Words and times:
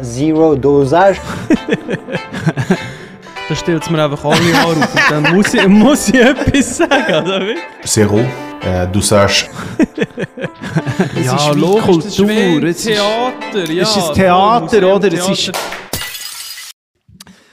Zero 0.00 0.54
Dosage. 0.56 1.20
Da 3.48 3.56
stellt 3.56 3.82
es 3.82 3.90
mir 3.90 4.02
einfach 4.02 4.24
alle 4.24 4.36
Haare 4.56 4.68
auf 4.70 4.94
und 4.94 5.10
dann 5.10 5.34
muss 5.34 5.52
ich, 5.52 5.66
muss 5.68 6.08
ich 6.08 6.14
etwas 6.14 6.76
sagen, 6.78 7.26
oder 7.26 7.40
wie? 7.42 7.56
Zero 7.86 8.20
äh, 8.62 8.86
Dosage. 8.90 9.46
Ja, 11.22 11.34
ist 11.36 11.54
wie 11.56 11.60
logisch, 11.60 11.84
Kultur, 11.84 12.02
das 12.02 12.18
ist 12.18 12.28
wie 12.28 12.66
es 12.66 12.76
ist- 12.76 12.84
Theater, 12.86 13.72
ja. 13.72 13.82
es 13.82 13.96
ist 13.96 14.08
ein 14.08 14.14
Theater, 14.14 14.94
oder? 14.94 15.12
Es 15.12 15.28
ist- 15.28 15.44
Theater. 15.52 15.58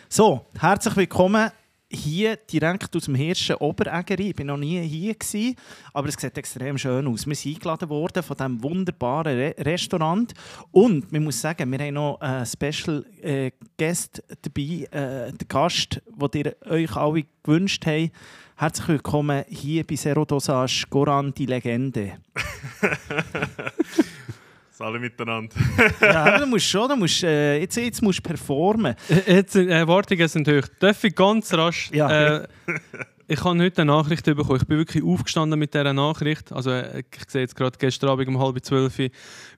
So, 0.07 0.45
herzlich 0.59 0.95
willkommen 0.95 1.51
hier 1.91 2.35
direkt 2.37 2.95
aus 2.95 3.05
dem 3.05 3.15
Hirschen 3.15 3.55
Oberägeri. 3.55 4.29
Ich 4.29 4.37
war 4.37 4.45
noch 4.45 4.57
nie 4.57 4.81
hier, 4.81 5.15
gewesen, 5.15 5.55
aber 5.93 6.07
es 6.07 6.15
sieht 6.15 6.37
extrem 6.37 6.77
schön 6.77 7.07
aus. 7.07 7.25
Wir 7.25 7.35
sind 7.35 7.55
eingeladen 7.55 7.89
worden 7.89 8.21
von 8.21 8.37
diesem 8.37 8.63
wunderbaren 8.63 9.35
Re 9.35 9.55
Restaurant. 9.57 10.33
Und 10.71 11.11
man 11.11 11.23
muss 11.23 11.41
sagen, 11.41 11.71
wir 11.71 11.79
haben 11.79 11.93
noch 11.95 12.21
einen 12.21 12.45
Special 12.45 13.05
äh, 13.21 13.51
Guest 13.77 14.23
dabei, 14.41 14.87
äh, 14.91 15.31
den 15.31 15.47
Gast, 15.47 16.01
den 16.33 16.45
ihr 16.45 16.55
euch 16.69 16.95
alle 16.95 17.25
gewünscht 17.43 17.85
habt. 17.85 18.11
Herzlich 18.55 18.87
willkommen 18.89 19.45
hier 19.47 19.85
bei 19.85 19.95
Zero 19.95 20.25
Dosage 20.25 20.85
Goran, 20.89 21.33
die 21.33 21.45
Legende. 21.45 22.17
Alle 24.79 24.99
miteinander. 24.99 25.55
ja, 26.01 26.39
du 26.39 26.45
musst 26.45 26.65
schon, 26.65 26.87
du 26.89 26.95
musst, 26.95 27.23
äh, 27.23 27.59
jetzt, 27.59 27.75
jetzt 27.75 28.01
musst 28.01 28.19
du 28.19 28.23
performen. 28.23 28.95
Äh, 29.09 29.35
Jetzt 29.35 29.53
sind 29.53 29.69
Erwartungen 29.69 30.27
sind 30.27 30.47
hoch. 30.47 30.67
Darf 30.79 31.03
ich 31.03 31.13
ganz 31.15 31.53
rasch? 31.53 31.89
Ja. 31.91 32.37
Äh, 32.37 32.47
ich 33.27 33.43
habe 33.43 33.59
heute 33.59 33.81
eine 33.81 33.91
Nachricht 33.91 34.25
bekommen. 34.25 34.55
Ich 34.55 34.67
bin 34.67 34.77
wirklich 34.77 35.03
aufgestanden 35.03 35.59
mit 35.59 35.73
dieser 35.73 35.93
Nachricht. 35.93 36.51
Also, 36.51 36.71
äh, 36.71 36.99
ich 36.99 37.29
sehe 37.29 37.41
jetzt 37.41 37.55
gerade 37.55 37.77
gestern 37.77 38.09
Abend 38.09 38.27
um 38.29 38.39
halb 38.39 38.63
zwölf 38.63 38.97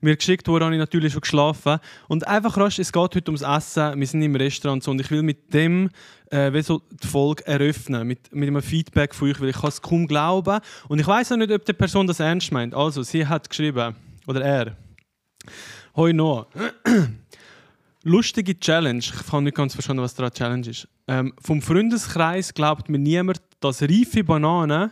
mir 0.00 0.16
geschickt 0.16 0.48
worden, 0.48 0.64
habe 0.64 0.74
ich 0.74 0.78
natürlich 0.80 1.12
schon 1.12 1.22
geschlafen. 1.22 1.78
Und 2.08 2.26
einfach 2.26 2.56
rasch, 2.56 2.78
es 2.78 2.92
geht 2.92 3.14
heute 3.14 3.30
ums 3.30 3.42
Essen. 3.42 3.98
Wir 3.98 4.06
sind 4.06 4.22
im 4.22 4.34
Restaurant 4.36 4.86
und 4.88 5.00
ich 5.00 5.10
will 5.10 5.22
mit 5.22 5.54
dem 5.54 5.88
äh, 6.30 6.52
wie 6.52 6.62
so 6.62 6.82
die 7.02 7.06
Folge 7.06 7.46
eröffnen. 7.46 8.06
Mit, 8.06 8.34
mit 8.34 8.48
einem 8.48 8.60
Feedback 8.60 9.14
von 9.14 9.30
euch, 9.30 9.40
weil 9.40 9.50
ich 9.50 9.56
kann 9.60 9.68
es 9.68 9.80
kaum 9.80 10.06
glauben. 10.06 10.58
Und 10.88 10.98
ich 10.98 11.06
weiß 11.06 11.32
auch 11.32 11.36
nicht, 11.36 11.52
ob 11.52 11.64
die 11.64 11.72
Person 11.72 12.06
das 12.06 12.20
ernst 12.20 12.50
meint. 12.52 12.74
Also, 12.74 13.02
sie 13.02 13.26
hat 13.26 13.48
geschrieben, 13.48 13.94
oder 14.26 14.42
er. 14.42 14.76
Hoi 15.96 16.12
Noah. 16.12 16.46
Lustige 18.04 18.58
Challenge. 18.58 18.98
Ich 18.98 19.32
habe 19.32 19.42
nicht 19.42 19.56
ganz 19.56 19.74
verstanden, 19.74 20.02
was 20.02 20.14
daran 20.14 20.32
Challenge 20.32 20.68
ist. 20.68 20.88
Ähm, 21.06 21.32
vom 21.40 21.62
Freundeskreis 21.62 22.52
glaubt 22.52 22.88
mir 22.88 22.98
niemand, 22.98 23.40
dass 23.60 23.82
reife 23.82 24.24
Bananen, 24.24 24.90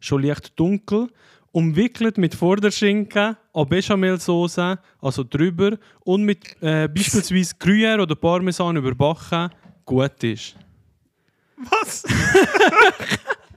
schon 0.00 0.22
leicht 0.22 0.58
dunkel, 0.58 1.08
umwickelt 1.52 2.18
mit 2.18 2.34
Vorderschinken, 2.34 3.36
an 3.52 3.68
Bechamelsauce, 3.68 4.78
also 5.00 5.24
drüber, 5.24 5.76
und 6.04 6.22
mit 6.22 6.56
äh, 6.62 6.88
beispielsweise 6.88 7.54
Gruyère 7.56 8.00
oder 8.00 8.14
Parmesan 8.14 8.76
überbacken, 8.76 9.50
gut 9.84 10.22
ist. 10.24 10.56
Was? 11.56 12.04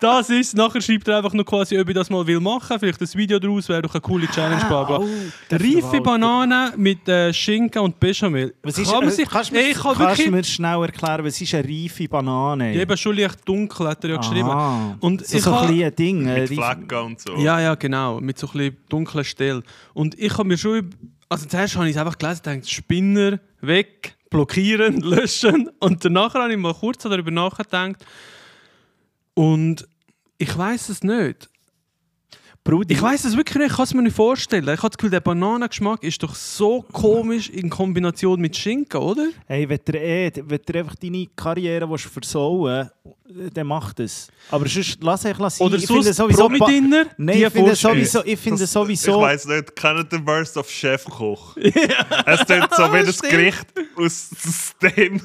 Das 0.00 0.30
ist 0.30 0.54
Nachher 0.56 0.80
schreibt 0.80 1.08
er 1.08 1.18
einfach 1.18 1.32
noch 1.32 1.44
quasi, 1.44 1.78
ob 1.78 1.88
ich 1.88 1.94
das 1.94 2.10
mal 2.10 2.26
will 2.26 2.40
machen. 2.40 2.78
Vielleicht 2.78 3.00
ein 3.00 3.08
Video 3.14 3.38
daraus, 3.38 3.68
wäre 3.68 3.82
doch 3.82 3.94
eine 3.94 4.00
coole 4.00 4.26
Challenge. 4.28 4.64
Bla 4.66 4.84
bla. 4.84 4.98
oh, 4.98 5.06
Reife. 5.50 6.00
Bananen 6.00 6.72
mit 6.76 7.08
äh, 7.08 7.32
Schinken 7.32 7.80
und 7.82 7.98
Bechamel. 7.98 8.54
Was 8.62 8.78
ist, 8.78 8.90
Kann 8.90 9.00
man 9.00 9.08
äh, 9.08 9.12
sich, 9.12 9.28
kannst 9.28 9.50
du 9.50 9.54
mir, 9.54 9.68
ich 9.68 9.78
kann 9.78 9.98
wirklich, 9.98 10.30
mir 10.30 10.44
schnell 10.44 10.82
erklären, 10.82 11.24
was 11.24 11.40
ist 11.40 11.54
eine 11.54 11.64
reife 11.68 12.08
Banane? 12.08 12.74
Ja, 12.74 12.82
eben 12.82 12.96
schon 12.96 13.16
leicht 13.16 13.48
dunkel, 13.48 13.88
hat 13.88 14.04
er 14.04 14.10
ja 14.10 14.16
geschrieben. 14.18 14.48
Aha. 14.50 14.96
Und 15.00 15.26
so, 15.26 15.36
ich 15.36 15.42
so 15.42 15.52
ein 15.54 15.66
kleines 15.66 15.94
Ding. 15.96 16.26
äh, 16.26 16.40
Mit 16.40 16.50
reife- 16.50 16.54
Flecken 16.62 16.98
und 17.06 17.20
so. 17.20 17.36
Ja, 17.36 17.60
ja, 17.60 17.74
genau. 17.74 18.20
Mit 18.20 18.38
so 18.38 18.46
ein 18.48 18.52
bisschen 18.52 18.76
dunklen 18.88 19.24
Stellen. 19.24 19.62
Und 19.94 20.18
ich 20.18 20.32
habe 20.32 20.44
mir 20.48 20.58
schon... 20.58 20.90
Also 21.28 21.46
zuerst 21.46 21.74
habe 21.76 21.88
ich 21.88 21.96
es 21.96 22.00
einfach 22.00 22.18
gelesen 22.18 22.40
und 22.46 22.52
gedacht, 22.52 22.70
Spinner, 22.70 23.40
weg, 23.60 24.14
blockieren, 24.30 25.00
löschen. 25.00 25.68
Und 25.80 26.04
danach 26.04 26.34
habe 26.34 26.52
ich 26.52 26.58
mal 26.58 26.72
kurz 26.74 27.02
darüber 27.02 27.30
nachgedacht. 27.32 27.96
Und 29.36 29.86
ich 30.38 30.56
weiß 30.56 30.88
es 30.88 31.02
nicht. 31.02 31.50
Brudi, 32.64 32.94
Ich 32.94 33.00
weiß 33.00 33.24
es 33.26 33.36
wirklich 33.36 33.58
nicht, 33.58 33.70
ich 33.70 33.76
kann 33.76 33.84
es 33.84 33.94
mir 33.94 34.02
nicht 34.02 34.16
vorstellen. 34.16 34.64
Ich 34.64 34.82
habe 34.82 34.88
das 34.88 34.96
Gefühl, 34.98 35.10
der 35.10 35.20
Bananengeschmack 35.20 36.02
ist 36.02 36.20
doch 36.20 36.34
so 36.34 36.82
komisch 36.90 37.48
in 37.48 37.70
Kombination 37.70 38.40
mit 38.40 38.56
Schinken, 38.56 39.00
oder? 39.00 39.28
hey, 39.46 39.68
wenn 39.68 39.78
du 39.84 39.92
eh, 39.96 40.32
wenn 40.34 40.60
du 40.66 40.78
einfach 40.78 40.96
deine 40.96 41.26
Karriere 41.36 41.88
willst 41.88 42.06
versauen 42.06 42.90
willst, 43.28 43.56
dann 43.56 43.66
mach 43.68 43.92
das. 43.92 44.28
Aber 44.50 44.66
sonst 44.66 44.98
lass 45.00 45.24
ich 45.26 45.38
lassen. 45.38 45.62
Oder 45.62 45.76
ich 45.76 45.86
finde 45.86 46.12
sonst 46.12 46.36
Promi-Dinner? 46.36 47.06
Nein, 47.18 47.42
ich 47.42 47.52
finde 47.52 47.76
sowieso... 47.76 48.24
Ich 48.24 48.40
finde 48.40 48.64
Ich 48.64 48.70
sowieso... 48.70 49.20
weiß 49.20 49.46
nicht, 49.46 49.76
kennt 49.76 50.12
ihr 50.12 50.26
Worst 50.26 50.56
of 50.56 50.68
Chefkoch? 50.68 51.56
Es 52.26 52.40
tut 52.40 52.74
so 52.74 52.92
wie 52.92 53.04
das. 53.04 53.22
Gericht 53.22 53.66
aus, 53.96 54.30
dem, 54.82 55.20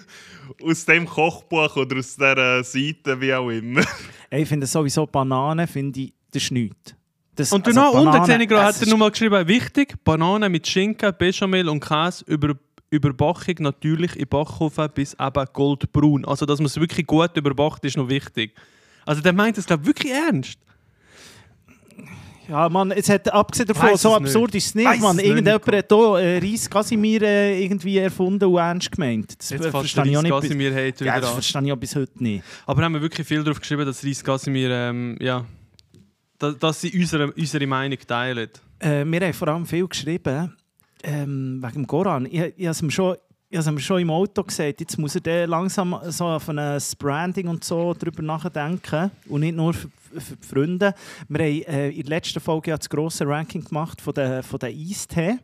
aus 0.64 0.86
dem 0.86 1.06
Kochbuch 1.06 1.76
oder 1.78 1.98
aus 1.98 2.16
dieser 2.16 2.64
Seite, 2.64 3.20
wie 3.20 3.34
auch 3.34 3.50
immer. 3.50 3.82
Ich 4.30 4.48
finde 4.48 4.66
sowieso 4.68 5.06
Bananen, 5.06 5.68
finde 5.68 6.02
ich, 6.02 6.14
das 6.32 6.44
ist 6.44 6.52
nichts. 6.52 6.96
Das, 7.36 7.52
Und 7.52 7.66
also 7.68 7.80
Bananen, 7.94 8.26
sehe 8.26 8.42
ich 8.42 8.48
gerade, 8.50 8.70
es 8.70 8.76
hat 8.76 8.82
er 8.82 8.88
ist- 8.88 8.92
nochmal 8.92 9.12
geschrieben, 9.12 9.48
wichtig, 9.48 9.96
Bananen 10.04 10.52
mit 10.52 10.68
Schinken, 10.68 11.14
Bechamel 11.18 11.70
und 11.70 11.80
Käse 11.80 12.24
über 12.28 12.56
Überbachung 12.90 13.56
natürlich 13.60 14.18
im 14.18 14.28
Backofen 14.28 14.90
bis 14.94 15.14
eben 15.14 15.46
goldbraun. 15.54 16.26
Also, 16.26 16.46
dass 16.46 16.60
man 16.60 16.66
es 16.66 16.78
wirklich 16.78 17.08
gut 17.08 17.36
überbacht, 17.38 17.86
ist 17.86 17.96
noch 17.96 18.10
wichtig. 18.10 18.54
Also, 19.06 19.22
der 19.22 19.32
meint 19.32 19.58
es, 19.58 19.66
glaube 19.66 19.84
ich, 19.84 19.88
wirklich 19.88 20.12
ernst. 20.12 20.60
Ja, 22.52 22.68
Mann, 22.68 22.92
es 22.92 23.08
hat 23.10 23.32
abgesehen 23.32 23.68
davon, 23.68 23.90
Weiss 23.92 24.02
so 24.02 24.14
absurd 24.14 24.54
nicht. 24.54 24.64
ist 24.66 24.70
es 24.72 24.76
nicht. 24.76 24.86
Weiss 24.86 25.00
Mann. 25.00 25.12
es 25.12 25.18
nicht, 25.24 25.26
Irgendjemand 25.28 25.66
Nico. 25.68 25.78
hat 25.78 26.20
hier 26.20 26.20
äh, 26.20 26.38
Reis 26.40 26.70
Casimir 26.70 27.22
äh, 27.22 27.64
irgendwie 27.64 27.98
erfunden 27.98 28.44
und 28.44 28.58
ernst 28.58 28.92
gemeint. 28.92 29.40
Das 29.40 29.50
Jetzt 29.52 29.68
verstehe 29.68 30.06
ich 30.08 30.18
auch 30.18 30.22
nicht. 30.22 30.32
bis- 30.34 30.42
Casimir 30.50 30.72
Ja, 31.00 31.20
das 31.20 31.30
an. 31.30 31.34
verstehe 31.36 31.62
ich 31.64 31.72
auch 31.72 31.78
bis 31.78 31.96
heute 31.96 32.22
nicht. 32.24 32.44
Aber 32.66 32.84
haben 32.84 32.94
wir 32.94 33.02
wirklich 33.02 33.26
viel 33.26 33.42
darauf 33.42 33.60
geschrieben, 33.60 33.86
dass 33.86 34.04
Reis 34.06 34.22
Casimir, 34.22 34.70
ähm, 34.70 35.18
ja, 35.22 35.46
dass, 36.40 36.60
dass 36.60 36.82
sie 36.82 36.92
unsere, 37.00 37.32
unsere 37.32 37.66
Meinung 37.68 37.98
teilen. 38.06 38.50
Äh, 38.80 39.06
wir 39.06 39.22
haben 39.22 39.34
vor 39.34 39.48
allem 39.48 39.66
viel 39.66 39.88
geschrieben 39.88 40.54
ähm, 41.04 41.60
wegen 41.64 41.74
dem 41.74 41.88
Goran. 41.88 42.26
Ich, 42.26 42.34
ich 42.58 42.68
habe 42.68 42.86
es 42.88 42.94
schon... 42.94 43.16
Ich 43.54 43.58
habe 43.66 43.76
es 43.78 43.84
schon 43.84 44.00
im 44.00 44.10
Auto 44.10 44.44
gesagt, 44.44 44.80
jetzt 44.80 44.98
muss 44.98 45.14
er 45.18 45.46
langsam 45.46 45.94
so 46.08 46.24
auf 46.24 46.48
ein 46.48 46.80
Branding 46.98 47.50
und 47.50 47.66
so 47.66 47.94
drüber 47.94 48.22
nachdenken 48.22 49.12
und 49.28 49.42
nicht 49.42 49.58
nur 49.58 49.74
für, 50.20 50.36
die 50.36 50.48
Freunde. 50.48 50.94
Wir 51.30 51.40
haben 51.40 51.62
äh, 51.64 51.90
in 51.90 52.04
der 52.04 52.10
letzten 52.10 52.40
Folge 52.40 52.72
ja 52.72 52.78
das 52.78 52.90
grosse 52.90 53.26
Ranking 53.28 53.64
gemacht 53.64 54.02
von 54.02 54.14
den, 54.14 54.44
von 54.44 54.60
den 54.60 54.78
Eistee 54.78 55.38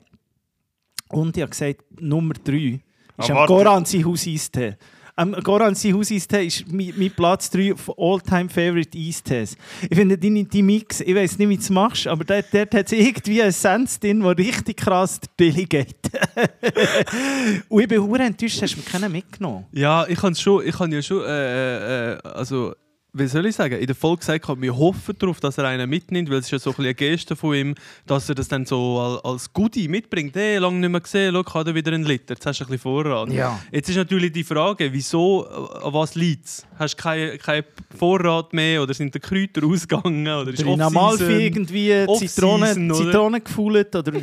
und 1.10 1.38
ich 1.38 1.42
habe 1.42 1.52
gesagt, 1.52 1.84
Nummer 2.00 2.34
3 2.34 2.80
ist 3.18 3.32
Aber 3.32 3.42
am. 3.42 3.48
Goran 3.48 3.86
sein 3.86 4.06
Hauseistee. 4.06 4.76
Am 5.16 5.32
Goran 5.32 5.74
sein 5.74 5.96
Hauseistee 5.96 6.46
ist 6.46 6.72
mein, 6.72 6.94
mein 6.96 7.10
Platz 7.10 7.50
3 7.50 7.76
von 7.76 7.96
All-Time 7.98 8.50
Favorite 8.50 8.96
Eistees. 8.96 9.58
Ich 9.90 9.98
finde 9.98 10.16
deine 10.16 10.44
die 10.44 10.62
Mix, 10.62 11.02
ich 11.02 11.16
weiß 11.16 11.40
nicht, 11.40 11.50
wie 11.50 11.56
du 11.56 11.62
es 11.62 11.70
machst, 11.72 12.06
aber 12.06 12.24
dort, 12.24 12.46
dort 12.52 12.76
hat 12.76 12.86
es 12.86 12.92
irgendwie 12.92 13.42
eine 13.42 13.50
Essenz 13.50 14.00
drin, 14.00 14.22
die 14.22 14.44
richtig 14.44 14.78
krass 14.78 15.20
der 15.20 15.30
Tilly 15.36 15.66
geht. 15.66 15.96
und 17.70 17.82
ich 17.82 17.88
bin 17.88 18.02
hure 18.02 18.22
enttäuscht, 18.24 18.62
hast 18.62 18.76
du 18.76 18.78
mir 18.78 18.84
keinen 18.84 19.12
mitgenommen. 19.12 19.66
Ja, 19.72 20.06
ich 20.08 20.20
kann 20.20 20.36
schon, 20.36 20.68
ich 20.68 20.76
kann 20.78 20.92
ja 20.92 21.02
schon, 21.02 21.24
äh, 21.26 22.14
äh, 22.14 22.20
also, 22.24 22.76
wie 23.18 23.28
soll 23.28 23.46
ich 23.46 23.56
sagen, 23.56 23.80
in 23.80 23.86
der 23.86 23.96
Folge 23.96 24.20
gesagt, 24.20 24.48
habe, 24.48 24.62
wir 24.62 24.78
hoffen 24.78 25.16
darauf, 25.18 25.40
dass 25.40 25.58
er 25.58 25.66
einen 25.66 25.90
mitnimmt, 25.90 26.30
weil 26.30 26.40
es 26.40 26.46
ist 26.46 26.52
ja 26.52 26.60
so 26.60 26.72
ein 26.72 26.76
bisschen 26.76 26.86
eine 26.86 26.96
Geste 26.96 27.36
von 27.36 27.56
ihm, 27.56 27.76
dass 28.06 28.30
er 28.30 28.36
das 28.36 28.48
dann 28.48 28.66
so 28.66 29.22
als, 29.24 29.52
Goodie 29.54 29.88
mitbringt. 29.88 30.36
Hey, 30.36 30.58
lange 30.58 30.80
nicht 30.80 30.90
mehr 30.90 31.02
gesehen, 31.02 31.34
schau, 31.34 31.54
hat 31.54 31.68
er 31.68 31.76
wieder 31.76 31.92
einen 31.94 32.06
Liter, 32.06 32.34
jetzt 32.34 32.46
hast 32.46 32.60
du 32.60 32.66
ein 32.66 32.68
bisschen 32.68 32.82
Vorrat. 32.82 33.32
Ja. 33.32 33.60
Jetzt 33.72 33.90
ist 33.90 33.96
natürlich 33.96 34.32
die 34.32 34.44
Frage, 34.44 34.92
wieso, 34.92 35.46
äh, 35.46 35.86
an 35.86 35.94
was 35.94 36.16
liegt 36.16 36.46
es? 36.46 36.68
Hast 36.78 36.98
du 36.98 37.04
keinen 37.04 37.38
kein 37.38 37.64
Vorrat 37.98 38.54
mehr 38.54 38.82
oder 38.82 38.94
sind 38.94 39.14
die 39.14 39.20
Kräuter 39.20 39.66
ausgegangen? 39.66 40.28
Oder 40.28 40.52
ist 40.52 40.64
Off-Season? 40.66 41.40
irgendwie 41.40 42.06
Zitronen, 42.18 42.92
oder? 42.92 43.06
Zitronen 43.06 43.44
gefühlt 43.44 43.96
oder... 43.96 44.14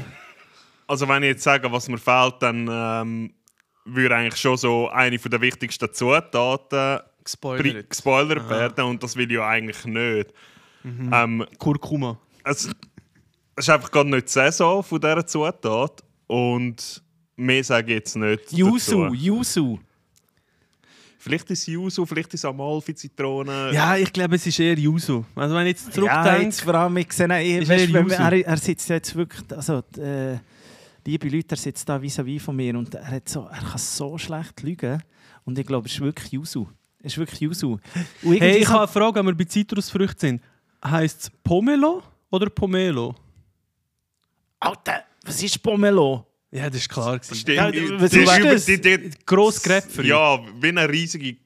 Also 0.87 1.09
wenn 1.09 1.23
ich 1.23 1.31
jetzt 1.31 1.43
sage, 1.43 1.73
was 1.73 1.89
mir 1.89 1.97
fehlt, 1.97 2.35
dann 2.41 2.69
ähm, 2.71 3.33
würde 3.85 4.17
eigentlich 4.17 4.41
schon 4.41 4.57
so 4.57 4.89
eine 4.89 5.19
der 5.19 5.41
wichtigsten 5.41 5.93
Zutaten 5.93 7.01
Gespoilert. 7.25 7.91
gespoilert 7.91 8.49
werden 8.49 8.85
und 8.85 9.03
das 9.03 9.17
will 9.17 9.31
ich 9.31 9.37
ja 9.37 9.49
eigentlich 9.49 9.85
nicht. 9.85 10.33
Mhm. 10.83 11.11
Ähm, 11.13 11.47
Kurkuma. 11.59 12.19
es, 12.45 12.67
es 13.57 13.65
ist 13.65 13.71
einfach 13.71 13.91
gerade 13.91 14.11
nicht 14.11 14.27
die 14.29 14.33
Saison 14.33 14.83
von 14.83 15.01
dieser 15.01 15.27
Zutat 15.27 16.03
und 16.27 17.03
mehr 17.37 17.65
sage 17.65 17.93
ich 17.93 17.99
jetzt 17.99 18.17
nicht 18.17 18.53
Yuzu, 18.53 19.05
dazu. 19.05 19.15
Yuzu. 19.15 19.81
Vielleicht 21.19 21.51
ist 21.51 21.61
es 21.61 21.67
Yuzu, 21.69 22.05
vielleicht 22.05 22.35
ist 22.35 22.41
es 22.41 22.45
Amalfi-Zitrone. 22.45 23.71
Ja, 23.73 23.97
ich 23.97 24.13
glaube, 24.13 24.37
es 24.37 24.47
ist 24.47 24.61
eher 24.61 24.79
Yuzu. 24.79 25.25
Also 25.35 25.55
wenn 25.55 25.67
ich 25.69 25.73
jetzt 25.73 25.87
Ja, 25.87 25.93
zurückdenke... 25.93 26.43
jetzt 26.43 26.61
vor 26.61 26.75
allem, 26.75 26.97
ich 26.99 27.11
sehe, 27.15 27.43
ich, 27.43 27.63
Ist 27.63 27.71
weißt, 27.71 27.95
er 28.21 28.33
er, 28.33 28.47
er 28.47 28.57
sitzt 28.59 28.91
jetzt 28.91 29.17
wirklich, 29.17 29.43
also, 29.51 29.83
äh, 29.97 30.37
liebe 31.07 31.29
Leute, 31.31 31.55
er 31.55 31.57
sitzt 31.57 31.89
da 31.89 31.97
vis-à-vis 31.97 32.43
von 32.43 32.55
mir 32.55 32.77
und 32.77 32.95
er, 32.95 33.11
hat 33.11 33.27
so, 33.27 33.47
er 33.51 33.63
kann 33.63 33.79
so 33.79 34.19
schlecht 34.19 34.63
lügen 34.63 35.03
und 35.47 35.59
ich 35.59 35.67
glaube, 35.67 35.87
es 35.89 35.95
ist 35.95 36.01
wirklich 36.03 36.31
Yuzu. 36.33 36.69
Es 37.07 37.13
ist 37.13 37.19
wirklich 37.19 37.41
Yuzu. 37.41 37.79
Hey, 38.23 38.59
ich 38.63 38.69
habe 38.69 38.79
eine 38.81 38.89
Frage, 38.89 39.17
wenn 39.21 39.27
wir 39.27 39.35
bei 39.35 39.45
Zitrusfrüchten 39.45 40.19
sind. 40.19 40.43
Heißt 40.83 41.21
es 41.25 41.31
Pomelo 41.43 42.03
oder 42.31 42.49
Pomelo? 42.49 43.15
Alter, 44.61 45.05
was 45.25 45.43
ist 45.43 45.63
Pomelo? 45.63 46.27
Ja, 46.51 46.69
das 46.71 46.81
ist 46.81 46.89
klar. 46.89 47.21
Stimmt. 47.23 47.49
Ja, 47.49 47.67
was 48.01 48.11
die- 48.11 48.19
ist 48.21 48.45
das? 48.45 48.65
die- 48.65 48.81
die- 48.81 49.11
Gross 49.27 49.63
Gräpfer. 49.63 50.03
Ja, 50.03 50.39
wie 50.61 50.69
eine 50.69 50.89
riesige 50.89 51.29
Ich 51.29 51.39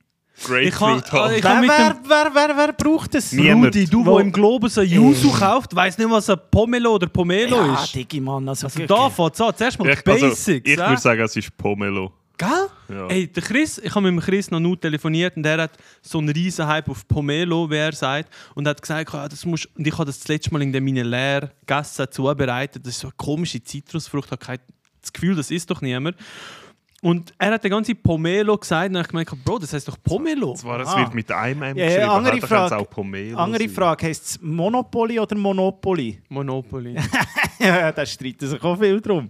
Grapefruit 0.44 1.10
haben. 1.12 1.34
ich 1.34 1.42
Wer, 1.42 1.50
kann 1.50 1.62
wer, 1.66 1.96
wer, 2.06 2.30
wer, 2.34 2.56
wer 2.56 2.72
braucht 2.74 3.14
das? 3.14 3.32
Niemand. 3.32 3.74
Rudi, 3.74 3.86
du, 3.86 4.04
Wo- 4.06 4.18
der 4.18 4.26
im 4.26 4.32
Globus 4.32 4.78
ein 4.78 4.86
Yuzu 4.86 5.32
kauft, 5.32 5.74
weiss 5.74 5.98
nicht, 5.98 6.08
was 6.08 6.30
ein 6.30 6.38
Pomelo 6.50 6.94
oder 6.94 7.08
Pomelo 7.08 7.56
Ja, 7.56 7.82
ist. 7.82 7.94
Digi, 7.94 8.20
Mann. 8.20 8.48
Also, 8.48 8.66
Also 8.68 8.86
da 8.86 9.10
fängt 9.10 9.34
es 9.34 9.40
an. 9.40 9.52
Zuerst 9.56 9.78
mal 9.80 9.84
die 9.86 9.90
Ich, 9.92 10.06
also, 10.06 10.26
Basics. 10.28 10.68
ich 10.70 10.78
ja? 10.78 10.88
würde 10.90 11.00
sagen, 11.02 11.20
es 11.22 11.34
ist 11.36 11.56
Pomelo. 11.56 12.12
Gell? 12.38 12.68
Ja. 12.88 13.06
Ey, 13.08 13.26
der 13.26 13.42
Chris, 13.42 13.78
ich 13.78 13.94
habe 13.94 14.10
mit 14.10 14.22
dem 14.22 14.24
Chris 14.24 14.50
noch 14.50 14.60
nur 14.60 14.80
telefoniert 14.80 15.36
und 15.36 15.42
der 15.42 15.60
hat 15.62 15.72
so 16.00 16.18
einen 16.18 16.28
riesen 16.28 16.66
Hype 16.66 16.88
auf 16.88 17.06
Pomelo, 17.08 17.68
wie 17.68 17.74
er 17.76 17.92
sagt, 17.92 18.32
und 18.54 18.66
hat 18.68 18.80
gesagt, 18.80 19.12
ja, 19.12 19.28
das 19.28 19.44
musst, 19.44 19.68
und 19.76 19.86
ich 19.86 19.92
habe 19.92 20.04
das 20.06 20.20
das 20.20 20.28
letzte 20.28 20.52
Mal 20.52 20.62
in 20.62 20.72
der 20.72 20.80
meine 20.80 21.02
leer 21.02 21.50
gegessen, 21.66 22.06
zubereitet. 22.10 22.86
Das 22.86 22.94
ist 22.94 23.00
so 23.00 23.08
eine 23.08 23.14
komische 23.16 23.60
Zitrusfrucht, 23.62 24.30
ich 24.32 24.48
habe 24.48 24.60
das 25.02 25.12
Gefühl, 25.12 25.34
das 25.34 25.50
ist 25.50 25.68
doch 25.70 25.80
niemand. 25.80 26.16
Und 27.00 27.32
er 27.38 27.52
hat 27.52 27.62
den 27.62 27.70
ganzen 27.70 27.96
Pomelo 28.02 28.56
gesagt 28.58 28.88
und 28.90 28.96
ich 28.96 28.98
habe 28.98 29.08
gemeint, 29.08 29.44
Bro, 29.44 29.58
das 29.60 29.72
heißt 29.72 29.86
doch 29.86 29.96
Pomelo. 30.02 30.54
Zwar, 30.54 30.80
es 30.80 30.88
Ah. 30.88 30.98
wird 30.98 31.14
mit 31.14 31.30
einem 31.30 31.62
M 31.62 31.76
Ja, 31.76 31.84
ja, 31.84 31.90
geschrieben, 31.90 32.10
andere 32.10 32.40
Frage. 32.46 32.76
auch 32.76 32.90
Pomelo 32.90 33.38
Andere 33.38 33.62
sein. 33.64 33.70
Frage, 33.70 34.06
heisst 34.06 34.24
es 34.26 34.40
Monopoly 34.42 35.18
oder 35.20 35.36
Monopoly? 35.36 36.20
Monopoly. 36.28 36.96
ja, 37.60 37.92
da 37.92 38.04
streiten 38.04 38.48
sich 38.48 38.60
auch 38.62 38.76
viel 38.78 39.00
drum. 39.00 39.28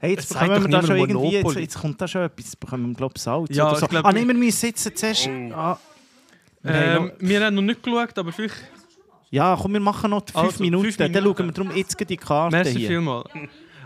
Hey, 0.00 0.12
jetzt 0.12 0.28
bekommen 0.28 0.62
wir 0.62 0.68
da 0.68 0.82
schon 0.86 0.96
irgendwie, 0.96 1.32
jetzt, 1.32 1.54
jetzt 1.56 1.78
kommt 1.80 2.00
da 2.00 2.06
schon 2.06 2.22
etwas, 2.22 2.54
bekommen 2.56 2.88
wir, 2.90 2.94
glaube 2.94 3.14
ich, 3.16 3.22
Salz 3.22 3.48
Ja, 3.56 3.68
oder 3.70 3.80
so. 3.80 3.86
glaub, 3.88 4.04
ah, 4.04 4.12
nein, 4.12 4.26
wir 4.28 4.34
müssen 4.34 4.66
jetzt 4.66 4.96
zuerst... 4.98 5.28
Oh. 5.28 5.52
Ah, 5.52 5.78
wir 6.62 6.72
haben 6.74 7.06
ähm, 7.06 7.12
wir 7.18 7.44
haben 7.44 7.54
noch 7.54 7.62
nicht 7.62 7.82
geschaut, 7.82 8.16
aber 8.18 8.32
vielleicht... 8.32 8.54
ja, 9.30 9.56
komm, 9.60 9.72
wir 9.72 9.80
machen 9.80 10.10
noch 10.10 10.24
fünf 10.24 10.36
Also, 10.36 10.62
Minuten, 10.62 10.84
fünf 10.84 10.96
dann 10.98 11.10
Minuten. 11.12 11.36
schauen 11.36 11.46
wir 11.46 11.52
darum 11.52 11.76
jetzt 11.76 12.10
die 12.10 12.16
Karte 12.16 12.56
Merci 12.56 12.74
hier. 12.74 12.88
vielmals. 12.88 13.28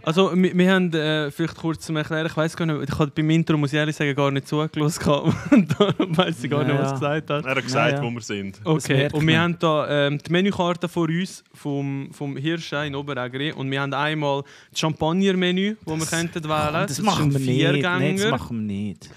Also, 0.04 0.32
wir, 0.34 0.56
wir 0.56 0.72
haben 0.72 0.92
äh, 0.92 1.30
vielleicht 1.30 1.56
kurz 1.56 1.86
zum 1.86 1.96
Erklären, 1.96 2.26
ich 2.26 2.36
weiß 2.36 2.56
gar 2.56 2.66
nicht, 2.66 2.90
ich 2.90 2.98
habe 2.98 3.10
beim 3.14 3.30
Intro, 3.30 3.56
muss 3.56 3.72
ich 3.72 3.78
ehrlich 3.78 3.94
sagen, 3.96 4.14
gar 4.14 4.30
nicht 4.30 4.48
zugelassen. 4.48 4.98
gehabt. 5.02 5.34
Und 5.52 5.80
Darum 5.80 6.16
weiß 6.16 6.44
ich 6.44 6.50
gar 6.50 6.64
nicht, 6.64 6.74
Ja, 6.74 6.80
was 6.82 6.88
du 6.90 6.94
gesagt 6.94 7.30
hast. 7.30 7.44
Er 7.46 7.54
hat 7.54 7.62
gesagt, 7.62 7.92
Ja, 7.92 7.96
ja. 7.98 8.02
wo 8.04 8.10
wir 8.10 8.20
sind. 8.20 8.60
Okay, 8.64 9.08
und 9.12 9.26
wir 9.26 9.40
haben 9.40 9.56
da 9.58 10.06
ähm, 10.06 10.18
die 10.18 10.30
Menükarte 10.32 10.88
vor 10.88 11.08
uns 11.08 11.44
vom, 11.54 12.08
vom 12.12 12.36
Hirschein 12.36 12.88
in 12.88 12.94
Oberägeri 12.96 13.52
und 13.52 13.70
wir 13.70 13.80
haben 13.80 13.94
einmal 13.94 14.42
das 14.70 14.80
Champagner-Menü, 14.80 15.76
das 15.86 15.98
wir 16.00 16.06
könnten 16.06 16.44
wählen. 16.44 16.72
Das, 16.86 16.90
ist 16.98 17.02
machen 17.02 17.32
wir 17.32 17.38
nicht. 17.40 17.82
Nein, 17.82 18.16
das 18.16 18.30
machen 18.30 18.66
wir 18.68 18.74
nicht. 18.74 19.10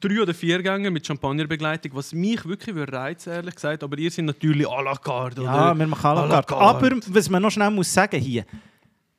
Drei 0.00 0.20
oder 0.20 0.34
vier 0.34 0.60
Gänge 0.62 0.90
mit 0.90 1.06
Champagnerbegleitung, 1.06 1.92
was 1.94 2.12
mich 2.12 2.44
wirklich 2.44 2.76
reizen, 2.92 3.32
ehrlich 3.32 3.54
gesagt. 3.54 3.82
Aber 3.84 3.96
ihr 3.96 4.10
seid 4.10 4.24
natürlich 4.24 4.66
à 4.66 4.82
la 4.82 4.94
carte, 4.96 5.42
Ja, 5.42 5.70
oder? 5.70 5.78
wir 5.78 5.86
machen 5.86 6.04
à 6.06 6.14
la 6.14 6.20
à 6.24 6.28
la 6.28 6.42
carte. 6.42 6.48
carte. 6.48 6.86
Aber 6.86 6.96
was 7.14 7.30
man 7.30 7.40
noch 7.42 7.50
schnell 7.52 7.70
muss 7.70 7.92
sagen 7.94 8.20
hier, 8.20 8.44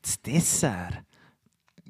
das 0.01 0.21
Dessert. 0.21 1.04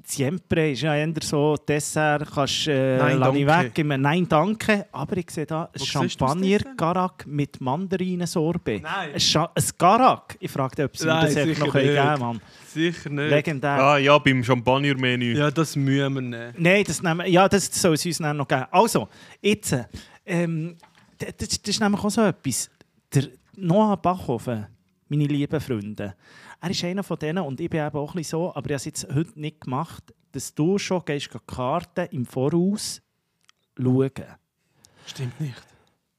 Siempre 0.08 0.70
ist 0.70 0.82
ja 0.82 0.94
eher 0.94 1.12
so, 1.20 1.56
Dessert 1.56 2.30
kannst 2.32 2.68
äh, 2.68 2.96
Nein, 2.96 3.18
danke. 3.18 3.46
weg. 3.46 3.78
Immer, 3.78 3.98
Nein, 3.98 4.28
danke. 4.28 4.86
Aber 4.92 5.16
ich 5.16 5.28
sehe 5.30 5.46
da 5.46 5.64
ein 5.64 5.68
Wo 5.74 5.84
siehst 5.84 5.94
du 5.96 6.00
das 6.00 6.12
Champagner 6.12 6.58
Dessert? 6.58 6.78
Garak 6.78 7.26
mit 7.26 7.60
Mandarinensorbet. 7.60 8.84
Nein. 8.84 9.14
Ein, 9.14 9.18
Scha 9.20 9.50
ein 9.52 9.64
Garak. 9.76 10.36
Ich 10.38 10.50
frage 10.50 10.76
dich, 10.76 10.84
ob 10.84 11.06
Nein, 11.08 11.24
das 11.26 11.36
einfach 11.36 11.66
noch 11.66 11.72
geben 11.72 11.86
nicht. 11.86 11.96
können, 11.96 12.20
Mann. 12.20 12.40
Sicher 12.68 13.10
nicht. 13.10 13.30
Legendär. 13.30 13.70
Ah 13.82 13.98
ja, 13.98 14.16
beim 14.18 14.44
Champagner-Menü. 14.44 15.36
Ja, 15.36 15.50
das 15.50 15.74
müssen 15.74 16.14
wir 16.14 16.20
nehmen. 16.20 16.54
Nein, 16.56 16.84
das, 16.86 17.02
nehmen, 17.02 17.26
ja, 17.26 17.48
das 17.48 17.66
soll 17.66 17.94
es 17.94 18.06
uns 18.06 18.18
dann 18.18 18.36
noch 18.36 18.46
geben. 18.46 18.66
Also, 18.70 19.08
jetzt, 19.40 19.76
ähm, 20.24 20.76
das, 21.18 21.34
das 21.36 21.58
ist 21.64 21.80
nämlich 21.80 22.04
auch 22.04 22.10
so 22.10 22.22
etwas. 22.22 22.70
Der 23.12 23.24
Noah 23.56 23.96
Bachhofen, 23.96 24.66
meine 25.08 25.26
lieben 25.26 25.60
Freunde, 25.60 26.14
er 26.60 26.70
ist 26.70 26.84
einer 26.84 27.02
von 27.02 27.18
denen 27.18 27.44
und 27.44 27.60
ich 27.60 27.70
bin 27.70 27.84
eben 27.84 27.96
auch 27.96 28.12
ein 28.12 28.18
bisschen 28.18 28.38
so, 28.38 28.54
aber 28.54 28.70
ich 28.70 28.72
habe 28.72 28.74
es 28.74 28.84
jetzt 28.84 29.08
heute 29.14 29.38
nicht 29.38 29.60
gemacht, 29.60 30.14
dass 30.32 30.54
du 30.54 30.78
schon 30.78 31.02
gehst, 31.04 31.30
die 31.32 31.38
Karten 31.46 32.08
im 32.10 32.26
Voraus 32.26 33.00
schauen. 33.76 34.10
Stimmt 35.06 35.40
nicht. 35.40 35.62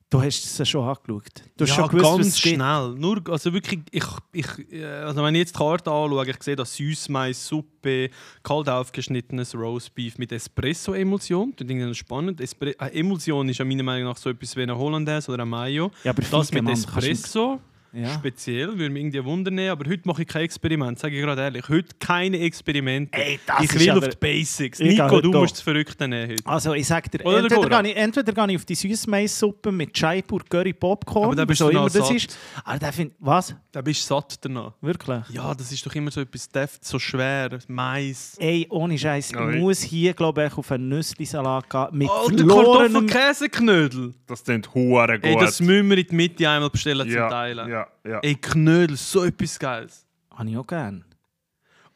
Du 0.10 0.22
hast 0.22 0.60
es 0.60 0.70
schon 0.70 0.88
angeschaut. 0.88 1.44
Du 1.58 1.66
hast 1.66 1.72
ja, 1.72 1.76
schon 1.76 1.90
gewusst, 1.90 2.18
ganz 2.18 2.40
schnell. 2.40 2.96
Nur, 2.98 3.22
also 3.30 3.52
wirklich, 3.52 3.82
ich, 3.92 4.06
ich, 4.32 4.72
äh, 4.72 4.86
also 4.86 5.22
wenn 5.22 5.36
ich 5.36 5.40
jetzt 5.40 5.54
die 5.54 5.58
Karte 5.58 5.92
anschaue, 5.92 6.30
ich 6.30 6.42
sehe 6.42 6.56
da 6.56 6.64
Süßmais, 6.64 7.46
Suppe, 7.46 8.10
kalt 8.42 8.70
aufgeschnittenes 8.70 9.54
Roastbeef 9.54 10.18
mit 10.18 10.32
Espresso-Emulsion. 10.32 11.54
Das 11.58 11.68
ist 11.70 11.98
spannend. 11.98 12.40
Espre 12.40 12.80
äh, 12.80 12.98
Emulsion 12.98 13.50
ist 13.50 13.58
ja 13.58 13.66
meiner 13.66 13.84
Meinung 13.84 14.08
nach 14.08 14.16
so 14.16 14.30
etwas 14.30 14.56
wie 14.56 14.62
eine 14.62 14.78
Hollandaise 14.78 15.30
oder 15.30 15.44
ein 15.44 15.50
Mayo. 15.50 15.92
Ja, 16.06 16.12
aber 16.12 16.22
Das 16.22 16.54
mit 16.54 16.64
Mann, 16.64 16.74
kannst 16.74 16.88
Espresso, 16.96 17.60
Ja. 17.98 18.14
speziell, 18.14 18.68
würde 18.78 18.90
mich 18.90 19.02
irgendwie 19.04 19.24
wundern. 19.26 19.60
Aber 19.70 19.90
heute 19.90 20.02
mache 20.06 20.22
ich 20.22 20.28
kein 20.28 20.44
Experiment, 20.44 21.00
sage 21.00 21.16
ich 21.16 21.22
gerade 21.22 21.42
ehrlich. 21.42 21.68
Heute 21.68 21.96
keine 22.00 22.40
Experimente. 22.40 23.18
Ey, 23.18 23.40
ich 23.62 23.74
will 23.80 23.90
aber- 23.90 24.00
auf 24.00 24.10
die 24.10 24.18
Basics. 24.18 24.80
Nico, 24.80 25.20
du 25.22 25.32
musst 25.32 25.56
das 25.56 25.62
Verrückte 25.62 26.08
nehmen 26.08 26.32
heute. 26.32 26.46
Also 26.46 26.74
ich 26.74 26.86
sag 26.88 27.10
dir, 27.12 27.26
Oder 27.26 27.40
entweder 27.40 27.82
gehe, 27.82 27.92
ich, 27.92 27.98
entweder 27.98 28.34
gehe 28.34 28.52
ich 28.52 28.56
auf 28.58 28.66
die 28.66 28.76
Süßmaissuppe 28.76 29.72
mit 29.72 29.98
Jaipur 29.98 30.42
Curry 30.48 30.74
Popcorn, 30.74 31.26
Aber 31.26 31.36
da 31.36 31.46
bist 31.46 31.60
so 31.60 31.66
du 31.70 31.72
immer 31.72 31.86
das 31.86 31.94
satt. 31.94 32.12
ist. 32.16 32.38
Aber 32.64 32.80
der 32.80 32.94
find, 32.94 33.14
was? 33.20 33.56
Da 33.72 33.82
bist 33.82 34.02
du 34.04 34.16
satt 34.16 34.36
danach. 34.42 34.74
Wirklich? 34.82 35.24
Ja, 35.30 35.54
das 35.56 35.72
ist 35.72 35.86
doch 35.86 35.96
immer 35.96 36.12
so 36.12 36.22
etwas 36.22 36.50
deft, 36.50 36.86
so 36.86 37.00
schwer. 37.00 37.58
Mais. 37.68 38.36
Ey, 38.40 38.68
ohne 38.70 38.98
Scheiß, 38.98 39.32
ich 39.32 39.60
muss 39.60 39.82
hier, 39.82 40.14
glaube 40.14 40.46
ich, 40.46 40.58
auf 40.58 40.72
einen 40.72 40.90
Nüssli-Salat 40.90 41.70
gehen. 41.70 41.88
Mit 41.94 42.10
verlorenem... 42.10 43.08
Kartoffelkäseknödel. 43.08 44.14
Das 44.28 44.44
klingt 44.44 44.74
hure 44.74 45.16
gut. 45.20 45.26
Ey, 45.26 45.36
das 45.38 45.60
müssen 45.60 45.90
wir 45.90 45.98
in 45.98 46.08
die 46.08 46.16
Mitte 46.16 46.50
einmal 46.50 46.70
bestellen 46.70 47.08
ja, 47.10 47.22
zum 47.22 47.30
Teilen. 47.30 47.70
Ja, 47.70 47.87
ja. 48.06 48.20
Ey, 48.22 48.36
Knödel, 48.36 48.98
so 48.98 49.24
etwas 49.24 49.58
Geiles. 49.60 50.06
Habe 50.36 50.50
ich 50.50 50.58
auch 50.58 50.68
gern. 50.68 51.04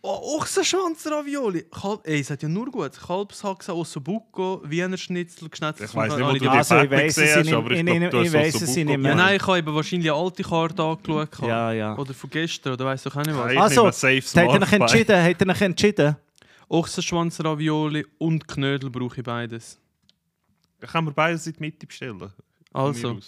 Oh, 0.03 0.37
Ochsenschwanz-Ravioli. 0.39 1.65
Kalb 1.69 2.01
Ey, 2.07 2.21
es 2.21 2.31
hat 2.31 2.41
ja 2.41 2.49
nur 2.49 2.65
gut. 2.71 2.91
Kalbshaxe, 2.99 3.71
Ossobuco, 3.75 4.61
Wiener 4.65 4.97
Schnitzel, 4.97 5.47
geschnetzelt. 5.47 5.89
Ich 5.89 5.95
weiss 5.95 6.15
nicht, 6.15 6.25
wo 6.27 6.31
du 6.31 6.39
die- 6.39 6.47
Also, 6.49 6.75
ich 6.77 6.81
Fett 6.81 6.91
weiss 6.91 7.17
es 7.17 7.33
siehst, 7.33 7.45
nicht- 7.45 7.53
aber 7.53 7.71
ich 7.71 7.79
ich- 7.79 7.85
glaub, 7.85 8.01
ich- 8.01 8.09
du 8.09 8.17
hast 8.17 8.25
ich 8.25 8.33
weiss 8.33 8.61
es 8.63 8.75
nicht 8.75 8.85
mehr. 8.87 9.11
Ja, 9.11 9.15
nein, 9.15 9.35
ich 9.35 9.45
habe 9.45 9.59
eben 9.59 9.75
wahrscheinlich 9.75 10.09
eine 10.11 10.19
alte 10.19 10.41
Karte 10.43 10.81
angeschaut. 10.83 11.47
Ja, 11.47 11.71
ja. 11.71 11.95
Oder 11.95 12.13
von 12.15 12.29
gestern, 12.31 12.73
oder 12.73 12.85
weiss 12.85 13.03
doch 13.03 13.15
auch 13.15 13.23
nicht 13.23 13.37
was. 13.37 13.51
Ich 13.51 13.59
Also, 13.59 13.83
euch 13.85 14.25
Smart 14.25 14.59
bei. 14.59 14.75
entschieden? 14.77 15.23
Habt 15.23 15.41
ihr 15.41 15.47
euch 15.49 15.61
entschieden? 15.61 16.15
Ochsenschwanz-Ravioli 16.67 18.05
und 18.17 18.47
Knödel 18.47 18.89
brauche 18.89 19.17
ich 19.19 19.23
beides. 19.23 19.77
Dann 20.79 20.89
können 20.89 21.07
wir 21.07 21.13
beides 21.13 21.45
in 21.45 21.53
die 21.53 21.59
Mitte 21.59 21.85
bestellen. 21.85 22.17
Von 22.17 22.31
Also, 22.73 23.19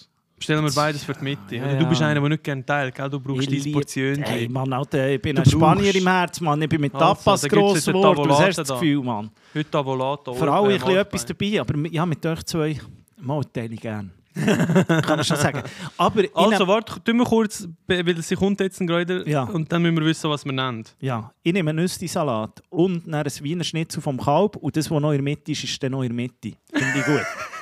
bestellen 0.43 0.63
wir 0.65 0.71
beides 0.73 1.03
für 1.03 1.13
die 1.13 1.23
Mitte. 1.23 1.55
Ja, 1.55 1.63
Oder 1.65 1.75
Du 1.79 1.85
bist 1.87 2.01
ja. 2.01 2.07
einer, 2.07 2.19
der 2.19 2.29
nicht 2.29 2.43
gerne 2.43 2.65
teilt, 2.65 2.93
gell? 2.95 3.09
Du 3.09 3.19
brauchst 3.19 3.49
Ich 3.51 3.63
dein 3.63 3.73
Portion. 3.73 4.23
Ey, 4.23 4.47
Mann, 4.49 4.73
Alter, 4.73 5.09
ich 5.09 5.21
bin 5.21 5.35
Du 5.35 5.41
ein 5.41 5.49
Spanier 5.49 5.95
im 5.95 6.07
Herz, 6.07 6.41
Mann. 6.41 6.61
Ich 6.61 6.69
bin 6.69 6.81
mit 6.81 6.93
Also, 6.93 7.05
Tapas 7.05 7.41
gibt's 7.43 7.55
gross 7.57 7.85
geworden. 7.85 8.17
Was 8.29 8.37
Tavolata 8.37 8.45
hast 8.47 8.57
du 8.57 8.61
das 8.61 8.67
da. 8.67 8.73
Gefühl, 8.75 9.03
Mann? 9.03 9.31
Heute 9.53 9.77
Avolato. 9.77 10.33
Vor 10.33 10.47
allem 10.49 10.81
ein 10.81 10.95
etwas 10.97 11.25
dabei, 11.25 11.61
aber 11.61 11.87
ja, 11.89 12.05
mit 12.05 12.25
euch 12.25 12.43
zwei 12.43 12.77
mal 13.21 13.41
teile 13.45 13.73
ich 13.73 13.79
gerne. 13.81 14.09
Kann 14.35 15.03
man 15.17 15.23
schon 15.23 15.37
sagen. 15.37 15.61
Aber 15.95 16.23
Also, 16.33 16.67
warte, 16.67 17.01
tun 17.03 17.17
wir 17.17 17.25
kurz, 17.25 17.67
weil 17.87 18.21
sie 18.21 18.35
kommt 18.35 18.59
jetzt 18.61 18.79
gerade 18.79 19.23
Ja. 19.29 19.43
und 19.43 19.71
dann 19.71 19.83
müssen 19.83 19.95
wir 19.97 20.05
wissen, 20.05 20.27
was 20.29 20.43
wir 20.43 20.51
nennen. 20.51 20.83
Ja, 20.99 21.31
ich 21.43 21.53
nehme 21.53 21.69
einen 21.69 21.79
Nüsli-Salat 21.83 22.61
und 22.69 23.05
dann 23.05 23.13
ein 23.23 23.31
Wiener 23.41 23.63
Schnitzel 23.63 24.01
vom 24.01 24.19
Kalb 24.19 24.55
und 24.55 24.75
das, 24.75 24.89
was 24.89 24.99
noch 24.99 25.11
in 25.11 25.17
der 25.17 25.23
Mitte 25.23 25.51
ist, 25.51 25.63
ist 25.63 25.81
dann 25.83 25.91
noch 25.91 26.01
in 26.01 26.09
der 26.09 26.15
Mitte. 26.15 26.57
Finde 26.73 26.99
ich 26.99 27.05
gut. 27.05 27.21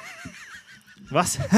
Was? 1.11 1.37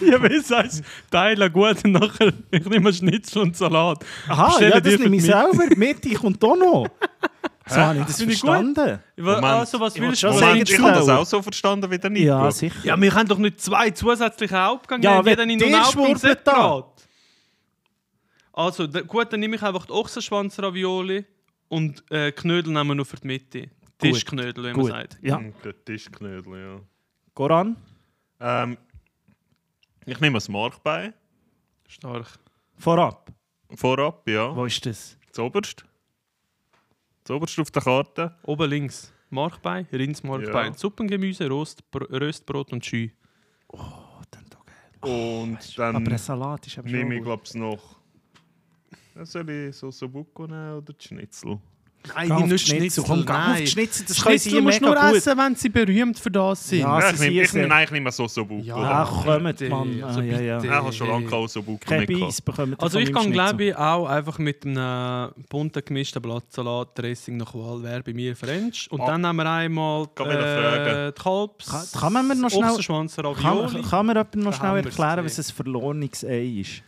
Ja, 0.00 0.22
wie 0.22 0.40
sagst 0.40 0.82
teilen 1.10 1.52
gut 1.52 1.84
und 1.84 1.92
nachher 1.92 2.32
ich 2.50 2.64
nehme 2.66 2.92
Schnitzel 2.92 3.42
und 3.42 3.56
Salat. 3.56 4.04
Aha, 4.28 4.46
Bestelle 4.48 4.70
ja, 4.74 4.80
das 4.80 4.98
nehme 4.98 5.16
ich 5.16 5.22
selber. 5.24 5.66
Die 5.70 5.76
Mitte 5.76 6.14
kommt 6.14 6.42
auch 6.44 6.56
noch. 6.56 6.86
So 7.68 7.76
habe 7.76 7.98
ich 7.98 8.04
das 8.06 8.18
Finde 8.18 8.32
ich 8.34 8.40
gut. 8.40 8.48
verstanden. 8.50 9.00
Moment. 9.16 9.44
Also, 9.44 9.80
was 9.80 9.96
Ich 9.96 10.00
willst 10.02 10.22
will 10.22 10.30
du 10.30 10.34
schon 10.34 10.38
sagen? 10.40 10.52
Moment, 10.52 10.70
ich 10.70 10.78
habe 10.78 10.92
das 10.92 11.08
auch 11.08 11.26
so 11.26 11.42
verstanden 11.42 11.90
wie 11.90 11.98
der 11.98 12.10
Nico. 12.10 12.26
Ja, 12.26 12.50
sicher. 12.52 12.76
Ja, 12.84 13.00
wir 13.00 13.12
haben 13.14 13.26
doch 13.28 13.38
nicht 13.38 13.60
zwei 13.60 13.90
zusätzliche 13.90 14.56
Hauptgänge. 14.62 15.02
Ja, 15.02 15.14
Ja, 15.16 15.24
wenn 15.24 15.30
jeder 15.30 15.42
in 15.52 15.58
der 15.58 15.66
einen 15.68 15.84
Hauptgang 15.84 16.04
schwurbelt 16.16 16.40
da. 16.46 16.52
separat. 16.52 17.08
Also, 18.52 18.86
da, 18.86 19.00
gut, 19.00 19.32
dann 19.32 19.40
nehme 19.40 19.56
ich 19.56 19.62
einfach 19.62 19.84
die 19.86 19.92
Ochsenschwanz-Ravioli 19.92 21.24
und 21.68 22.04
äh, 22.10 22.30
Knödel 22.32 22.72
nehmen 22.72 22.88
wir 22.90 22.94
nur 22.94 23.04
für 23.04 23.16
die 23.16 23.26
Mitte. 23.26 23.68
Tischknödel, 23.98 24.62
wie 24.64 24.68
man 24.68 24.76
Gut. 24.76 24.90
sagt. 24.90 25.18
Ja. 25.22 25.40
Der 25.64 25.84
Tischknödel, 25.84 26.52
ja. 26.58 26.80
Goran? 27.34 27.76
Ähm, 28.40 28.76
ich 30.04 30.20
nehme 30.20 30.38
ein 30.38 30.52
Markbein. 30.52 31.14
Stark. 31.88 32.38
Vorab. 32.76 33.32
Vorab, 33.74 34.28
ja. 34.28 34.54
Wo 34.54 34.64
ist 34.66 34.84
das? 34.86 35.16
Zuoberst. 35.32 35.84
Zuoberst 37.24 37.58
auf 37.58 37.70
der 37.70 37.82
Karte. 37.82 38.36
Oben 38.44 38.70
links 38.70 39.12
Markbein, 39.30 39.86
Rindsmarkbein, 39.92 40.72
Ja. 40.72 40.78
Suppengemüse, 40.78 41.48
Rost, 41.48 41.90
Br 41.90 42.08
Röstbrot 42.10 42.72
und 42.72 42.84
Schü. 42.84 43.10
Oh, 43.68 43.78
dann 44.30 44.44
doch 44.48 44.64
geil. 44.64 45.10
Und 45.12 45.78
dann 45.78 45.96
Aber 45.96 46.10
ein 46.12 46.18
Salat 46.18 46.66
ist 46.66 46.78
aber 46.78 46.88
schon 46.88 46.98
nehme 46.98 47.16
ich, 47.16 47.22
glaube 47.22 47.42
ich, 47.44 47.54
noch. 47.54 47.96
Ja, 49.16 49.24
Soll 49.24 49.50
ich 49.50 49.76
so 49.76 49.90
Sobuco 49.90 50.46
nehmen 50.46 50.76
oder 50.78 50.92
die 50.92 51.04
Schnitzel? 51.04 51.58
Nein, 52.14 52.28
Geh 52.28 52.32
auf 52.34 52.38
die 52.38 52.44
die 52.46 52.52
nicht 52.52 52.66
Schnitzel. 52.68 52.78
Schnitzel. 52.78 53.04
Komm, 53.04 53.26
geh 53.26 53.32
auf 53.32 53.38
nein. 53.48 53.56
die 53.62 53.66
Schnitzel, 53.66 54.04
das 54.06 54.22
können 54.22 54.38
sie 54.38 54.50
Schnitzel 54.50 54.62
musst 54.62 54.80
du 54.80 54.84
mega 54.86 55.00
nur 55.02 55.08
gut. 55.10 55.18
essen, 55.18 55.38
wenn 55.38 55.54
sie 55.56 55.68
berühmt 55.70 56.18
für 56.20 56.30
das 56.30 56.68
sind. 56.68 56.78
Ja, 56.78 57.00
Ja, 57.00 57.08
sie 57.08 57.14
ich 57.14 57.20
nehme 57.20 57.32
sind 57.34 57.42
ich 57.42 57.50
sehr- 57.50 57.72
eigentlich 57.72 57.90
nicht 57.90 58.02
mehr 58.04 58.12
so 58.12 58.28
so 58.28 58.44
Buch. 58.44 58.64
Ja. 58.64 58.76
oder? 58.76 59.10
Kommt, 59.24 59.44
bitte, 59.44 59.68
Mann. 59.68 60.04
also 60.04 60.20
Ah, 60.20 60.22
ja, 60.22 60.40
ja. 60.40 60.56
bitte. 60.58 60.68
Ich 60.68 60.72
habe 60.80 60.92
schon 60.92 61.08
lange 61.08 61.26
keinen 61.26 61.48
so 61.48 61.62
Buch 61.64 61.80
Kein 61.80 62.04
mehr 62.06 62.20
Beiß. 62.20 62.42
Also 62.78 62.98
ich 63.00 63.12
kann 63.12 63.32
glaube 63.32 63.64
ich 63.64 63.76
auch 63.76 64.06
einfach 64.06 64.38
mit 64.38 64.64
einem 64.64 65.32
bunten 65.48 65.82
gemischten 65.84 66.22
Blattsalat 66.22 66.96
Dressing 66.96 67.38
nach 67.38 67.52
Wahl 67.54 67.82
wäre 67.82 68.04
bei 68.04 68.12
mir 68.14 68.36
French. 68.36 68.86
Und 68.92 69.00
Ah. 69.00 69.06
dann 69.08 69.26
haben 69.26 69.36
wir 69.36 69.50
einmal 69.50 70.06
Kann 70.14 70.28
man 70.28 70.36
noch 70.36 70.42
fragen? 70.44 71.12
die 71.16 71.22
Kalbs, 71.22 71.66
Kann- 71.92 72.00
kann 72.00 72.12
man 72.12 72.28
mir 72.28 72.34
noch 72.36 72.50
schnell- 72.50 72.70
Ochsenschwanz, 72.70 73.16
Kann, 73.16 73.26
Ravioli. 73.26 73.82
kann 73.82 74.06
mir 74.06 74.14
noch 74.14 74.24
Da 74.32 74.52
schnell 74.52 74.68
haben 74.68 74.76
wir's 74.84 74.86
erklären, 74.96 75.24
was 75.24 75.38
ein 75.40 75.44
verlorenes 75.56 76.22
Ei 76.24 76.60
ist? 76.60 76.82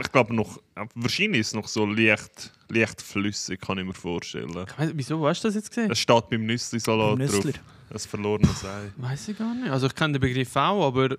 Ich 0.00 0.10
glaube 0.12 0.34
noch, 0.34 0.60
wahrscheinlich 0.94 1.40
ist 1.42 1.48
es 1.48 1.54
noch 1.54 1.68
so 1.68 1.86
leicht, 1.86 2.52
leicht 2.68 3.00
flüssig, 3.02 3.60
kann 3.60 3.78
ich 3.78 3.84
mir 3.84 3.94
vorstellen. 3.94 4.48
Ich 4.50 4.78
weiss- 4.78 4.90
Wieso 4.94 5.26
hast 5.26 5.42
du 5.44 5.48
das 5.48 5.54
jetzt 5.54 5.68
gesehen? 5.70 5.90
Es 5.90 5.98
steht 5.98 6.28
beim 6.30 6.46
Nüssli-Salat 6.46 7.18
Beim 7.18 7.28
drauf. 7.28 7.44
Ein 7.90 7.98
verlorenes 7.98 8.64
Ei. 8.64 8.90
Weiß 8.96 9.28
ich 9.28 9.38
gar 9.38 9.54
nicht. 9.54 9.70
Also 9.70 9.86
ich 9.86 9.94
kenne 9.94 10.14
den 10.14 10.20
Begriff 10.20 10.56
auch, 10.56 10.86
aber 10.86 11.16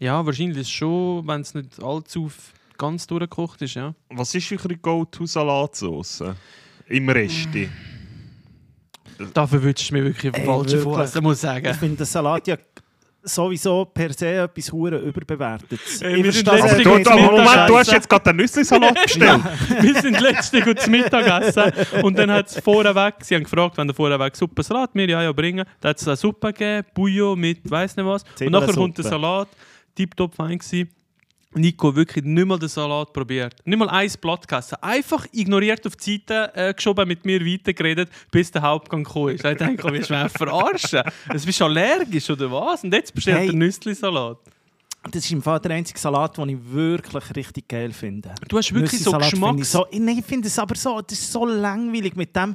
ja, 0.00 0.24
wahrscheinlich 0.26 0.58
ist 0.58 0.66
es 0.66 0.70
schon, 0.72 1.26
wenn 1.28 1.42
es 1.42 1.54
nicht 1.54 1.80
allzu 1.82 2.30
ganz 2.76 3.06
durchgekocht 3.06 3.62
ist, 3.62 3.74
ja. 3.74 3.94
Was 4.10 4.34
ist 4.34 4.50
eure 4.50 4.76
Go-To-Salatsauce? 4.76 6.24
Im 6.88 7.08
Resti. 7.08 7.68
Dafür 9.34 9.62
würdest 9.62 9.90
du 9.90 9.94
mir 9.94 10.04
wirklich 10.04 10.30
auf 10.30 10.34
den 10.34 10.40
Ey, 10.42 10.46
falschen 10.46 10.84
wirklich. 10.84 11.10
Fuß, 11.10 11.20
muss 11.22 11.36
ich 11.36 11.38
Ich 11.38 11.40
sagen. 11.64 11.74
finde 11.74 11.96
den 11.98 12.06
Salat 12.06 12.46
ja 12.48 12.56
sowieso 13.24 13.84
per 13.86 14.12
se 14.12 14.42
etwas 14.42 14.72
hure 14.72 14.98
überbewertet. 14.98 15.80
Ey, 16.00 16.16
Ich 16.18 16.24
wir 16.24 16.32
sind 16.32 16.48
verstehe 16.48 16.86
Aber 16.86 17.00
du, 17.02 17.10
aber 17.10 17.20
Moment, 17.32 17.68
du 17.68 17.78
hast 17.78 17.92
jetzt 17.92 18.08
gerade 18.08 18.24
den 18.24 18.36
Nüssli-Salat 18.36 18.94
bestellt. 19.02 19.40
wir 19.80 20.00
sind 20.00 20.20
letzte 20.20 20.60
gut 20.60 20.80
zum 20.80 20.92
Mittagessen 20.92 21.72
und 22.02 22.18
dann 22.18 22.30
hat 22.30 22.48
es 22.48 22.58
vorweg, 22.60 23.14
sie 23.22 23.34
haben 23.34 23.44
gefragt, 23.44 23.76
wenn 23.78 23.86
der 23.86 23.94
vorweg 23.94 24.36
Suppe 24.36 24.62
Salat 24.62 24.94
mir 24.94 25.08
ja, 25.08 25.22
ja 25.22 25.32
bringen, 25.32 25.64
da 25.80 25.90
hat 25.90 26.00
es 26.00 26.06
eine 26.06 26.16
Suppe 26.16 26.52
gegeben, 26.52 26.86
Bouillon 26.94 27.38
mit 27.38 27.70
weiss 27.70 27.96
nicht 27.96 28.06
was 28.06 28.24
und 28.40 28.50
nachher 28.50 28.74
kommt 28.74 28.98
der. 28.98 29.04
Salat, 29.04 29.48
tiptop 29.94 30.34
fein 30.34 30.58
gewesen. 30.58 30.88
Nico 31.54 31.94
wirklich 31.94 32.24
nicht 32.24 32.46
mal 32.46 32.58
den 32.58 32.68
Salat 32.68 33.12
probiert, 33.12 33.54
nicht 33.64 33.78
mal 33.78 33.88
ein 33.88 34.10
Blatt 34.20 34.48
gegessen, 34.48 34.76
einfach 34.80 35.26
ignoriert 35.32 35.86
auf 35.86 35.96
die 35.96 36.12
Seite 36.26 36.52
äh, 36.54 36.74
geschoben, 36.74 37.06
mit 37.06 37.24
mir 37.24 37.44
weitergeredet, 37.44 38.08
bis 38.30 38.50
der 38.50 38.62
Hauptgang 38.62 39.04
gekommen 39.04 39.34
ist. 39.34 39.44
Ich 39.44 39.56
denke, 39.56 39.92
wir 39.92 40.04
schwer 40.04 40.28
verarschen. 40.28 41.02
Also, 41.28 41.46
bist 41.46 41.60
du 41.60 41.64
allergisch 41.64 42.30
oder 42.30 42.50
was? 42.50 42.84
Und 42.84 42.92
jetzt 42.94 43.14
bestellt 43.14 43.38
Hey. 43.38 43.46
der 43.46 43.56
Nüssli-Salat. 43.56 44.38
Das 45.10 45.24
ist 45.24 45.32
im 45.32 45.42
Fall 45.42 45.58
der 45.58 45.72
einzige 45.72 45.98
Salat, 45.98 46.38
den 46.38 46.48
ich 46.50 46.58
wirklich 46.64 47.24
richtig 47.34 47.66
geil 47.68 47.92
finde. 47.92 48.34
Du 48.48 48.56
hast 48.56 48.72
wirklich 48.72 49.02
so 49.02 49.10
finde 49.18 49.62
ich. 49.62 49.68
So, 49.68 49.86
nein, 49.92 50.18
ich 50.18 50.24
finde 50.24 50.46
es 50.46 50.58
aber 50.58 50.76
so, 50.76 51.00
das 51.00 51.18
ist 51.18 51.32
so 51.32 51.44
langweilig 51.44 52.14
mit 52.14 52.36
dem, 52.36 52.54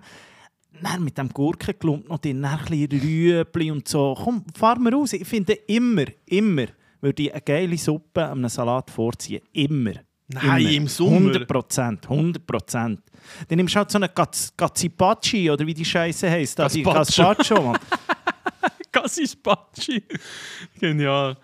nein, 0.80 1.04
mit 1.04 1.18
dem 1.18 1.28
Gurkenklump 1.28 2.08
noch 2.08 2.20
drin, 2.20 2.44
ein 2.46 2.58
bisschen 2.66 3.02
Rüebli 3.02 3.70
und 3.70 3.86
so. 3.88 4.16
Komm, 4.18 4.46
fahr 4.58 4.80
mal 4.80 4.94
raus. 4.94 5.12
Ich 5.12 5.28
finde 5.28 5.54
immer, 5.68 6.06
immer 6.26 6.68
würde 7.02 7.24
ich 7.24 7.32
eine 7.32 7.42
geile 7.42 7.78
Suppe 7.78 8.24
an 8.26 8.40
einem 8.40 8.50
Salat 8.50 8.90
vorziehen. 8.92 9.42
Immer. 9.54 9.94
Nein, 10.30 10.62
Immer. 10.62 10.72
im 10.72 10.88
Sommer. 10.88 11.16
100 11.18 11.48
Prozent, 11.48 12.04
100 12.10 12.46
Prozent. 12.46 13.00
Dann 13.48 13.56
nimmst 13.58 13.76
du 13.76 13.78
halt 13.80 13.92
so 13.92 13.98
einen 13.98 14.10
Gaz- 14.14 14.52
Gazzipachi 14.58 15.50
oder 15.50 15.66
wie 15.66 15.74
die 15.74 15.86
Scheiße 15.86 16.30
heisst. 16.30 16.60
da, 16.60 16.68
die 16.68 16.84
Gazpacho. 16.84 17.74
Gassispacci. 18.92 20.04
Genial. 20.80 21.38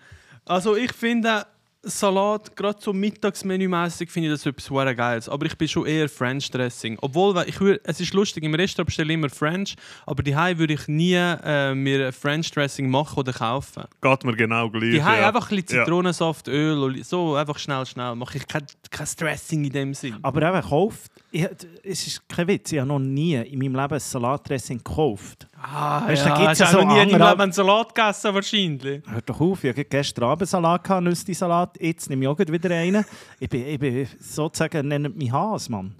Also 0.44 0.76
ich 0.76 0.92
finde 0.92 1.46
Salat, 1.86 2.56
gerade 2.56 2.78
so 2.80 2.92
mittagsmenümäßig, 2.92 4.10
finde 4.10 4.28
ich 4.28 4.34
das 4.34 4.46
etwas 4.46 4.66
sehr 4.66 4.94
Geiles. 4.94 5.28
Aber 5.28 5.46
ich 5.46 5.56
bin 5.56 5.68
schon 5.68 5.86
eher 5.86 6.08
French 6.08 6.50
Dressing. 6.50 6.98
Obwohl, 7.00 7.44
ich 7.46 7.60
würde, 7.60 7.80
es 7.84 8.00
ist 8.00 8.14
lustig, 8.14 8.44
im 8.44 8.54
Restaurant 8.54 8.86
bestelle 8.86 9.12
ich 9.12 9.14
immer 9.14 9.30
French, 9.30 9.76
aber 10.06 10.22
die 10.22 10.34
würde 10.58 10.74
ich 10.74 10.88
nie 10.88 11.14
äh, 11.14 11.74
mir 11.74 12.12
French 12.12 12.50
Dressing 12.50 12.88
machen 12.88 13.18
oder 13.18 13.32
kaufen. 13.32 13.84
Geht 14.00 14.24
mir 14.24 14.36
genau 14.36 14.70
gleich. 14.70 14.92
Die 14.92 14.96
ja. 14.96 15.28
einfach 15.28 15.50
ein 15.50 15.56
bisschen 15.56 15.78
Ja. 15.78 15.84
Zitronensaft, 15.84 16.48
Öl, 16.48 17.02
so 17.04 17.34
einfach 17.34 17.58
schnell, 17.58 17.86
schnell. 17.86 18.14
Mache 18.14 18.38
ich 18.38 18.46
kein, 18.46 18.66
kein 18.90 19.08
Dressing 19.16 19.64
in 19.64 19.72
dem 19.72 19.94
Sinn. 19.94 20.16
Aber 20.22 20.42
eben, 20.42 20.68
kauft. 20.68 21.10
Ich, 21.36 21.48
es 21.82 22.06
ist 22.06 22.28
kein 22.28 22.46
Witz, 22.46 22.70
ich 22.70 22.78
habe 22.78 22.86
noch 22.86 23.00
nie 23.00 23.34
in 23.34 23.58
meinem 23.58 23.74
Leben 23.74 23.94
ein 23.94 23.98
Salatdressing 23.98 24.78
gekauft. 24.78 25.48
Ah, 25.60 26.06
Weißt 26.06 26.24
du, 26.24 26.28
da 26.28 26.38
ja, 26.38 26.44
gibt's 26.46 26.58
ja 26.60 26.66
so 26.68 26.78
noch 26.82 26.94
nie 26.94 27.02
in 27.02 27.12
andere- 27.14 27.30
Leben 27.30 27.40
einen 27.40 27.52
Salat 27.52 27.92
gegessen 27.92 28.34
wahrscheinlich. 28.34 29.02
Hör 29.04 29.20
doch 29.22 29.40
auf, 29.40 29.64
ich 29.64 29.70
hatte 29.70 29.84
gestern 29.84 30.24
Abend 30.26 30.48
Salat, 30.48 30.84
gehabt, 30.84 31.02
Nüsli-Salat, 31.02 31.76
jetzt 31.80 32.08
nehme 32.08 32.22
ich 32.22 32.28
auch 32.28 32.38
wieder 32.38 32.70
einen. 32.76 33.04
Ich 33.40 33.48
bin, 33.48 33.66
ich 33.66 33.78
bin 33.80 34.06
sozusagen, 34.20 34.86
nennt 34.86 35.16
mich 35.16 35.32
Has, 35.32 35.68
Mann. 35.68 35.96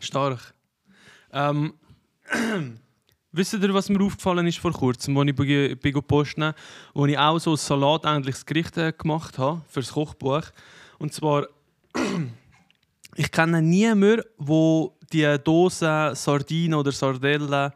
Stark. 0.00 0.54
Ähm, 1.30 1.74
wisst 3.32 3.52
ihr, 3.52 3.74
was 3.74 3.90
mir 3.90 4.02
aufgefallen 4.02 4.46
ist 4.46 4.60
vor 4.60 4.72
kurzem, 4.72 5.14
als 5.18 5.28
ich 5.28 5.36
bei, 5.36 5.74
bei 5.92 6.00
posten, 6.00 6.54
wo 6.94 7.04
ich 7.04 7.18
auch 7.18 7.38
so 7.38 7.50
ein 7.50 7.56
salatähnliches 7.58 8.46
Gericht 8.46 8.78
äh, 8.78 8.94
gemacht 8.96 9.36
habe 9.36 9.60
für 9.68 9.80
das 9.80 9.92
Kochbuch. 9.92 10.44
Und 10.98 11.12
zwar, 11.12 11.48
ich 13.18 13.32
kenne 13.32 13.60
niemanden, 13.60 14.22
wo 14.38 14.96
die 15.12 15.36
Dose 15.42 16.12
Sardinen 16.14 16.78
oder 16.78 16.92
Sardellen, 16.92 17.72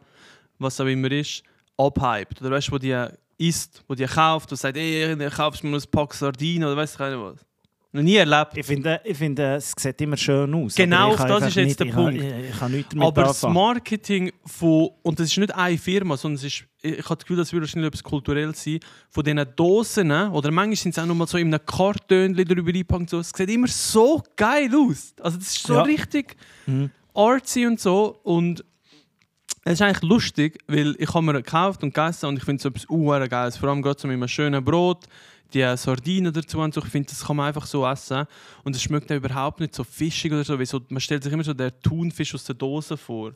was 0.57 0.79
auch 0.79 0.85
immer 0.85 1.11
ist, 1.11 1.43
abhypt. 1.77 2.39
Oder 2.41 2.51
weißt 2.51 2.69
du, 2.69 2.71
wo 2.71 2.77
die 2.77 3.07
isst, 3.37 3.83
wo 3.89 3.93
die 3.93 4.05
kauft 4.05 4.51
und 4.51 4.57
sagt, 4.57 4.77
ey, 4.77 5.17
kaufst 5.29 5.63
du 5.63 5.67
mir 5.67 5.75
ein 5.75 5.83
Pack 5.91 6.13
Sardinen 6.13 6.63
oder 6.63 6.77
weißt 6.77 6.97
du 6.97 7.03
nicht 7.03 7.19
was. 7.19 7.52
Noch 7.95 8.01
nie 8.01 8.15
erlebt. 8.15 8.57
Ich 8.57 8.65
finde, 8.65 8.99
ich 9.03 9.15
finde, 9.15 9.53
es 9.55 9.71
sieht 9.77 10.01
immer 10.01 10.17
schön 10.17 10.51
aus. 10.55 10.73
Genau, 10.73 11.15
das 11.15 11.43
ist 11.49 11.55
jetzt 11.55 11.67
nicht, 11.67 11.79
der 11.79 11.87
ich 11.87 11.93
Punkt. 11.93 12.19
Kann, 12.19 12.39
ich, 12.43 12.49
ich 12.49 12.57
kann 12.57 12.71
nichts 12.71 12.95
Aber 12.99 13.21
das 13.23 13.43
anfangen. 13.43 13.53
Marketing 13.53 14.31
von, 14.45 14.89
und 15.03 15.19
das 15.19 15.27
ist 15.27 15.37
nicht 15.37 15.53
eine 15.53 15.77
Firma, 15.77 16.17
sondern 16.17 16.37
es 16.37 16.43
ist, 16.45 16.65
ich 16.81 16.97
habe 17.05 17.15
das 17.15 17.19
Gefühl, 17.19 17.37
das 17.37 17.53
würde 17.53 17.65
wahrscheinlich 17.67 17.87
etwas 17.89 18.03
kulturell 18.03 18.55
sein, 18.55 18.79
von 19.11 19.23
diesen 19.23 19.45
Dosen, 19.55 20.11
oder 20.11 20.49
manchmal 20.49 20.75
sind 20.75 20.95
sie 20.95 21.01
auch 21.01 21.05
noch 21.05 21.13
mal 21.13 21.27
so 21.27 21.37
in 21.37 21.53
einem 21.53 21.63
Kartönchen 21.63 22.45
drüber 22.47 22.69
eingepackt, 22.69 23.11
so, 23.11 23.19
es 23.19 23.29
sieht 23.29 23.49
immer 23.51 23.67
so 23.67 24.23
geil 24.35 24.71
aus. 24.75 25.13
Also 25.21 25.37
das 25.37 25.47
ist 25.49 25.61
so 25.67 25.75
Ja. 25.75 25.83
richtig 25.83 26.35
Mhm. 26.65 26.89
artsy 27.13 27.67
und 27.67 27.79
so 27.79 28.19
und 28.23 28.65
es 29.65 29.73
ist 29.73 29.81
eigentlich 29.83 30.01
lustig, 30.01 30.57
weil 30.67 30.95
ich 30.97 31.13
habe 31.13 31.21
mir 31.25 31.33
gekauft 31.33 31.83
und 31.83 31.93
gegessen 31.93 32.25
und 32.25 32.37
ich 32.37 32.43
finde 32.43 32.59
es 32.59 32.65
etwas 32.65 32.89
uh, 32.89 33.09
geiles, 33.29 33.55
vor 33.55 33.69
allem 33.69 33.81
gerade 33.83 33.99
so 34.01 34.07
mit 34.07 34.15
einem 34.15 34.27
schönen 34.27 34.63
Brot, 34.65 35.05
die 35.53 35.77
Sardinen 35.77 36.33
dazu 36.33 36.59
und 36.59 36.73
so, 36.73 36.81
ich 36.83 36.89
finde, 36.89 37.09
das 37.09 37.23
kann 37.25 37.35
man 37.35 37.47
einfach 37.47 37.65
so 37.65 37.85
essen 37.87 38.25
und 38.63 38.75
es 38.75 38.81
schmeckt 38.81 39.09
dann 39.09 39.17
überhaupt 39.17 39.59
nicht 39.59 39.75
so 39.75 39.83
fischig 39.83 40.31
oder 40.31 40.43
so, 40.43 40.59
wie 40.59 40.65
so, 40.65 40.81
man 40.89 40.99
stellt 41.01 41.23
sich 41.23 41.31
immer 41.31 41.43
so 41.43 41.53
den 41.53 41.71
Thunfisch 41.81 42.33
aus 42.35 42.43
der 42.45 42.55
Dose 42.55 42.97
vor. 42.97 43.31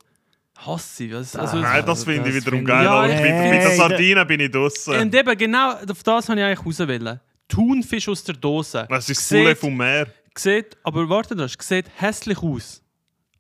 Hasse 0.57 1.03
ich. 1.03 1.13
Also, 1.13 1.37
also, 1.39 1.57
Nein, 1.57 1.85
das 1.85 2.03
finde 2.03 2.29
ich 2.29 2.35
das 2.37 2.45
wiederum 2.45 2.65
geil. 2.65 2.79
ich- 2.81 2.85
Ja, 2.85 3.01
mit, 3.01 3.11
mit 3.11 3.21
hey, 3.31 3.59
der 3.61 3.75
Sardine 3.75 4.25
bin 4.25 4.39
ich 4.39 4.51
draußen. 4.51 4.95
und 4.99 5.13
eben 5.13 5.37
genau 5.37 5.71
auf 5.73 6.03
das 6.03 6.29
habe 6.29 6.39
ich 6.39 6.45
eigentlich 6.45 6.65
rauswählen. 6.65 7.19
Thunfisch 7.47 8.09
aus 8.09 8.23
der 8.23 8.35
Dose. 8.35 8.87
Das 8.89 9.07
ist 9.09 9.19
das 9.21 9.29
Sieht- 9.29 9.43
Poulet 9.43 9.57
vom 9.59 9.77
Meer. 9.77 10.07
Sieht, 10.35 10.77
aber 10.83 11.07
warte, 11.09 11.35
das 11.35 11.53
sieht 11.59 11.85
hässlich 11.95 12.39
aus. 12.41 12.81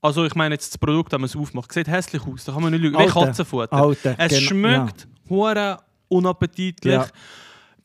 Also 0.01 0.25
ich 0.25 0.35
meine 0.35 0.53
jetzt 0.55 0.71
das 0.73 0.77
Produkt, 0.77 1.11
wenn 1.11 1.21
man 1.21 1.25
es 1.29 1.35
aufmacht, 1.35 1.71
sieht 1.73 1.87
hässlich 1.87 2.21
aus. 2.25 2.45
Da 2.45 2.53
kann 2.53 2.61
man 2.61 2.71
nicht 2.71 2.81
lügen. 2.81 2.97
Wie. 2.99 3.07
Katzenfutter. 3.07 3.73
Alter, 3.73 4.15
Es 4.19 4.29
genau, 4.29 4.41
schmeckt 4.49 5.07
hure 5.29 5.79
unappetitlich. 6.07 6.93
Ja. 6.93 7.07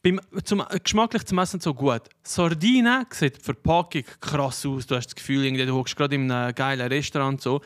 Beim, 0.02 0.21
zum, 0.42 0.64
geschmacklich 0.82 1.25
zum 1.26 1.38
Essen 1.38 1.61
so 1.61 1.75
gut. 1.75 2.02
Sardine 2.25 3.06
sieht 3.11 3.37
die 3.37 3.40
Verpackung 3.40 4.02
krass 4.21 4.66
aus. 4.66 4.87
Du 4.87 4.97
hast 4.97 5.06
das 5.06 5.14
Gefühl, 5.14 5.44
irgendwie, 5.44 5.64
du 5.64 5.75
hockst 5.75 5.94
gerade 5.94 6.16
in 6.16 6.28
einem 6.28 6.54
geilen 6.54 6.88
Restaurant. 6.88 7.40
So. 7.40 7.61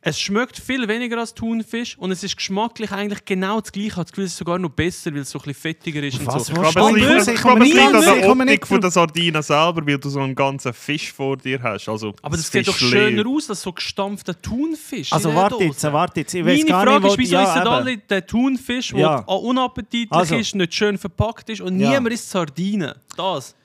Es 0.00 0.20
schmeckt 0.20 0.56
viel 0.56 0.86
weniger 0.86 1.18
als 1.18 1.34
Thunfisch 1.34 1.98
und 1.98 2.12
es 2.12 2.22
ist 2.22 2.36
geschmacklich 2.36 2.92
eigentlich 2.92 3.24
genau 3.24 3.60
das 3.60 3.72
gleiche. 3.72 3.88
Ich 3.88 3.92
habe 3.96 4.04
das 4.04 4.12
Gefühl, 4.12 4.24
es 4.26 4.30
ist 4.32 4.38
sogar 4.38 4.56
noch 4.56 4.70
besser, 4.70 5.12
weil 5.12 5.22
es 5.22 5.30
so 5.30 5.40
ein 5.40 5.42
bisschen 5.42 5.60
fettiger 5.60 6.00
ist. 6.04 6.20
Und 6.20 6.26
Was 6.28 6.46
so. 6.46 6.52
Ich 6.52 6.58
willst 6.60 6.72
glaube, 6.76 7.00
du 7.00 7.04
es 7.16 7.26
liegt, 7.26 7.28
Ich 7.28 7.34
ich 7.34 7.40
glaube, 7.42 7.58
es 7.58 7.64
nicht 7.64 7.74
liegt 7.74 7.94
an 7.94 7.98
ich 7.98 8.04
der 8.20 8.30
Optik 8.30 8.66
von 8.68 8.80
der 8.80 8.90
Sardine 8.92 9.42
selber, 9.42 9.84
weil 9.84 9.98
du 9.98 10.08
so 10.08 10.20
einen 10.20 10.36
ganzen 10.36 10.72
Fisch 10.72 11.12
vor 11.12 11.36
dir 11.36 11.60
hast. 11.60 11.88
Also 11.88 12.14
Aber 12.22 12.36
das, 12.36 12.44
das 12.44 12.52
sieht 12.52 12.68
doch 12.68 12.76
schöner 12.76 13.28
aus 13.28 13.50
als 13.50 13.60
so 13.62 13.72
gestampfter 13.72 14.40
Thunfisch. 14.40 15.12
Also 15.12 15.30
der 15.30 15.36
warte 15.36 15.64
jetzt, 15.64 15.82
warte 15.82 16.20
jetzt. 16.20 16.32
Ich 16.32 16.44
weiß 16.46 16.58
Meine 16.58 16.64
gar 16.70 16.84
Frage 16.84 17.00
nicht, 17.04 17.12
ist, 17.12 17.18
wieso 17.18 17.34
ja, 17.34 17.56
eben. 17.60 17.66
alle 17.68 17.98
den 17.98 18.26
Thunfisch, 18.28 18.88
der 18.90 19.00
Ja. 19.00 19.16
unappetitlich 19.18 20.12
Also. 20.12 20.36
ist, 20.36 20.54
nicht 20.54 20.74
schön 20.74 20.96
verpackt 20.96 21.50
ist 21.50 21.60
und 21.60 21.80
Ja. 21.80 21.90
niemand 21.90 22.14
isst 22.14 22.30
Sardinen. 22.30 22.94
Das. 23.16 23.56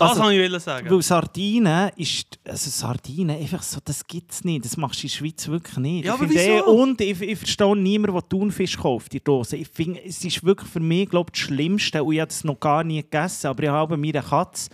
Das 0.00 0.10
Also, 0.12 0.22
wollte 0.22 0.56
ich 0.56 0.62
sagen. 0.62 0.90
Weil 0.90 1.02
Sardinen 1.02 1.90
ist, 1.96 2.38
also 2.44 2.70
Sardinen, 2.70 3.36
einfach 3.36 3.62
so, 3.62 3.78
das 3.84 4.06
gibt 4.06 4.32
es 4.32 4.44
nicht. 4.44 4.64
Das 4.64 4.76
machst 4.76 5.02
du 5.02 5.06
in 5.06 5.10
der 5.10 5.16
Schweiz 5.16 5.48
wirklich 5.48 5.76
nicht. 5.76 6.04
Ja, 6.06 6.14
Ich 6.14 6.20
aber 6.20 6.30
wieso? 6.30 6.64
und 6.66 7.00
ich, 7.00 7.20
ich 7.20 7.38
verstehe 7.38 7.76
niemanden, 7.76 8.16
der 8.16 8.28
Thunfisch 8.28 8.78
kauft, 8.78 9.12
die 9.12 9.20
Dose. 9.20 9.56
Ich 9.56 9.68
finde, 9.68 10.02
es 10.04 10.24
ist 10.24 10.42
wirklich 10.42 10.70
für 10.70 10.80
mich, 10.80 11.08
glaube 11.08 11.30
das 11.32 11.40
Schlimmste. 11.40 12.02
Und 12.02 12.14
ich 12.14 12.20
habe 12.20 12.30
es 12.30 12.44
noch 12.44 12.58
gar 12.58 12.82
nie 12.82 13.02
gegessen, 13.02 13.48
aber 13.48 13.62
ich 13.62 13.68
habe 13.68 13.96
meine 13.96 14.22
Katze, 14.22 14.70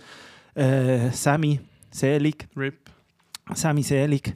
äh, 0.55 1.11
Sammy, 1.11 1.59
selig, 1.91 2.47
Rip. 2.55 2.89
Sammy 3.53 3.83
Selig, 3.83 4.33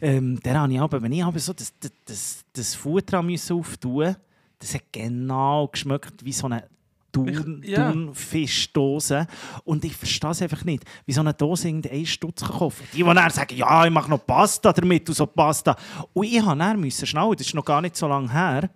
ähm, 0.00 0.40
der 0.40 0.60
habe 0.60 0.72
ich 0.72 0.80
aber, 0.80 1.02
wenn 1.02 1.12
ich 1.12 1.24
aber 1.24 1.38
so 1.38 1.52
das, 1.52 1.72
das, 1.80 1.92
das, 2.04 2.44
das 2.52 2.74
Futter 2.74 3.20
auftun, 3.50 4.16
das 4.58 4.74
hat 4.74 4.82
genau 4.92 5.68
geschmeckt 5.68 6.24
wie 6.24 6.32
so 6.32 6.46
eine 6.46 6.64
Thun, 7.12 7.62
ja. 7.64 7.90
Und 9.64 9.84
ich 9.84 9.96
verstehe 9.96 10.30
es 10.30 10.42
einfach 10.42 10.64
nicht, 10.64 10.84
wie 11.06 11.12
so 11.12 11.20
eine 11.20 11.32
Dose 11.34 11.68
irgendwie 11.68 11.90
einen 11.90 12.06
Stutz 12.06 12.44
kaufen 12.44 12.86
Die, 12.92 12.98
die 12.98 13.02
dann 13.02 13.30
sagen, 13.30 13.56
ja, 13.56 13.84
ich 13.84 13.90
mache 13.90 14.10
noch 14.10 14.24
Pasta 14.26 14.72
damit 14.72 15.08
und 15.08 15.14
so 15.14 15.26
Pasta. 15.26 15.76
Und 16.12 16.26
ich 16.26 16.40
habe 16.40 16.58
dann 16.58 16.90
schnell, 16.90 17.34
das 17.34 17.46
ist 17.46 17.54
noch 17.54 17.64
gar 17.64 17.80
nicht 17.80 17.96
so 17.96 18.06
lange 18.08 18.30
her, 18.30 18.70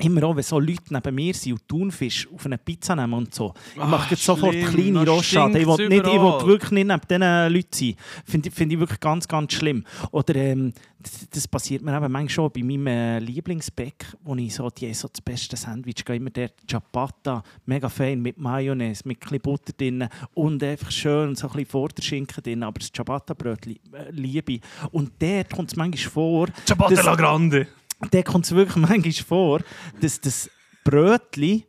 immer 0.00 0.22
auch, 0.24 0.36
wenn 0.36 0.42
so 0.42 0.58
Leute 0.60 0.82
neben 0.90 1.14
mir 1.14 1.34
sind 1.34 1.52
und 1.54 1.68
Thunfisch 1.68 2.28
auf 2.34 2.46
eine 2.46 2.58
Pizza 2.58 2.94
nehmen 2.96 3.14
und 3.14 3.34
so. 3.34 3.52
Ich 3.74 3.80
Ah, 3.80 3.86
mache 3.86 4.10
jetzt 4.10 4.24
sofort 4.24 4.52
kleine 4.54 5.04
da 5.04 5.12
Rosschaden. 5.12 5.56
Ich 5.56 5.66
will, 5.66 5.74
stinkt's 5.74 5.90
nicht, 5.90 6.06
ich 6.14 6.20
will 6.20 6.46
wirklich 6.48 6.70
nicht 6.72 6.86
neben 6.86 7.00
diesen 7.08 7.52
Leuten 7.54 7.68
sein. 7.72 7.94
Finde 8.24 8.48
ich- 8.48 8.54
finde 8.54 8.74
ich 8.74 8.80
wirklich 8.80 9.00
ganz, 9.00 9.26
ganz 9.28 9.52
schlimm. 9.52 9.84
Oder 10.10 10.34
ähm, 10.36 10.72
das, 10.98 11.28
das 11.30 11.48
passiert 11.48 11.82
mir 11.82 11.92
eben 11.96 12.10
manchmal 12.10 12.28
schon 12.30 12.50
bei 12.52 12.62
meinem 12.62 12.86
äh, 12.88 13.18
Lieblingsbäck, 13.20 14.06
wo 14.24 14.34
ich 14.34 14.54
so, 14.54 14.68
die 14.70 14.92
so 14.94 15.08
das 15.08 15.20
beste 15.20 15.56
Sandwich, 15.56 16.04
gehe 16.04 16.16
immer 16.16 16.30
der 16.30 16.50
Ciabatta, 16.68 17.42
mega 17.66 17.88
fein, 17.88 18.20
mit 18.22 18.38
Mayonnaise, 18.38 19.02
mit 19.06 19.18
ein 19.30 19.40
Butter 19.40 19.72
drin 19.72 20.08
und 20.34 20.62
einfach 20.62 20.90
schön 20.90 21.34
so 21.36 21.46
ein 21.46 21.52
bisschen 21.52 21.66
Vorderschinken 21.70 22.42
drin, 22.42 22.62
aber 22.62 22.78
das 22.80 22.90
Ciabatta-Brötchen 22.92 23.76
äh, 23.92 24.10
liebe 24.10 24.54
ich. 24.54 24.60
Und 24.90 25.12
dort 25.20 25.50
kommt 25.50 25.70
es 25.70 25.76
manchmal 25.76 26.10
vor, 26.12 26.48
Ciabatta 26.66 27.02
la 27.02 27.14
Grande. 27.14 27.68
Da 28.10 28.22
kommt 28.22 28.44
es 28.44 28.54
wirklich 28.54 28.76
manchmal 28.88 29.12
vor, 29.12 29.60
dass 30.00 30.20
das 30.20 30.50
Brötchen 30.84 31.64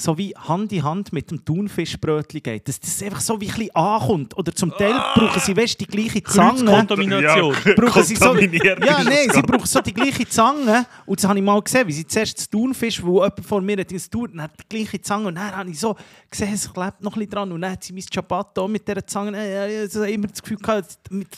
so 0.00 0.16
wie 0.16 0.34
Hand 0.36 0.72
in 0.72 0.82
Hand 0.82 1.12
mit 1.12 1.30
dem 1.30 1.44
Thunfischbrötchen 1.44 2.42
geht. 2.42 2.66
Dass 2.66 2.80
das 2.80 3.02
einfach 3.02 3.20
so 3.20 3.40
wie 3.40 3.48
ein 3.48 3.54
bisschen 3.54 3.74
ankommt. 3.74 4.36
Oder 4.36 4.54
zum 4.54 4.70
Teil 4.70 4.94
brauchen 5.14 5.40
sie 5.40 5.56
weißt, 5.56 5.80
die 5.80 5.86
gleiche 5.86 6.22
Zange. 6.22 6.64
Kreuzkontamination. 6.64 7.54
Brauchen 7.76 8.02
sie 8.02 8.16
so, 8.16 8.34
ja, 8.34 9.04
nein, 9.04 9.28
sie 9.32 9.42
brauchen 9.42 9.66
so 9.66 9.80
die 9.80 9.92
gleiche 9.92 10.28
Zange. 10.28 10.86
Und 11.06 11.20
das 11.22 11.28
habe 11.28 11.38
ich 11.38 11.44
mal 11.44 11.60
gesehen, 11.60 11.86
wie 11.86 11.92
sie 11.92 12.06
zuerst 12.06 12.38
das 12.38 12.48
Thunfisch, 12.48 13.02
wo 13.02 13.22
jemand 13.22 13.44
vor 13.44 13.60
mir 13.60 13.78
hat, 13.78 13.92
das 13.92 14.08
Thun, 14.08 14.40
hat 14.40 14.52
die 14.58 14.76
gleiche 14.76 15.00
Zange. 15.00 15.28
Und 15.28 15.34
dann 15.34 15.54
habe 15.54 15.70
ich 15.70 15.78
so 15.78 15.96
gesehen, 16.30 16.54
es 16.54 16.72
klebt 16.72 17.02
noch 17.02 17.12
ein 17.12 17.18
bisschen 17.18 17.30
dran. 17.30 17.52
Und 17.52 17.60
dann 17.60 17.72
hat 17.72 17.84
sie 17.84 17.92
mein 17.92 18.02
Ciabatta 18.02 18.66
mit 18.66 18.86
dieser 18.86 19.06
Zange. 19.06 19.36
Äh, 19.36 19.86
so 19.86 20.02
immer 20.04 20.28
das 20.28 20.42
Gefühl 20.42 20.58
gehabt, 20.58 20.98
mit, 21.10 21.28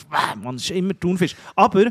man, 0.40 0.56
ist 0.56 0.70
immer 0.70 0.98
Thunfisch. 0.98 1.34
Aber 1.56 1.90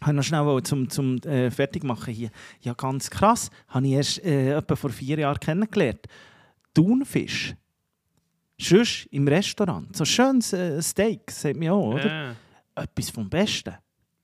ich 0.00 0.06
wollte 0.06 0.16
noch 0.16 0.22
schnell 0.22 0.62
zum, 0.62 0.88
zum 0.88 1.18
äh, 1.18 1.50
Fertigmachen 1.50 2.14
hier. 2.14 2.30
Ja, 2.62 2.72
ganz 2.72 3.10
krass. 3.10 3.50
Habe 3.68 3.86
ich 3.86 3.92
erst 3.92 4.24
äh, 4.24 4.56
etwa 4.56 4.74
vor 4.74 4.90
vier 4.90 5.18
Jahren 5.18 5.38
kennengelernt. 5.38 6.06
Thunfisch. 6.74 7.54
Sonst 8.58 9.06
im 9.10 9.26
Restaurant. 9.28 9.94
So 9.94 10.04
schönes 10.04 10.52
äh, 10.52 10.80
Steak, 10.82 11.30
sagt 11.30 11.56
mir 11.56 11.72
auch, 11.72 11.94
oder? 11.94 12.06
Ja. 12.06 12.82
Etwas 12.82 13.10
vom 13.10 13.28
Besten. 13.28 13.74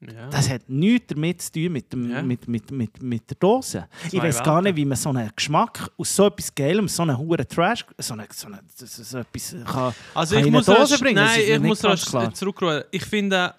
Ja. 0.00 0.28
Das 0.28 0.49
hat 0.50 0.68
nichts 0.68 1.06
damit 1.09 1.40
zu 1.40 1.52
tun 1.52 1.73
mit, 1.73 1.90
dem, 1.92 2.11
Ja. 2.11 2.23
mit, 2.23 2.47
mit, 2.47 2.71
mit, 2.71 3.02
mit 3.02 3.30
der 3.30 3.37
Dose. 3.38 3.88
ich 4.04 4.11
Zwei 4.11 4.23
weiß 4.25 4.42
gar 4.42 4.61
nicht, 4.61 4.76
wie 4.76 4.85
man 4.85 4.97
so 4.97 5.09
einen 5.09 5.30
Geschmack 5.35 5.90
aus 5.97 6.14
so 6.14 6.26
etwas 6.26 6.54
Geilem, 6.54 6.87
so 6.87 7.02
einen 7.02 7.16
hohen 7.16 7.49
Trash, 7.49 7.85
so, 7.99 8.12
eine, 8.12 8.26
so, 8.30 8.47
eine, 8.47 8.61
so, 8.75 9.18
etwas 9.18 9.56
kann, 9.64 9.95
Also 10.14 10.35
kann 10.35 10.40
ich 10.42 10.47
in 10.49 10.52
muss 10.52 10.68
eine 10.68 10.78
Dose 10.78 10.99
bringen. 10.99 11.25
Nein, 11.25 11.40
ich 11.47 11.61
muss 11.61 11.80
zurückrufen. 12.35 12.85
Ich 12.90 13.04
finde, 13.04 13.54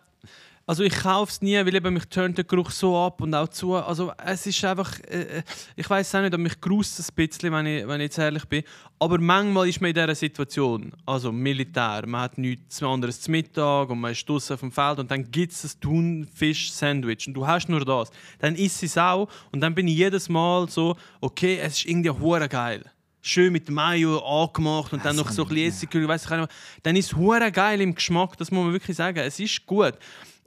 also 0.67 0.83
ich 0.83 0.93
kaufe 0.93 1.31
es 1.31 1.41
nie, 1.41 1.55
weil 1.55 1.75
eben 1.75 1.93
mich 1.93 2.05
turnt 2.09 2.37
der 2.37 2.43
Geruch 2.43 2.71
so 2.71 2.97
ab 2.97 3.21
und 3.21 3.33
auch 3.33 3.47
zu. 3.47 3.75
Also 3.75 4.11
es 4.23 4.45
ist 4.45 4.65
einfach, 4.65 4.99
äh, 5.09 5.37
äh, 5.37 5.43
ich 5.77 5.89
weiß 5.89 6.13
auch 6.15 6.21
nicht, 6.21 6.33
ob 6.33 6.41
mich 6.41 6.59
grusst 6.59 6.99
ein 6.99 7.15
bisschen, 7.15 7.53
wenn 7.53 7.65
ich, 7.65 7.87
wenn 7.87 8.01
ich 8.01 8.07
jetzt 8.07 8.17
ehrlich 8.17 8.43
bin. 8.43 8.63
Aber 8.99 9.17
manchmal 9.17 9.69
ist 9.69 9.79
man 9.79 9.91
in 9.91 9.93
dieser 9.93 10.13
Situation, 10.13 10.91
also 11.05 11.31
Militär, 11.31 12.05
man 12.05 12.21
hat 12.21 12.37
nichts 12.37 12.83
anderes 12.83 13.21
zum 13.21 13.31
Mittag 13.31 13.89
und 13.89 14.01
man 14.01 14.11
ist 14.11 14.27
draußen 14.27 14.55
auf 14.55 14.59
dem 14.59 14.73
Feld 14.73 14.99
und 14.99 15.09
dann 15.09 15.31
gibt 15.31 15.53
es 15.53 15.63
ein 15.63 15.79
Thunfisch-Sandwich 15.79 17.29
und 17.29 17.33
du 17.33 17.47
hast 17.47 17.69
nur 17.69 17.85
das. 17.85 18.11
Dann 18.39 18.55
isst 18.55 18.83
es 18.83 18.97
auch 18.97 19.29
und 19.53 19.61
dann 19.61 19.73
bin 19.73 19.87
ich 19.87 19.95
jedes 19.95 20.27
Mal 20.27 20.67
so, 20.67 20.97
okay, 21.21 21.59
es 21.61 21.77
ist 21.77 21.85
irgendwie 21.85 22.11
hure 22.11 22.49
geil 22.49 22.83
schön 23.21 23.51
mit 23.51 23.69
Mayo 23.69 24.19
angemacht 24.19 24.93
und 24.93 25.03
dann 25.03 25.17
noch 25.17 25.29
so 25.29 25.43
ein 25.43 25.49
bisschen 25.49 25.67
Essig, 25.67 25.93
ich 25.93 26.07
weiss 26.07 26.23
ich 26.23 26.29
nicht 26.29 26.39
mehr. 26.39 26.47
Dann 26.83 26.95
ist 26.95 27.07
es 27.07 27.17
hure 27.17 27.51
geil 27.51 27.81
im 27.81 27.93
Geschmack, 27.93 28.37
das 28.37 28.51
muss 28.51 28.63
man 28.63 28.71
wirklich 28.71 28.95
sagen. 28.95 29.19
Es 29.19 29.37
ist 29.37 29.65
gut. 29.65 29.95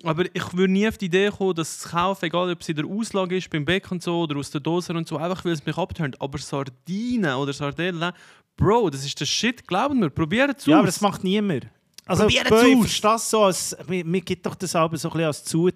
Aber 0.02 0.24
ich 0.32 0.52
würde 0.54 0.72
nie 0.72 0.88
auf 0.88 0.98
die 0.98 1.06
Idee 1.06 1.30
kommen, 1.30 1.54
das 1.54 1.80
zu 1.80 1.88
kaufen, 1.90 2.24
egal 2.24 2.50
ob 2.50 2.60
es 2.60 2.68
in 2.68 2.76
der 2.76 2.86
Auslage 2.86 3.36
ist, 3.36 3.50
beim 3.50 3.64
Bäck 3.64 3.90
und 3.90 4.02
so 4.02 4.20
oder 4.20 4.36
aus 4.36 4.50
der 4.50 4.60
Dose 4.60 4.92
und 4.92 5.06
so, 5.06 5.18
einfach 5.18 5.44
weil 5.44 5.52
es 5.52 5.64
mich 5.64 5.76
abtönt. 5.76 6.20
Aber 6.20 6.38
Sardinen 6.38 7.34
oder 7.34 7.52
Sardellen, 7.52 8.12
Bro, 8.56 8.90
das 8.90 9.04
ist 9.04 9.18
der 9.20 9.26
Shit, 9.26 9.66
glaubt 9.66 9.94
mir, 9.94 10.10
probiert 10.10 10.58
es 10.58 10.66
Ja, 10.66 10.78
aber 10.78 10.86
das 10.86 11.00
macht 11.00 11.24
niemand. 11.24 11.66
Also, 12.06 12.24
Probiert's 12.24 12.50
Bö, 12.50 12.66
ich 12.66 13.04
aus. 13.04 13.22
es 13.22 13.30
so, 13.30 13.42
als, 13.42 13.76
mir, 13.88 14.04
mir 14.04 14.20
gibt 14.20 14.44
doch 14.44 14.54
das 14.54 14.74
aber 14.74 14.96
so 14.96 15.08
ein 15.08 15.12
bisschen 15.12 15.26
als 15.26 15.44
zu... 15.44 15.70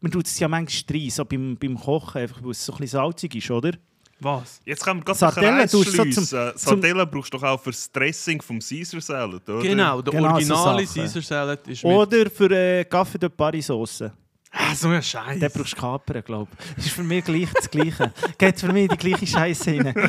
Man 0.00 0.12
tut 0.12 0.26
es 0.26 0.38
ja 0.38 0.46
manchmal 0.48 1.00
rein, 1.00 1.10
so 1.10 1.24
beim, 1.24 1.56
beim 1.56 1.78
Kochen, 1.78 2.20
einfach, 2.20 2.42
weil 2.42 2.50
es 2.50 2.64
so 2.64 2.72
ein 2.72 2.78
bisschen 2.78 2.98
salzig 2.98 3.34
ist, 3.34 3.50
oder? 3.50 3.72
Was? 4.20 4.60
Jetzt 4.64 4.84
können 4.84 5.00
wir 5.00 5.04
gerade 5.04 5.18
Sardellen 5.18 5.68
du 5.68 5.82
so 5.82 6.04
zum- 6.04 6.52
Sardellen 6.56 7.08
brauchst 7.08 7.32
du 7.32 7.38
doch 7.38 7.44
auch 7.44 7.60
für 7.60 7.70
das 7.70 7.90
Dressing 7.90 8.42
vom 8.42 8.58
Caesar 8.58 9.00
Salad, 9.00 9.48
oder? 9.48 9.62
Genau, 9.62 10.02
der 10.02 10.12
Genau 10.12 10.28
so 10.28 10.34
originale 10.34 10.86
Sachen. 10.86 11.02
Caesar 11.02 11.22
Salad 11.22 11.68
ist 11.68 11.84
mit... 11.84 11.92
Oder 11.92 12.30
für 12.30 12.50
äh, 12.50 12.84
Kaffee 12.84 13.18
de 13.18 13.28
Paris 13.28 13.66
Sauce. 13.66 14.04
Ah, 14.50 14.74
so 14.74 14.88
ein 14.88 15.02
Scheiß. 15.02 15.38
Den 15.38 15.50
brauchst 15.52 15.72
du 15.72 15.76
Kapern, 15.76 16.22
glaube 16.24 16.50
ich. 16.58 16.74
Das 16.74 16.86
ist 16.86 16.94
für 16.94 17.02
mich 17.04 17.24
gleich 17.24 17.48
das 17.54 17.70
Gleiche. 17.70 18.12
Geht 18.38 18.58
für 18.58 18.72
mich 18.72 18.88
die 18.88 18.96
gleiche 18.96 19.26
Scheiße 19.26 19.70
rein. 19.70 19.94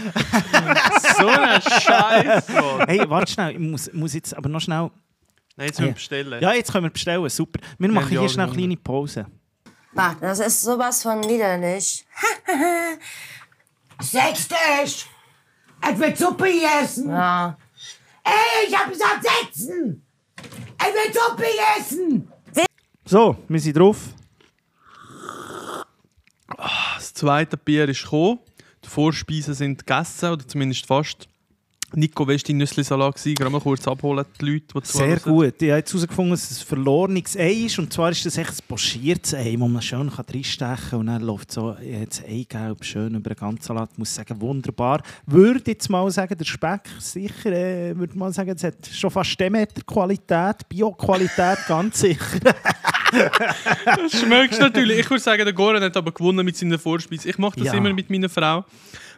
so 1.17 1.27
ein 1.27 1.61
Scheiß. 1.61 2.47
Hey, 2.87 3.01
warte 3.07 3.31
schnell, 3.31 3.51
ich 3.51 3.59
muss, 3.59 3.93
muss 3.93 4.13
jetzt 4.13 4.35
aber 4.35 4.49
noch 4.49 4.61
schnell... 4.61 4.89
Nein, 5.55 5.67
jetzt 5.67 5.79
müssen 5.79 5.89
wir 5.89 5.93
bestellen. 5.93 6.41
Ja, 6.41 6.53
jetzt 6.53 6.71
können 6.71 6.85
wir 6.85 6.89
bestellen, 6.89 7.29
super. 7.29 7.59
Wir 7.77 7.89
machen 7.89 8.13
ja 8.13 8.21
hier 8.21 8.29
schnell 8.29 8.47
eine 8.47 8.55
kleine 8.55 8.77
Pause. 8.77 9.25
Bah, 9.93 10.15
das 10.21 10.39
ist 10.39 10.61
sowas 10.61 11.03
von 11.03 11.21
widerlich. 13.99 14.09
Sechstisch! 14.11 15.07
Es 15.81 15.99
wird 15.99 16.17
Suppe 16.17 16.51
gegessen! 16.51 17.09
Ja. 17.09 17.57
Ey, 18.23 18.67
ich 18.67 18.77
hab 18.77 18.89
gesagt 18.89 19.23
setzen! 19.23 20.05
Es 20.77 20.93
wird 20.93 21.15
Suppe 21.15 21.43
gegessen! 21.43 22.31
So, 23.05 23.37
wir 23.47 23.59
sind 23.59 23.75
drauf. 23.75 23.97
Das 26.95 27.13
zweite 27.13 27.57
Bier 27.57 27.89
ist 27.89 28.03
gekommen. 28.03 28.39
Die 28.83 28.87
Vorspeisen 28.89 29.53
sind 29.53 29.85
gegessen, 29.85 30.31
oder 30.31 30.47
zumindest 30.47 30.85
fast. 30.85 31.27
Nico, 31.95 32.27
weißt 32.27 32.47
du, 32.47 32.53
Nüssli-Salat 32.53 33.15
gewesen? 33.15 33.35
Gerade 33.35 33.51
mal 33.51 33.61
kurz 33.61 33.87
abholen, 33.87 34.25
die 34.39 34.45
Leute, 34.45 34.65
die 34.75 34.85
Sehr 34.85 35.17
zuhören. 35.21 35.35
gut. 35.51 35.61
Ich 35.61 35.69
habe 35.69 35.77
jetzt 35.79 35.91
herausgefunden, 35.93 36.31
dass 36.31 36.51
es 36.51 36.61
ein 36.61 36.65
verlorenes 36.67 37.35
Ei 37.37 37.51
ist. 37.65 37.79
Und 37.79 37.91
zwar 37.91 38.11
ist 38.11 38.25
das 38.25 38.37
echt 38.37 38.51
ein 38.51 38.67
pochiertes 38.67 39.33
Ei, 39.33 39.55
wo 39.57 39.67
man 39.67 39.81
schön 39.81 40.07
reinstechen 40.09 40.77
kann. 40.91 40.99
Und 40.99 41.05
dann 41.07 41.21
läuft 41.21 41.51
so 41.51 41.75
das 42.07 42.23
Eigelb 42.23 42.83
schön 42.85 43.15
über 43.15 43.29
den 43.33 43.37
ganzen 43.39 43.61
Salat. 43.63 43.89
Ich 43.93 43.97
muss 43.97 44.13
sagen, 44.13 44.39
wunderbar. 44.39 45.01
Würde 45.25 45.71
jetzt 45.71 45.89
mal 45.89 46.09
sagen, 46.11 46.37
der 46.37 46.45
Speck 46.45 46.81
sicher, 46.99 47.51
äh, 47.51 47.97
würde 47.97 48.17
mal 48.17 48.31
sagen, 48.33 48.51
es 48.55 48.63
hat 48.63 48.75
schon 48.91 49.09
fast 49.11 49.39
Demeter-Qualität, 49.39 50.69
Bio-Qualität, 50.69 51.57
ganz 51.67 51.99
sicher. 51.99 52.39
Das 53.11 54.11
schmeckst 54.19 54.59
natürlich. 54.61 54.99
Ich 54.99 55.09
würde 55.09 55.23
sagen, 55.23 55.43
der 55.43 55.53
Goran 55.53 55.81
hat 55.83 55.97
aber 55.97 56.11
gewonnen 56.11 56.45
mit 56.45 56.55
seiner 56.55 56.77
Vorspeise. 56.77 57.29
Ich 57.29 57.37
mache 57.37 57.57
das 57.59 57.67
Ja. 57.67 57.73
immer 57.73 57.91
mit 57.93 58.09
meiner 58.09 58.29
Frau, 58.29 58.63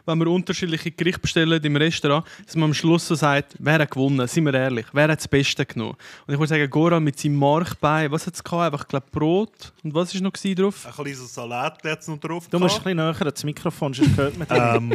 wenn 0.06 0.18
wir 0.18 0.26
unterschiedliche 0.28 0.90
Gerichte 0.90 1.20
bestellen 1.20 1.62
im 1.62 1.76
Restaurant, 1.76 2.26
dass 2.44 2.56
man 2.56 2.70
am 2.70 2.74
Schluss 2.74 3.06
so 3.06 3.14
sagt, 3.14 3.54
wer 3.58 3.78
hat 3.78 3.90
gewonnen? 3.90 4.26
Seien 4.26 4.44
wir 4.44 4.54
ehrlich, 4.54 4.86
wer 4.92 5.08
hat 5.08 5.18
das 5.18 5.28
Beste 5.28 5.64
genommen? 5.64 5.96
Und 6.26 6.34
ich 6.34 6.38
würde 6.38 6.48
sagen, 6.48 6.70
Goran 6.70 7.04
mit 7.04 7.18
seinem 7.18 7.36
Markbein, 7.36 8.10
was 8.10 8.26
hat 8.26 8.34
es 8.34 8.42
gehabt? 8.42 8.72
Einfach, 8.72 8.84
ich 8.84 8.88
glaube, 8.88 9.06
Brot. 9.10 9.72
Und 9.82 9.94
was 9.94 10.14
war 10.14 10.20
noch 10.22 10.32
drauf? 10.32 10.86
Ein 10.86 10.92
kleines 10.92 11.34
Salat 11.34 11.84
jetzt 11.84 12.08
noch 12.08 12.18
drauf. 12.18 12.48
Du 12.48 12.58
musst 12.58 12.76
ein 12.76 12.82
bisschen 12.82 12.96
näher 12.96 13.16
ans 13.20 13.44
Mikrofon, 13.44 13.94
sonst 13.94 14.16
hört 14.16 14.36
man 14.38 14.46
ähm, 14.50 14.92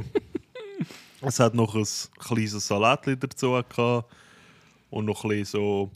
es 1.21 1.39
hat 1.39 1.53
noch 1.53 1.75
ein 1.75 1.85
kleines 2.19 2.67
Salat 2.67 3.01
dazu 3.05 3.51
gehabt. 3.51 4.05
und 4.89 5.05
noch 5.05 5.23
ein 5.23 5.29
bisschen 5.29 5.45
so 5.45 5.91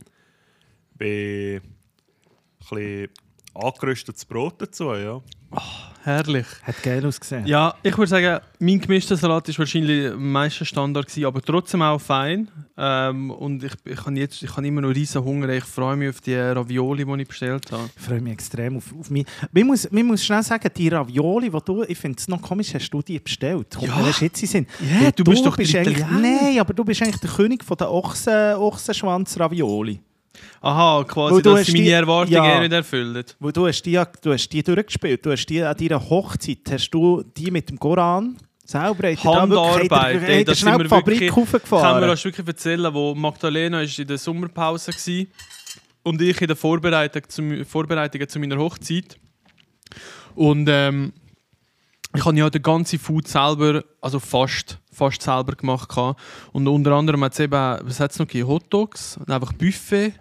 bei 0.97 1.61
ein 1.61 2.75
bisschen 2.75 3.09
angeröstetes 3.53 4.25
Brot 4.25 4.55
dazu, 4.61 4.93
ja. 4.93 5.21
Herrlich. 6.03 6.47
Hat 6.63 6.81
geil 6.81 7.05
ausgesehen. 7.05 7.45
Ja, 7.45 7.75
ich 7.83 7.95
würde 7.95 8.07
sagen, 8.09 8.39
mein 8.57 8.79
gemischter 8.79 9.15
Salat 9.15 9.47
war 9.49 9.57
wahrscheinlich 9.59 10.11
am 10.11 10.31
meisten 10.31 10.65
Standard, 10.65 11.05
gewesen, 11.07 11.25
aber 11.25 11.41
trotzdem 11.43 11.83
auch 11.83 11.99
fein. 12.01 12.49
Ähm, 12.75 13.29
und 13.29 13.63
ich, 13.63 13.73
ich 13.85 13.99
habe 14.03 14.17
jetzt 14.17 14.41
ich 14.41 14.55
habe 14.57 14.65
immer 14.65 14.81
noch 14.81 14.89
riesen 14.95 15.23
Hunger. 15.23 15.49
Ich 15.49 15.63
freue 15.63 15.95
mich 15.95 16.09
auf 16.09 16.21
die 16.21 16.33
Ravioli, 16.35 17.05
die 17.05 17.21
ich 17.21 17.27
bestellt 17.27 17.71
habe. 17.71 17.87
Ich 17.95 18.01
freue 18.01 18.19
mich 18.21 18.33
extrem 18.33 18.77
auf, 18.77 18.91
auf 18.99 19.11
mich. 19.11 19.25
Man 19.51 19.67
muss, 19.67 19.91
man 19.91 20.05
muss 20.07 20.25
schnell 20.25 20.41
sagen, 20.41 20.67
die 20.75 20.87
Ravioli, 20.87 21.51
die 21.51 21.59
du, 21.65 21.83
ich 21.83 21.97
finde 21.99 22.17
es 22.17 22.27
noch 22.27 22.41
komisch, 22.41 22.73
hast 22.73 22.89
du 22.89 23.01
die 23.03 23.19
bestellt? 23.19 23.75
Kommt 23.75 23.87
Ja. 23.87 23.97
mir 23.97 24.07
erst 24.07 24.21
jetzt 24.21 24.41
den 24.41 24.47
Sinn. 24.47 24.67
Ja, 24.79 25.05
Weil 25.05 25.11
du 25.11 25.23
bist 25.23 25.45
doch 25.45 25.55
der 25.55 25.81
eigentlich. 25.81 26.05
Nein, 26.09 26.59
aber 26.59 26.73
du 26.73 26.83
bist 26.83 27.01
eigentlich 27.03 27.19
der 27.19 27.29
König 27.29 27.63
von 27.63 27.77
der 27.77 27.91
Ochsen, 27.91 28.55
Ochsenschwanz-Ravioli. 28.55 29.99
Aha, 30.61 31.03
quasi, 31.07 31.35
Weil 31.35 31.41
du 31.41 31.53
dass 31.55 31.65
sie 31.65 31.71
meine 31.73 31.83
die- 31.85 31.89
Erwartungen 31.91 32.43
ja. 32.43 32.59
nicht 32.59 32.71
erfüllt. 32.71 33.35
Wo 33.39 33.51
du 33.51 33.67
hast 33.67 33.81
die, 33.83 34.01
du 34.21 34.31
hast 34.33 34.49
die 34.49 34.63
durchgespielt. 34.63 35.25
Du 35.25 35.31
hast 35.31 35.45
die 35.47 35.61
an 35.61 35.75
deiner 35.75 36.09
Hochzeit, 36.09 36.59
hast 36.69 36.89
du 36.91 37.23
die 37.35 37.51
mit 37.51 37.69
dem 37.69 37.77
Koran 37.79 38.37
selber 38.65 39.09
Handarbeit, 39.09 40.13
wirklich- 40.13 40.29
ey, 40.29 40.43
das 40.45 40.59
sind 40.59 40.73
die 40.73 40.79
wir 40.83 40.89
Fabrik 40.89 41.19
wirklich- 41.19 41.29
Kann 41.31 41.39
mir 41.43 41.45
hochgefahren. 41.47 42.01
das 42.07 42.23
wirklich 42.23 42.47
erzählen, 42.47 42.93
wo 42.93 43.13
Magdalena 43.15 43.81
ist 43.81 43.99
in 43.99 44.07
der 44.07 44.17
Sommerpause 44.17 44.91
war 44.93 45.25
und 46.03 46.21
ich 46.21 46.39
in 46.39 46.47
der 46.47 46.55
Vorbereitung 46.55 47.23
zu, 47.27 47.65
Vorbereitungen 47.65 48.29
zu 48.29 48.39
meiner 48.39 48.57
Hochzeit. 48.57 49.17
Und 50.35 50.67
ähm, 50.69 51.11
ich 52.15 52.23
habe 52.25 52.37
ja 52.37 52.49
den 52.49 52.61
ganzen 52.61 52.99
Food 52.99 53.27
selber, 53.27 53.83
also 53.99 54.19
fast, 54.19 54.77
fast 54.91 55.21
selber 55.21 55.53
gemacht. 55.55 55.89
Und 56.53 56.67
unter 56.67 56.91
anderem 56.93 57.23
hat 57.23 57.33
es 57.33 57.39
eben, 57.39 57.51
was 57.83 57.99
hat 57.99 58.11
es 58.11 58.19
noch 58.19 58.27
gegeben? 58.27 58.47
Hot 58.47 58.63
Dogs, 58.69 59.17
und 59.17 59.29
einfach 59.29 59.53
Buffet, 59.53 60.13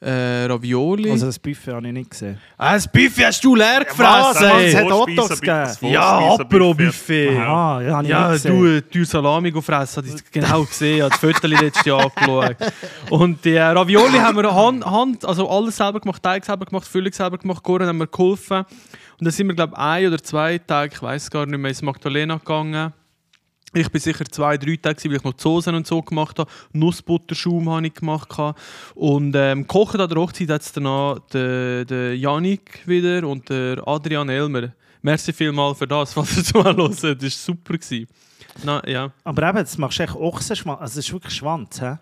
äh, 0.00 0.44
Ravioli. 0.44 1.10
Also 1.10 1.26
das 1.26 1.38
Buffet 1.38 1.72
habe 1.72 1.86
ich 1.86 1.92
nicht 1.92 2.10
gesehen. 2.10 2.38
ah, 2.58 2.74
das 2.74 2.86
Buffet 2.86 3.26
hast 3.26 3.42
du 3.42 3.54
leer 3.54 3.80
was? 3.80 3.88
gefressen! 3.88 4.58
Es 4.58 4.74
ey. 4.74 4.84
hat 4.84 4.92
Hotdogs 4.92 5.40
gegeben. 5.40 5.92
ja, 5.92 6.18
Apero-Buffet. 6.34 7.38
Ah, 7.38 7.80
ja, 7.80 7.92
habe 7.96 8.02
ich 8.04 8.10
Ja, 8.10 8.30
nicht 8.30 8.42
gesehen. 8.42 8.60
du, 8.60 8.82
du 8.82 9.04
Salami 9.04 9.50
gefressen, 9.50 10.04
habe 10.04 10.16
ich 10.16 10.30
genau 10.30 10.64
gesehen, 10.64 11.02
habe 11.02 11.10
das 11.10 11.18
Foto 11.20 11.46
letztes 11.46 11.84
Jahr 11.84 12.02
angeschaut. 12.14 12.56
Und 13.10 13.44
die 13.44 13.54
äh, 13.54 13.62
Ravioli 13.62 14.18
haben 14.18 14.36
wir 14.36 14.54
Hand, 14.54 14.84
Hand, 14.84 15.24
also 15.24 15.48
alles 15.48 15.76
selber 15.76 16.00
gemacht, 16.00 16.22
Teig 16.22 16.44
selber 16.44 16.66
gemacht, 16.66 16.86
Füllung 16.86 17.12
selber 17.12 17.38
gemacht, 17.38 17.62
Kuchen 17.62 17.86
haben 17.86 17.98
wir 17.98 18.06
geholfen. 18.06 18.58
Und 19.18 19.24
dann 19.24 19.32
sind 19.32 19.46
wir, 19.48 19.54
glaube 19.54 19.72
ich, 19.74 19.78
ein 19.82 20.06
oder 20.08 20.22
zwei 20.22 20.58
Tage, 20.58 20.92
ich 20.94 21.02
weiß 21.02 21.30
gar 21.30 21.46
nicht 21.46 21.58
mehr, 21.58 21.70
ins 21.70 21.80
Magdalena 21.80 22.36
gegangen. 22.36 22.92
Ich 23.76 23.90
bin 23.90 24.00
sicher 24.00 24.24
zwei, 24.24 24.56
drei 24.56 24.76
Tage, 24.76 25.04
weil 25.04 25.16
ich 25.16 25.22
noch 25.24 25.34
die 25.34 25.42
Soßen 25.42 25.74
und 25.74 25.86
so 25.86 26.00
gemacht 26.00 26.38
habe. 26.38 26.50
Nussbutterschaum 26.72 27.68
habe 27.68 27.86
ich 27.86 27.92
gemacht. 27.92 28.30
Und 28.94 29.36
ähm, 29.36 29.66
kochen 29.66 30.00
an 30.00 30.08
der 30.08 30.18
Hochzeit 30.18 30.48
hat 30.48 30.62
es 30.62 30.72
danach 30.72 31.18
der, 31.30 31.84
der 31.84 32.16
Janik 32.16 32.86
wieder 32.86 33.28
und 33.28 33.50
der 33.50 33.86
Adrian 33.86 34.30
Elmer. 34.30 34.72
Merci 35.02 35.30
vielmals 35.34 35.76
für 35.76 35.86
das, 35.86 36.16
was 36.16 36.38
ihr 36.38 36.44
zuhören. 36.44 36.76
Das 36.78 37.02
war 37.02 37.30
super. 37.30 37.74
Gewesen. 37.74 38.06
Na, 38.64 38.82
ja. 38.88 39.12
Aber 39.24 39.46
eben, 39.46 39.58
das 39.58 39.76
machst 39.76 39.98
du 39.98 40.04
echt 40.04 40.14
Ochsenschwanz. 40.14 40.80
Also 40.80 40.96
das 40.96 41.06
ist 41.06 41.12
wirklich 41.12 41.34
Schwanz, 41.34 41.80
hä? 41.82 41.98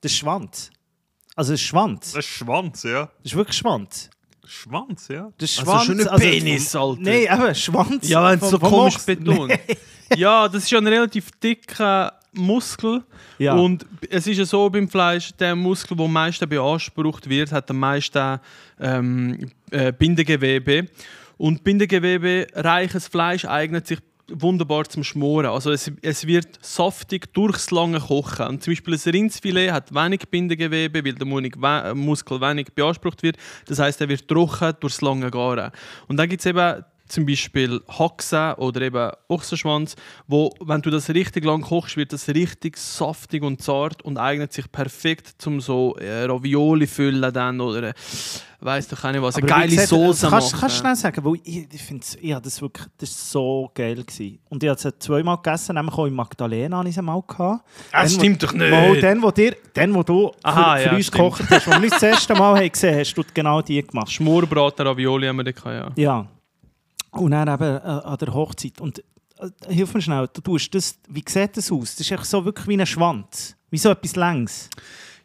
Das 0.00 0.10
ist 0.10 0.18
Schwanz. 0.18 0.70
Also 1.36 1.52
das 1.52 1.60
ist 1.60 1.66
Schwanz. 1.66 2.12
Das 2.12 2.24
ist 2.24 2.30
Schwanz, 2.32 2.82
ja. 2.82 3.02
Das 3.22 3.32
ist 3.32 3.36
wirklich 3.36 3.56
Schwanz. 3.56 4.10
Schwanz, 4.44 5.08
ja. 5.08 5.30
Das 5.38 5.48
ist 5.48 5.60
Also 5.60 5.70
Schwanz. 5.70 5.84
schon 5.84 6.08
ein 6.08 6.18
Penis, 6.20 6.74
Alter. 6.74 7.00
Nein, 7.00 7.28
eben, 7.30 7.54
Schwanz. 7.54 8.08
Ja, 8.08 8.28
wenn 8.30 8.40
es 8.40 8.50
so 8.50 8.58
komisch 8.58 8.98
betont. 8.98 9.52
Ja, 10.16 10.48
das 10.48 10.64
ist 10.64 10.70
ja 10.70 10.78
ein 10.78 10.86
relativ 10.86 11.30
dicker 11.42 12.12
Muskel. 12.32 13.02
Ja. 13.38 13.54
Und 13.54 13.86
es 14.10 14.26
ist 14.26 14.38
ja 14.38 14.44
so 14.44 14.68
beim 14.70 14.88
Fleisch, 14.88 15.32
der 15.38 15.54
Muskel, 15.56 15.96
der 15.96 16.06
am 16.06 16.12
meisten 16.12 16.48
beansprucht 16.48 17.28
wird, 17.28 17.52
hat 17.52 17.70
am 17.70 17.78
meisten 17.78 18.38
ähm, 18.80 19.50
äh, 19.70 19.92
Bindegewebe. 19.92 20.88
Und 21.36 21.64
Bindegewebe, 21.64 22.46
reiches 22.54 23.08
Fleisch 23.08 23.44
eignet 23.44 23.86
sich 23.86 23.98
wunderbar 24.28 24.84
zum 24.84 25.04
Schmoren. 25.04 25.46
Also 25.46 25.70
es, 25.70 25.90
es 26.00 26.26
wird 26.26 26.58
saftig 26.64 27.32
durchs 27.34 27.70
lange 27.70 28.00
Kochen. 28.00 28.46
Und 28.46 28.62
zum 28.62 28.72
Beispiel 28.72 28.94
ein 28.94 29.10
Rindsfilet 29.10 29.70
hat 29.72 29.94
wenig 29.94 30.20
Bindegewebe, 30.30 31.04
weil 31.04 31.12
der 31.12 31.26
Munik- 31.26 31.60
we- 31.60 31.94
Muskel 31.94 32.40
wenig 32.40 32.68
beansprucht 32.74 33.22
wird. 33.22 33.36
Das 33.66 33.78
heißt, 33.78 34.00
er 34.00 34.08
wird 34.08 34.26
trocken 34.26 34.72
durchs 34.80 35.00
lange 35.02 35.30
Garen. 35.30 35.70
Und 36.08 36.16
dann 36.16 36.28
gibt 36.28 36.40
es 36.40 36.46
eben 36.46 36.82
zum 37.08 37.26
Beispiel 37.26 37.80
Haxe 37.88 38.54
oder 38.58 38.80
eben 38.82 39.10
Ochsenschwanz, 39.28 39.94
wo, 40.26 40.52
wenn 40.60 40.80
du 40.82 40.90
das 40.90 41.10
richtig 41.10 41.44
lang 41.44 41.62
kochst, 41.62 41.96
wird 41.96 42.12
das 42.12 42.28
richtig 42.28 42.76
saftig 42.78 43.42
und 43.42 43.60
zart 43.62 44.02
und 44.02 44.16
eignet 44.18 44.52
sich 44.52 44.70
perfekt 44.72 45.34
zum 45.38 45.60
so 45.60 45.96
äh, 45.96 46.24
Ravioli 46.24 46.86
füllen 46.86 47.32
dann 47.32 47.60
oder 47.60 47.88
äh, 47.88 47.94
weiss 48.60 48.88
doch 48.88 49.02
nicht 49.12 49.20
was, 49.20 49.36
eine 49.36 49.44
Aber 49.44 49.54
geile 49.60 49.68
gesagt, 49.70 49.88
Soße 49.90 50.28
kannst, 50.30 50.52
machen. 50.52 50.60
Kannst 50.60 50.76
du 50.76 50.80
schnell 50.80 50.96
sagen, 50.96 51.24
weil 51.24 51.34
ich, 51.44 51.66
ich 51.70 51.82
finde 51.82 52.06
ja, 52.22 52.40
das 52.40 52.62
wirklich 52.62 52.86
das 52.96 53.10
ist 53.10 53.30
so 53.30 53.70
geil 53.74 53.96
gewesen. 54.02 54.38
Und 54.48 54.62
ich 54.62 54.70
habe 54.70 54.80
es 54.88 54.94
zweimal 54.98 55.36
gegessen, 55.36 55.74
nämlich 55.74 55.94
auch 55.94 56.06
in 56.06 56.14
Magdalena 56.14 56.78
habe 56.78 56.88
ich 56.88 56.96
es 56.96 57.02
mal 57.02 57.22
gehabt. 57.26 57.38
Ah, 57.92 58.02
das 58.02 58.12
Dann, 58.12 58.20
stimmt 58.20 58.42
wo- 58.42 58.46
doch 58.46 58.52
nicht. 58.54 58.70
Mal, 58.70 59.00
dann, 59.00 59.22
wo, 59.22 59.30
dir, 59.30 59.56
dann, 59.74 59.94
wo 59.94 60.02
du 60.02 60.32
Aha, 60.42 60.76
für, 60.76 60.82
für 60.82 60.88
ja, 60.88 60.96
uns 60.96 61.10
gekocht 61.12 61.42
hast, 61.50 61.66
wo 61.66 61.82
wir 61.82 61.90
das 61.90 62.02
erste 62.02 62.34
Mal 62.34 62.54
haben 62.60 62.72
gesehen 62.72 62.98
hast, 62.98 63.14
du 63.14 63.22
genau 63.34 63.60
die 63.60 63.82
gemacht. 63.86 64.10
Schmorbraten 64.10 64.86
Ravioli 64.86 65.26
haben 65.26 65.36
wir 65.36 65.44
da 65.44 65.52
gehabt, 65.52 65.98
ja. 65.98 66.02
Ja. 66.02 66.26
Und 67.16 67.30
dann 67.32 67.48
eben 67.48 67.62
äh, 67.62 67.80
an 67.80 68.18
der 68.18 68.34
Hochzeit. 68.34 68.80
Und 68.80 68.98
äh, 69.38 69.48
hilf 69.74 69.94
mir 69.94 70.02
schnell, 70.02 70.28
du 70.32 70.40
tust 70.40 70.74
das, 70.74 70.98
wie 71.08 71.24
sieht 71.26 71.56
das 71.56 71.70
aus? 71.72 71.96
Das 71.96 72.00
ist 72.06 72.10
echt 72.12 72.24
so 72.26 72.44
wirklich 72.44 72.66
wie 72.68 72.78
ein 72.80 72.86
Schwanz. 72.86 73.56
Wie 73.70 73.78
so 73.78 73.90
etwas 73.90 74.16
längs. 74.16 74.70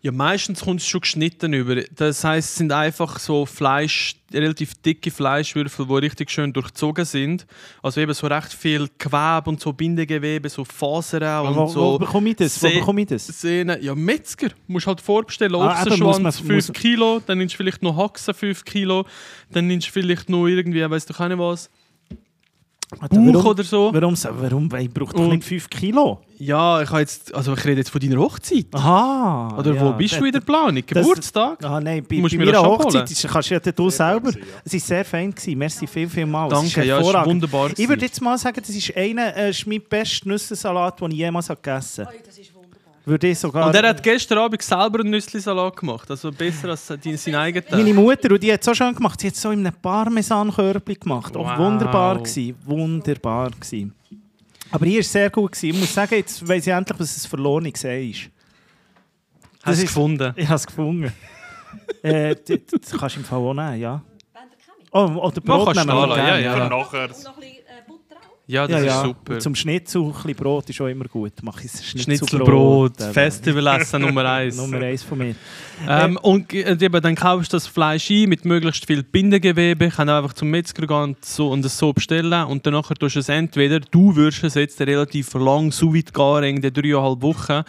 Ja, 0.01 0.13
meistens 0.13 0.61
kommt 0.61 0.79
es 0.79 0.87
schon 0.87 1.01
geschnitten 1.01 1.51
über. 1.51 1.75
Das 1.93 2.23
heißt, 2.23 2.49
es 2.51 2.55
sind 2.55 2.71
einfach 2.71 3.19
so 3.19 3.45
Fleisch, 3.45 4.15
relativ 4.33 4.75
dicke 4.75 5.11
Fleischwürfel, 5.11 5.85
die 5.87 5.93
richtig 5.95 6.31
schön 6.31 6.53
durchzogen 6.53 7.03
sind. 7.03 7.45
Also 7.83 7.99
eben 7.99 8.13
so 8.13 8.25
recht 8.27 8.53
viel 8.53 8.87
Gewebe 8.97 9.43
und 9.49 9.59
so 9.59 9.73
Bindegewebe, 9.73 10.47
so 10.47 10.63
Fasern 10.63 11.47
und 11.47 11.55
Wo, 11.57 11.67
so. 11.67 11.81
wo 11.81 11.99
bekomme 11.99 12.29
ich 12.29 12.37
das? 12.37 12.63
Wo 12.63 12.69
bekomme 12.69 13.01
ich 13.01 13.07
das? 13.07 13.27
Sehnen. 13.27 13.77
Ja, 13.83 13.93
Metzger. 13.93 14.47
Du 14.47 14.55
musst 14.67 14.87
halt 14.87 15.01
vorbestellen. 15.01 15.53
Ah, 15.55 15.81
Ochsenschwanz 15.83 16.19
man- 16.19 16.31
5 16.31 16.67
muss- 16.69 16.73
Kilo, 16.73 17.19
dann 17.25 17.37
nimmst 17.37 17.55
du 17.55 17.57
vielleicht 17.57 17.83
noch 17.83 17.97
Haxen 17.97 18.33
5 18.33 18.63
Kilo, 18.63 19.05
dann 19.51 19.67
nimmst 19.67 19.87
du 19.89 19.91
vielleicht 19.91 20.29
noch 20.29 20.47
irgendwie, 20.47 20.79
doch 20.79 21.19
auch 21.19 21.27
nicht 21.27 21.37
was, 21.39 21.69
Bauch 22.91 23.07
warum, 23.11 23.45
oder 23.45 23.63
so. 23.63 23.91
warum, 23.93 24.15
warum, 24.41 24.71
weil 24.71 24.83
ich 24.85 24.89
brauche 24.91 25.13
doch 25.13 25.27
nicht 25.27 25.43
5 25.43 25.69
Kilo? 25.69 26.21
Ja, 26.39 26.81
ich, 26.81 26.89
habe 26.89 27.01
jetzt, 27.01 27.33
also 27.35 27.53
ich 27.53 27.63
rede 27.65 27.81
jetzt 27.81 27.89
von 27.91 28.01
deiner 28.01 28.17
Hochzeit. 28.17 28.65
Aha. 28.71 29.55
Oder 29.59 29.73
ja, 29.75 29.81
wo 29.81 29.91
bist 29.93 30.19
du 30.19 30.25
in 30.25 30.31
der 30.31 30.39
Planung? 30.39 30.81
das- 30.87 31.03
Geburtstag? 31.03 31.63
Ah, 31.63 31.79
nein, 31.79 32.03
bei, 32.09 32.15
Du 32.15 32.21
musst 32.21 32.33
bei 32.35 32.39
meiner 32.45 32.53
das 32.53 32.63
Hochzeit 32.63 33.11
ist, 33.11 33.27
kannst 33.27 33.49
du 33.51 33.53
ja 33.55 33.59
du 33.59 33.89
selber. 33.89 34.31
gewesen, 34.31 34.39
ja. 34.39 34.61
Es 34.63 34.73
war 34.73 34.79
sehr 34.79 35.05
fein. 35.05 35.31
Gewesen. 35.31 35.57
Merci 35.57 35.85
viel, 35.85 36.09
viel 36.09 36.25
mal. 36.25 36.49
Danke, 36.49 36.65
ja, 36.65 36.69
es 36.69 36.79
ist 36.79 36.89
hervorragend. 36.89 37.27
wunderbar. 37.27 37.69
Ich 37.77 37.87
würde 37.89 38.05
jetzt 38.05 38.21
mal 38.21 38.37
sagen, 38.37 38.59
das 38.65 38.69
ist 38.75 38.95
einer 38.95 39.35
äh, 39.35 39.49
ist 39.51 39.67
mein 39.67 39.81
bester 39.81 40.27
Nüssensalat, 40.29 40.99
den 41.01 41.11
ich 41.11 41.17
jemals 41.17 41.49
habe 41.49 41.59
gegessen 41.61 42.05
habe. 42.05 42.15
Würde 43.09 43.27
ich 43.27 43.39
sogar... 43.39 43.65
Und 43.67 43.75
er 43.75 43.89
hat 43.89 44.03
gestern 44.03 44.37
Abend 44.37 44.61
selber 44.61 44.99
einen 44.99 45.09
Nüssli-Salat 45.09 45.75
gemacht. 45.75 46.11
Also 46.11 46.31
besser 46.31 46.69
als 46.69 46.93
die- 47.03 47.17
sein 47.17 47.33
eigener. 47.35 47.65
Meine 47.71 47.93
Mutter, 47.93 48.31
und 48.31 48.43
die 48.43 48.53
hat 48.53 48.59
es 48.59 48.65
so 48.67 48.73
schön 48.75 48.93
gemacht, 48.93 49.19
sie 49.19 49.27
hat 49.27 49.33
es 49.33 49.41
so 49.41 49.49
in 49.49 49.65
einem 49.65 49.75
Parmesan-Körbchen 49.81 50.99
gemacht. 50.99 51.35
Auch 51.35 51.45
Wow. 51.49 51.57
wunderbar 51.57 52.17
gewesen, 52.19 52.55
wunderbar 52.65 53.49
gewesen. 53.49 53.95
Aber 54.71 54.85
hier 54.85 54.95
war 54.97 54.99
es 55.01 55.11
sehr 55.11 55.29
gut. 55.31 55.53
Gewesen. 55.53 55.73
Ich 55.75 55.79
muss 55.79 55.91
sagen, 55.93 56.13
jetzt 56.15 56.47
weiss 56.47 56.67
ich 56.67 56.71
endlich, 56.73 56.99
was 56.99 57.25
ein 57.25 57.29
verlorenes 57.29 57.73
Gesehen 57.73 58.11
ist. 58.11 58.29
Hast 59.63 59.79
du 59.79 59.83
ist- 59.83 59.87
gefunden? 59.87 60.33
Ich 60.35 60.45
habe 60.45 60.55
es 60.55 60.67
gefunden. 60.67 61.11
äh, 62.03 62.35
das, 62.35 62.79
das 62.81 62.91
kannst 62.99 63.15
du 63.15 63.19
im 63.21 63.25
Fall 63.25 63.39
auch 63.39 63.53
nehmen, 63.55 63.79
ja. 63.79 64.01
Oh, 64.91 64.99
oder 64.99 65.41
Man 65.43 65.57
Brot 65.63 65.75
nehmen 65.75 65.87
gerne, 65.87 66.43
ja, 66.43 66.53
Für 66.53 66.59
ja. 66.59 66.69
nachher. 66.69 67.03
Und 67.09 67.23
noch 67.23 67.37
ein 67.37 67.39
bisschen 67.41 67.57
auch. 67.57 67.58
Ja, 68.49 68.65
das 68.67 68.71
Ja, 68.71 68.79
ist 68.79 68.85
ja. 68.87 69.03
super. 69.03 69.33
Und 69.35 69.41
zum 69.43 69.53
Schnitzel 69.53 70.01
ein 70.01 70.11
bisschen 70.11 70.33
Brot 70.35 70.67
ist 70.69 70.81
auch 70.81 70.87
immer 70.87 71.05
gut. 71.05 71.33
Mache 71.43 71.65
ich 71.65 71.71
Schnitzelbrot. 71.71 72.03
Schnitzelbrot, 72.03 72.99
eben. 73.01 73.13
Festivalessen 73.13 74.01
Nummer 74.05 74.25
eins. 74.25 74.57
Nummer 74.57 74.79
eins 74.81 75.03
von 75.03 75.19
mir. 75.19 75.35
Ähm, 75.87 76.17
und 76.21 76.53
äh, 76.53 76.77
eben, 76.79 77.01
dann 77.01 77.15
kaufst 77.15 77.53
du 77.53 77.57
das 77.57 77.67
Fleisch 77.67 78.09
ein 78.09 78.29
mit 78.29 78.45
möglichst 78.45 78.85
viel 78.85 79.03
Bindegewebe. 79.03 79.85
Ich 79.85 79.95
kann 79.95 80.09
einfach 80.09 80.33
zum 80.33 80.49
Metzger 80.49 80.85
gehen 80.85 80.97
und, 80.97 81.25
so, 81.25 81.49
und 81.49 81.63
es 81.65 81.77
so 81.77 81.93
bestellen. 81.93 82.45
Und 82.45 82.65
dann 82.65 82.73
nachher 82.73 82.95
tust 82.95 83.15
du 83.15 83.19
es 83.19 83.29
entweder, 83.29 83.79
du 83.79 84.15
würdest 84.15 84.43
es 84.43 84.55
jetzt 84.55 84.81
relativ 84.81 85.33
lang, 85.33 85.71
so 85.71 85.93
weit 85.93 86.13
garen, 86.13 86.43
in 86.43 86.61
dreieinhalb 86.61 87.21
Wochen. 87.21 87.63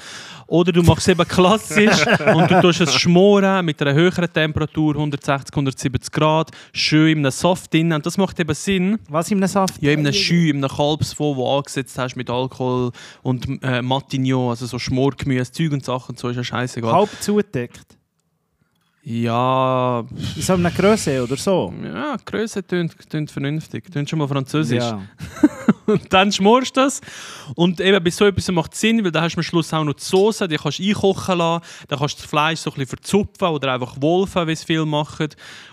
Oder 0.46 0.72
du 0.72 0.82
machst 0.82 1.06
es 1.06 1.12
eben 1.12 1.28
klassisch 1.28 2.04
und 2.34 2.50
du 2.50 2.60
tust 2.60 2.80
es 2.80 2.94
schmoren 2.94 3.64
mit 3.64 3.80
einer 3.80 3.94
höheren 3.94 4.32
Temperatur, 4.32 4.94
160, 4.94 5.54
170 5.54 6.12
Grad, 6.12 6.50
schön 6.72 7.18
in 7.18 7.18
einem 7.18 7.30
Saft 7.30 7.72
drin. 7.72 7.92
Und 7.92 8.04
das 8.04 8.18
macht 8.18 8.40
eben 8.40 8.54
Sinn. 8.54 8.98
Was 9.08 9.30
in 9.30 9.38
einem 9.38 9.48
Saft? 9.48 9.80
Ja, 9.80 9.92
in 9.92 10.00
einem 10.00 10.12
Schü, 10.12 10.50
in 10.50 10.56
einem 10.56 10.68
Kalbsfond, 10.76 11.36
wo 11.36 11.44
du 11.44 11.58
angesetzt 11.58 11.96
hast 11.98 12.16
mit 12.16 12.28
Alkohol 12.28 12.90
und 13.22 13.62
äh, 13.62 13.80
Matignon, 13.80 14.50
also 14.50 14.66
so 14.66 14.78
Schmorgemüse, 14.78 15.52
Zeug 15.52 15.72
und 15.72 15.84
Sachen, 15.84 16.16
so 16.16 16.28
ist 16.28 16.36
ja 16.36 16.44
scheißegal. 16.44 16.92
Halb 16.92 17.10
zugedeckt. 17.20 17.99
Ja, 19.02 20.04
so 20.38 20.52
einer 20.52 20.70
Größe 20.70 21.22
oder 21.22 21.36
so. 21.36 21.72
ja, 21.82 22.16
Größe 22.22 22.66
tönt, 22.66 22.94
tönt 23.08 23.30
vernünftig. 23.30 23.90
Tönt 23.90 24.10
schon 24.10 24.18
mal 24.18 24.28
französisch. 24.28 24.84
Ja. 24.84 25.00
Und 25.86 26.12
dann 26.12 26.30
schmorst 26.30 26.76
du 26.76 26.82
das. 26.82 27.00
Und 27.56 27.80
eben 27.80 28.02
bei 28.02 28.10
so 28.10 28.26
etwas 28.26 28.48
macht 28.52 28.74
es 28.74 28.80
Sinn, 28.80 29.02
weil 29.02 29.10
dann 29.10 29.24
hast 29.24 29.34
du 29.34 29.38
am 29.38 29.42
Schluss 29.42 29.72
auch 29.72 29.82
noch 29.84 29.94
die 29.94 30.04
Soße, 30.04 30.46
die 30.46 30.56
kannst 30.56 30.78
du 30.78 30.82
einkochen 30.84 31.38
lassen. 31.38 31.64
Dann 31.88 31.98
kannst 31.98 32.18
du 32.18 32.22
das 32.22 32.30
Fleisch 32.30 32.60
so 32.60 32.70
ein 32.70 32.74
bisschen 32.74 32.88
verzupfen 32.88 33.48
oder 33.48 33.72
einfach 33.72 33.96
wolfen, 34.00 34.46
wie 34.46 34.52
es 34.52 34.64
viele 34.64 34.86
machen. 34.86 35.28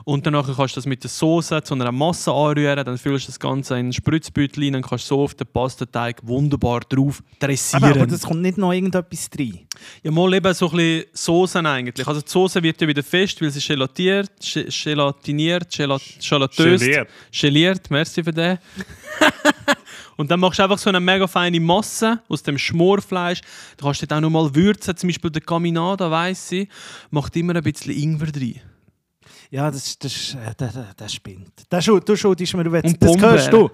Und 0.05 0.25
danach 0.25 0.45
kannst 0.55 0.75
du 0.75 0.79
das 0.79 0.85
mit 0.85 1.03
der 1.03 1.09
Soße 1.09 1.61
zu 1.63 1.73
einer 1.75 1.91
Masse 1.91 2.31
anrühren. 2.31 2.83
Dann 2.83 2.97
füllst 2.97 3.27
du 3.27 3.31
das 3.31 3.39
Ganze 3.39 3.73
in 3.75 3.79
einen 3.79 3.93
Spritzbeutel 3.93 4.63
rein 4.63 4.75
und 4.75 4.87
kannst 4.87 5.07
so 5.07 5.21
auf 5.21 5.35
den 5.35 5.47
Pastateig 5.47 6.25
wunderbar 6.25 6.79
drauf 6.79 7.21
dressieren. 7.39 7.83
Aber, 7.83 7.95
aber 7.95 8.07
das 8.07 8.23
kommt 8.23 8.41
nicht 8.41 8.57
noch 8.57 8.71
irgendetwas 8.71 9.29
rein. 9.37 9.66
Ja, 10.03 10.11
mal 10.11 10.33
eben 10.33 10.53
so 10.53 10.69
ein 10.69 10.75
bisschen 10.77 11.05
Soßen 11.13 11.65
eigentlich. 11.65 12.07
Also 12.07 12.21
die 12.21 12.29
Soße 12.29 12.61
wird 12.63 12.81
ja 12.81 12.87
wieder 12.87 13.03
fest, 13.03 13.41
weil 13.41 13.51
sie 13.51 13.59
gelatiert, 13.65 14.31
ge- 14.39 14.67
gelatiniert, 14.83 15.69
gelat 15.75 16.01
gelatöst, 16.27 16.83
Geliert. 16.83 17.09
geliert, 17.31 17.89
merci 17.91 18.23
für 18.23 18.31
den. 18.33 18.57
Und 20.17 20.31
dann 20.31 20.39
machst 20.39 20.57
du 20.57 20.63
einfach 20.63 20.79
so 20.79 20.89
eine 20.89 20.99
mega 20.99 21.27
feine 21.27 21.59
Masse 21.59 22.19
aus 22.27 22.41
dem 22.41 22.57
Schmorfleisch. 22.57 23.41
Da 23.77 23.85
kannst 23.85 24.01
du 24.01 24.07
dort 24.07 24.17
auch 24.17 24.21
noch 24.21 24.29
mal 24.31 24.55
würzen, 24.55 24.97
zum 24.97 25.09
Beispiel 25.09 25.29
der 25.29 25.41
Caminada, 25.43 26.09
weiss 26.09 26.51
ich, 26.51 26.67
macht 27.11 27.35
immer 27.35 27.55
ein 27.55 27.61
bisschen 27.63 27.93
Ingwer 27.93 28.31
drin. 28.31 28.59
Ja, 29.51 29.69
das, 29.71 29.97
das, 29.99 30.35
das, 30.57 30.73
das, 30.73 30.85
das 30.97 31.13
spinnt. 31.13 31.51
Das, 31.69 31.85
du 31.85 32.15
schuldest 32.15 32.53
mir, 32.55 32.69
wenn 32.71 32.83
Und 32.83 33.01
das 33.01 33.17
hörst 33.17 33.53
du. 33.53 33.69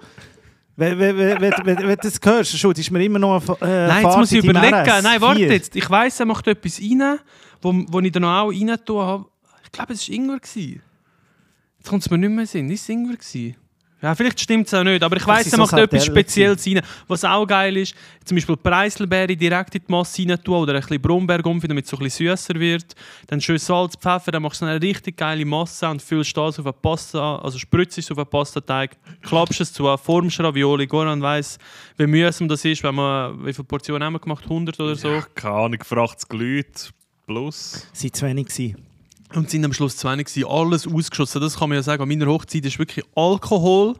Wenn, 0.76 0.98
wenn, 0.98 1.16
wenn, 1.16 1.40
wenn, 1.64 1.76
du 1.76 1.96
das 1.96 2.18
hörst, 2.22 2.58
schuldest 2.58 2.90
mir 2.90 3.04
immer 3.04 3.20
noch 3.20 3.40
eine 3.60 3.70
äh, 3.72 3.86
Nein, 3.86 4.04
jetzt 4.04 4.16
muss 4.16 4.32
ich 4.32 4.44
überlegen. 4.44 4.72
Nein, 4.72 5.20
warte 5.20 5.38
4. 5.38 5.52
jetzt. 5.52 5.76
Ich 5.76 5.88
weiss, 5.88 6.18
er 6.18 6.26
macht 6.26 6.46
etwas 6.48 6.80
rein, 6.80 7.18
wo, 7.62 7.72
wo 7.88 8.00
ich 8.00 8.10
dann 8.10 8.24
auch 8.24 8.50
rein 8.50 8.70
habe. 8.70 9.26
Ich 9.64 9.72
glaube, 9.72 9.92
es 9.92 10.08
war 10.08 10.14
Ingwer. 10.14 10.40
Jetzt 10.42 11.88
kommt 11.88 12.02
es 12.02 12.10
mir 12.10 12.18
nicht 12.18 12.30
mehr 12.30 12.30
in 12.30 12.36
den 12.38 12.46
Sinn. 12.46 12.70
Ist 12.70 12.82
es 12.82 12.88
Ingwer? 12.88 13.16
gewesen? 13.16 13.56
Ja, 14.04 14.14
vielleicht 14.14 14.38
stimmt 14.38 14.66
es 14.66 14.74
auch 14.74 14.84
nicht, 14.84 15.02
aber 15.02 15.16
ich 15.16 15.22
sind 15.22 15.30
er 15.30 15.44
so 15.44 15.56
macht 15.56 15.72
etwas 15.72 16.04
Sardellen 16.04 16.04
Spezielles 16.04 16.66
rein. 16.66 16.82
Was 17.08 17.24
auch 17.24 17.46
geil 17.46 17.74
ist, 17.78 17.94
zum 18.22 18.34
Beispiel 18.36 18.54
Preiselbeere 18.54 19.34
direkt 19.34 19.76
in 19.76 19.80
die 19.80 19.90
Masse 19.90 20.28
rein 20.28 20.44
tun 20.44 20.56
oder 20.56 20.74
ein 20.74 20.80
bisschen 20.80 21.00
Brombeergumpf, 21.00 21.66
damit 21.66 21.86
es 21.86 21.90
so 21.90 21.96
ein 21.96 22.02
bisschen 22.02 22.36
süßer 22.36 22.60
wird. 22.60 22.94
Dann 23.28 23.40
schön 23.40 23.56
Salz, 23.56 23.96
Pfeffer, 23.96 24.30
dann 24.30 24.42
machst 24.42 24.60
du 24.60 24.66
eine 24.66 24.78
richtig 24.78 25.16
geile 25.16 25.46
Masse 25.46 25.88
und 25.88 26.02
füllst 26.02 26.36
das 26.36 26.58
auf 26.58 26.66
eine 26.66 26.74
Pasta, 26.74 27.36
also 27.36 27.58
spritzt 27.58 27.96
es 27.96 28.10
auf 28.10 28.18
einen 28.18 28.28
Pastateig, 28.28 28.94
klappst 29.22 29.62
es 29.62 29.72
zu, 29.72 29.96
formst 29.96 30.38
Ravioli. 30.38 30.86
Goran 30.86 31.22
weiss, 31.22 31.56
wie 31.96 32.06
mühsam 32.06 32.46
das 32.46 32.62
ist, 32.66 32.82
wenn 32.82 32.96
man, 32.96 33.42
wie 33.46 33.54
viele 33.54 33.64
Portionen 33.64 34.04
haben 34.04 34.12
wir 34.12 34.20
gemacht? 34.20 34.44
100 34.44 34.78
oder 34.80 34.96
so? 34.96 35.22
Keine 35.34 35.54
Ahnung, 35.54 35.78
für 35.82 35.96
80 35.96 36.30
Leute 36.34 36.90
plus. 37.24 37.88
Es 37.94 38.04
waren 38.04 38.12
zu 38.12 38.26
wenig. 38.26 38.48
gewesen. 38.48 38.93
Und 39.34 39.50
sind 39.50 39.64
am 39.64 39.72
Schluss 39.72 39.96
20 39.96 40.26
gewesen, 40.26 40.48
alles 40.48 40.86
ausgeschossen. 40.86 41.40
Das 41.40 41.58
kann 41.58 41.68
man 41.68 41.76
ja 41.76 41.82
sagen. 41.82 42.02
An 42.02 42.08
meiner 42.08 42.26
Hochzeit 42.26 42.64
ist 42.64 42.78
wirklich 42.78 43.04
Alkohol 43.14 43.96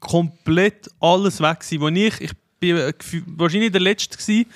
komplett 0.00 0.88
alles 1.00 1.40
weg 1.40 1.60
gewesen. 1.60 1.80
Wo 1.80 1.88
ich, 1.88 2.20
ich 2.20 2.32
bin 2.60 2.76
äh, 2.76 2.92
wahrscheinlich 3.36 3.72
der 3.72 3.80
Letzte 3.80 4.16
gewesen, 4.16 4.46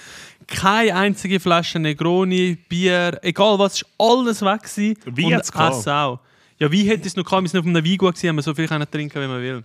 keine 0.47 0.95
einzige 0.95 1.40
Flasche 1.40 1.79
Negroni, 1.79 2.59
Bier, 2.69 3.19
egal 3.23 3.59
was, 3.59 3.75
ist 3.75 3.87
alles 3.99 4.43
weg 4.43 4.62
gewesen. 4.62 4.97
Wein 5.05 5.35
Und? 5.35 5.79
Essen 5.79 5.90
auch. 5.90 6.21
Ja, 6.59 6.71
wie 6.71 6.85
hätte 6.85 7.07
es 7.07 7.16
noch 7.16 7.25
gehabt? 7.25 7.43
Wir 7.43 7.49
sind 7.49 7.61
auf 7.61 7.66
einem 7.66 7.85
Wein 7.85 7.97
gewesen, 7.97 8.29
haben 8.29 8.37
wir 8.37 8.43
so 8.43 8.55
viel 8.55 8.69
können 8.69 8.90
trinken, 8.90 9.23
wie 9.23 9.27
man 9.27 9.40
will. 9.40 9.64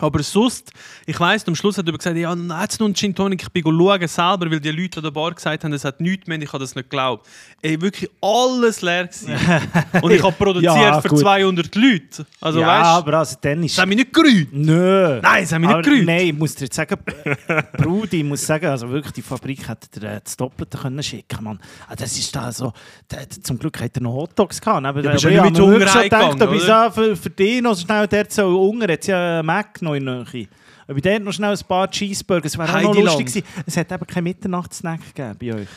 Aber 0.00 0.22
sonst, 0.22 0.72
ich 1.06 1.18
weiss, 1.18 1.46
am 1.46 1.54
Schluss 1.54 1.78
hat 1.78 1.86
er 1.86 1.92
gesagt, 1.96 2.16
ja, 2.16 2.34
jetzt 2.62 2.80
noch 2.80 2.86
einen 2.86 2.94
Gin 2.94 3.14
Tonic, 3.14 3.42
ich 3.42 3.48
bin 3.50 3.62
schauen 3.64 4.08
selber, 4.08 4.50
weil 4.50 4.60
die 4.60 4.70
Leute 4.70 4.98
an 4.98 5.04
der 5.04 5.10
Bar 5.10 5.32
gesagt 5.34 5.64
haben, 5.64 5.72
es 5.72 5.84
hat 5.84 6.00
nichts 6.00 6.26
mehr, 6.26 6.40
ich 6.40 6.52
habe 6.52 6.62
das 6.62 6.74
nicht 6.74 6.88
geglaubt. 6.90 7.26
Ey, 7.62 7.80
wirklich 7.80 8.10
alles 8.20 8.80
leer 8.82 9.06
gewesen. 9.08 9.34
Und 10.02 10.10
ich 10.12 10.22
habe 10.22 10.32
produziert 10.32 10.74
Ja, 10.74 11.00
für 11.00 11.08
gut. 11.08 11.18
200 11.20 11.74
Leute. 11.74 12.26
Also 12.40 12.60
ja, 12.60 12.66
weißt 12.66 12.84
du, 12.84 12.88
aber 12.90 13.14
also 13.18 13.36
dann 13.40 13.62
ist... 13.64 13.76
das 13.76 13.82
haben 13.82 13.90
wir 13.90 13.96
nicht 13.96 14.12
gerührt. 14.12 14.48
Nö. 14.52 15.20
Nein, 15.20 15.42
das 15.42 15.52
haben 15.52 15.62
wir 15.62 15.68
Aber 15.70 15.78
nicht 15.78 15.88
gerührt. 15.90 16.06
Nein, 16.06 16.26
ich 16.28 16.34
muss 16.34 16.54
dir 16.54 16.64
jetzt 16.66 16.76
sagen, 16.76 16.96
Brudi, 17.76 18.18
ich 18.18 18.24
muss 18.24 18.46
sagen, 18.46 18.66
also 18.66 18.88
wirklich, 18.90 19.12
die 19.14 19.22
Fabrik 19.22 19.68
hätte 19.68 20.00
dir 20.00 20.08
äh, 20.08 20.20
das 20.22 20.36
Doppelte 20.36 20.78
können 20.78 21.02
schicken 21.02 21.42
Mann. 21.44 21.58
Ah, 21.88 21.96
Das 21.96 22.16
ist 22.16 22.34
da 22.34 22.52
so, 22.52 22.72
der, 23.10 23.26
der- 23.26 23.42
zum 23.42 23.58
Glück 23.58 23.80
hat 23.80 23.96
er 23.96 24.02
noch 24.02 24.12
Hotdogs 24.12 24.60
gehabt. 24.60 24.84
Aber 24.84 25.00
Ja, 25.02 25.12
bist 25.12 25.24
aber 25.24 25.34
ja 25.34 25.42
nicht 25.44 25.54
ich 25.58 25.60
habe 25.60 25.70
mir 25.72 25.78
wirklich 25.80 25.92
so 25.92 26.00
gedacht, 26.02 26.36
ich 26.36 26.64
oder? 26.68 26.90
so 26.90 27.00
für, 27.02 27.16
für 27.16 27.30
dich 27.30 27.62
noch 27.62 27.78
schnell 27.78 28.06
dort 28.06 28.32
so 28.32 28.44
Hunger, 28.58 28.88
jetzt 28.88 29.06
ja 29.06 29.42
Mac 29.42 29.80
noch 29.82 29.87
in 29.94 30.06
der 30.06 30.24
Nähe. 30.32 30.48
Ob 30.88 30.96
ich 30.96 31.02
dort 31.02 31.22
noch 31.22 31.32
schnell 31.32 31.52
ein 31.52 31.66
paar 31.68 31.90
Cheeseburger, 31.90 32.46
es 32.46 32.56
wäre 32.56 32.76
auch 32.76 32.82
noch 32.82 32.94
lustig 32.94 33.26
gewesen. 33.26 33.46
Es 33.66 33.76
hat 33.76 33.92
eben 33.92 34.06
keinen 34.06 34.24
Mitternachtssnack 34.24 35.14
gegeben 35.14 35.36
bei 35.38 35.60
euch. 35.62 35.68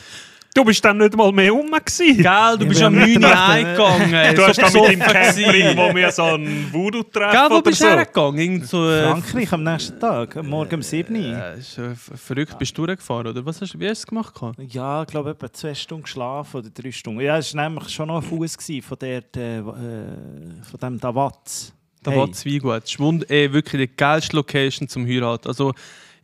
Du 0.54 0.64
bist 0.64 0.84
dann 0.84 0.98
nicht 0.98 1.16
mal 1.16 1.32
mehr 1.32 1.50
rum 1.50 1.70
gewesen. 1.70 2.22
Gell, 2.22 2.58
du 2.58 2.66
bist 2.66 2.80
wir 2.80 2.86
am 2.86 3.00
haben 3.00 3.12
9 3.12 3.24
Uhr 3.24 3.40
eingegangen. 3.40 4.34
Du 4.36 4.46
hast 4.46 4.56
so 4.56 4.82
dann 4.84 4.90
mit 4.90 4.92
dem 4.92 5.00
Camping, 5.00 5.76
wo 5.76 5.94
wir 5.94 6.12
so 6.12 6.22
ein 6.24 6.70
Voodoo-Treffen 6.70 7.32
Gell, 7.32 7.46
wo 7.48 7.54
oder 7.54 7.62
bist 7.62 7.78
so. 7.78 7.86
du 7.86 7.90
hergegangen? 7.90 8.38
Irgend 8.38 8.68
so, 8.68 8.90
äh, 8.90 9.02
Frankreich 9.02 9.52
am 9.52 9.62
nächsten 9.62 9.98
Tag, 9.98 10.36
am 10.36 10.48
Morgen 10.48 10.74
um 10.74 10.82
7 10.82 11.14
Uhr. 11.14 11.22
äh, 11.22 11.58
ist, 11.58 11.78
äh, 11.78 11.94
verrückt, 11.94 12.58
bist 12.58 12.76
du 12.76 12.84
durchgefahren, 12.84 13.28
oder? 13.28 13.46
Was 13.46 13.62
hast, 13.62 13.80
wie 13.80 13.88
hast 13.88 14.00
du 14.00 14.02
es 14.02 14.06
gemacht? 14.06 14.34
gehabt? 14.34 14.58
Ja, 14.68 15.02
ich 15.02 15.08
glaube 15.08 15.30
etwa 15.30 15.50
zwei 15.50 15.74
Stunden 15.74 16.02
geschlafen 16.02 16.58
oder 16.58 16.68
drei 16.68 16.92
Stunden. 16.92 17.20
Ja, 17.20 17.38
es 17.38 17.54
war 17.54 17.62
nämlich 17.64 17.88
schon 17.88 18.08
noch 18.08 18.16
ein 18.16 18.22
Fuß 18.22 18.58
von, 18.82 18.98
der, 18.98 19.22
äh, 19.34 19.58
äh, 19.58 19.62
von 19.62 20.80
dem 20.82 21.00
Davatz. 21.00 21.72
Da 22.02 22.10
Hey. 22.10 22.18
war 22.18 22.28
es 22.30 22.44
wie 22.44 22.58
gut. 22.58 22.88
Schwund, 22.88 23.30
eh, 23.30 23.52
wirklich 23.52 23.88
die 23.90 23.96
geilste 23.96 24.36
Location 24.36 24.88
zum 24.88 25.06
Heiraten. 25.06 25.48
Also, 25.48 25.72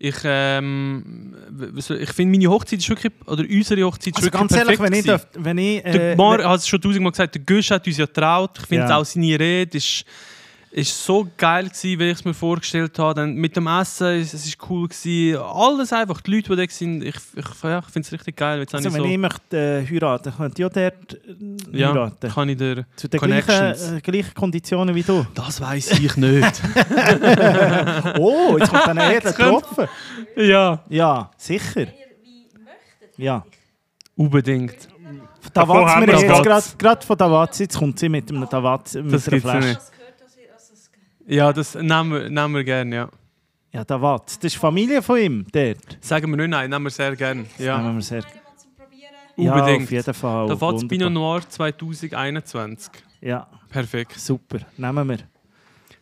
ich, 0.00 0.14
ähm, 0.24 1.34
ich 1.76 2.10
finde, 2.12 2.38
meine 2.38 2.50
Hochzeit 2.50 2.78
ist 2.78 2.88
wirklich, 2.88 3.12
oder 3.26 3.42
unsere 3.48 3.82
Hochzeit 3.84 4.08
ist 4.08 4.16
Also 4.16 4.26
wirklich 4.26 4.40
ganz 4.40 4.52
ehrlich, 4.52 4.78
wenn 4.80 4.92
ich, 4.92 5.04
darf, 5.06 5.26
wenn 5.34 5.58
ich 5.58 5.82
Der 5.82 6.12
äh, 6.12 6.16
Mar 6.16 6.42
hat 6.44 6.60
es 6.60 6.68
schon 6.68 6.80
tausendmal 6.80 7.10
gesagt, 7.12 7.34
der 7.34 7.42
Gusch 7.44 7.70
hat 7.70 7.84
uns 7.86 7.96
ja 7.96 8.06
getraut. 8.06 8.58
Ich 8.60 8.66
finde 8.66 8.84
Ja. 8.88 8.96
auch 8.98 9.04
seine 9.04 9.38
Rede 9.38 9.76
ist, 9.76 10.04
ist 10.70 11.04
so 11.04 11.26
geil 11.36 11.64
gewesen, 11.64 11.98
wie 11.98 12.04
ich 12.10 12.18
es 12.18 12.24
mir 12.24 12.34
vorgestellt 12.34 12.98
habe. 12.98 13.20
Dann 13.20 13.34
mit 13.34 13.56
dem 13.56 13.66
Essen, 13.66 14.06
es, 14.20 14.34
es 14.34 14.46
ist 14.46 14.58
cool 14.68 14.88
gewesen. 14.88 15.38
Alles 15.40 15.92
einfach, 15.92 16.20
die 16.20 16.30
Leute, 16.36 16.54
die 16.56 16.66
da 16.66 16.72
sind, 16.72 17.02
ich, 17.02 17.14
ich, 17.34 17.44
ja, 17.62 17.78
ich 17.78 17.84
finde 17.86 18.06
es 18.06 18.12
richtig 18.12 18.36
geil. 18.36 18.60
Jetzt 18.60 18.74
also 18.74 18.88
ich 18.88 18.94
wenn 18.94 19.02
so, 19.02 19.08
ich 19.08 19.18
möchte 19.18 19.56
äh, 19.56 19.86
heiraten, 19.86 20.32
könnte 20.36 20.62
ich 20.62 20.66
auch 20.66 20.72
dort 20.72 21.14
äh, 21.14 21.78
ja, 21.78 21.88
heiraten. 21.88 22.30
kann 22.30 22.48
ich 22.48 22.56
dir 22.58 22.86
Zu 22.96 23.08
den 23.08 23.20
gleichen, 23.20 23.96
äh, 23.96 24.00
gleichen 24.00 24.34
Konditionen 24.34 24.94
wie 24.94 25.02
du. 25.02 25.26
Das 25.34 25.60
weiß 25.60 25.98
ich 25.98 26.16
nicht. 26.16 26.62
Oh, 28.18 28.56
jetzt 28.58 28.70
kommt 28.70 28.86
dann 28.86 28.98
eher 28.98 29.22
Tropfen. 29.22 29.88
ja, 30.36 30.80
Ja, 30.88 31.30
sicher. 31.36 31.86
Ja. 33.16 33.44
unbedingt. 34.16 34.88
Haben 35.56 36.06
wir 36.06 36.20
jetzt 36.20 36.78
gerade 36.78 37.04
von 37.06 37.16
Davaz, 37.16 37.58
jetzt 37.58 37.78
kommt 37.78 37.98
sie 37.98 38.08
mit 38.08 38.30
einem 38.30 38.48
Davaz, 38.48 38.94
mit 38.94 39.12
Das 39.12 39.28
einer 39.28 39.40
Flasche. 39.40 39.68
nicht. 39.68 39.80
Ja, 41.30 41.52
das 41.52 41.74
nehmen 41.74 42.10
wir, 42.12 42.30
nehmen 42.30 42.54
wir 42.54 42.64
gerne, 42.64 42.96
ja. 42.96 43.08
Ja, 43.72 43.84
Davaz. 43.84 44.38
Das 44.38 44.52
ist 44.54 44.56
Familie 44.56 45.02
von 45.02 45.18
ihm, 45.18 45.46
dort. 45.52 45.98
Sagen 46.00 46.30
wir 46.30 46.36
nicht 46.38 46.48
nein, 46.48 46.70
nehmen 46.70 46.86
wir 46.86 46.90
sehr 46.90 47.14
gerne. 47.14 47.44
Ja, 47.58 47.78
Nehmen 47.78 47.96
wir 47.96 48.02
sehr. 48.02 48.22
Ja, 49.36 49.52
unbedingt. 49.54 49.84
auf 49.84 49.90
jeden 49.92 50.14
Fall. 50.14 50.48
Da 50.48 50.60
Wunderbar. 50.60 50.88
Pinot 50.88 51.12
Noir 51.12 51.42
2021. 51.48 52.90
Ja, 53.20 53.46
Perfekt. 53.68 54.18
super. 54.18 54.58
Nehmen 54.76 55.08
wir. 55.10 55.18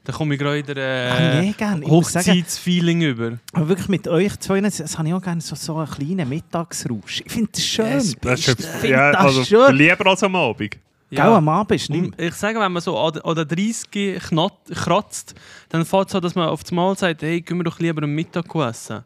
Da 0.04 0.12
komme 0.12 0.34
ich 0.34 0.40
gerade 0.40 0.60
in 0.60 0.66
der 0.66 1.12
Ah, 1.12 1.16
äh, 1.18 1.40
nee. 1.42 1.50
Ich 1.50 1.58
muss 1.58 2.12
sagen, 2.12 2.28
Hochzeitsfeeling 2.28 3.02
über. 3.02 3.38
aber 3.52 3.68
wirklich 3.68 3.88
mit 3.88 4.06
euch 4.06 4.38
zwei, 4.38 4.60
das, 4.60 4.76
das 4.76 4.96
habe 4.96 5.08
ich 5.08 5.14
auch 5.14 5.20
gerne, 5.20 5.40
so, 5.40 5.56
so 5.56 5.76
einen 5.78 5.90
kleinen 5.90 6.28
Mittagsrausch. 6.28 7.22
Ich 7.26 7.32
finde 7.32 7.50
das 7.52 7.64
schön. 7.64 7.86
Es 7.86 8.14
Das 8.20 8.46
ist, 8.46 8.64
finde 8.66 8.88
ja, 8.96 9.10
das 9.12 9.20
also 9.20 9.44
schön. 9.44 9.74
lieber 9.74 10.06
als 10.06 10.22
am 10.22 10.36
Abend. 10.36 10.78
Gell, 11.16 11.26
am 11.33 11.48
Abend 11.48 11.72
ist 11.72 11.90
nicht 11.90 12.20
ich 12.20 12.35
sage, 12.35 12.59
wenn 12.61 12.72
man 12.72 12.83
so 12.83 12.98
an 12.98 13.18
an 13.18 13.35
der 13.35 13.44
30 13.44 14.20
knat- 14.20 14.52
kratzt, 14.74 15.35
dann 15.68 15.85
fällt 15.85 16.07
es 16.09 16.12
so, 16.12 16.20
dass 16.20 16.35
man 16.35 16.48
auf 16.48 16.62
das 16.62 16.72
Mal 16.72 16.96
sagt, 16.96 17.22
hey, 17.22 17.40
gehen 17.40 17.59
wir 17.59 17.64
doch 17.64 17.79
lieber 17.79 18.02
am 18.02 18.14
Mittag 18.14 18.55
essen. 18.55 19.02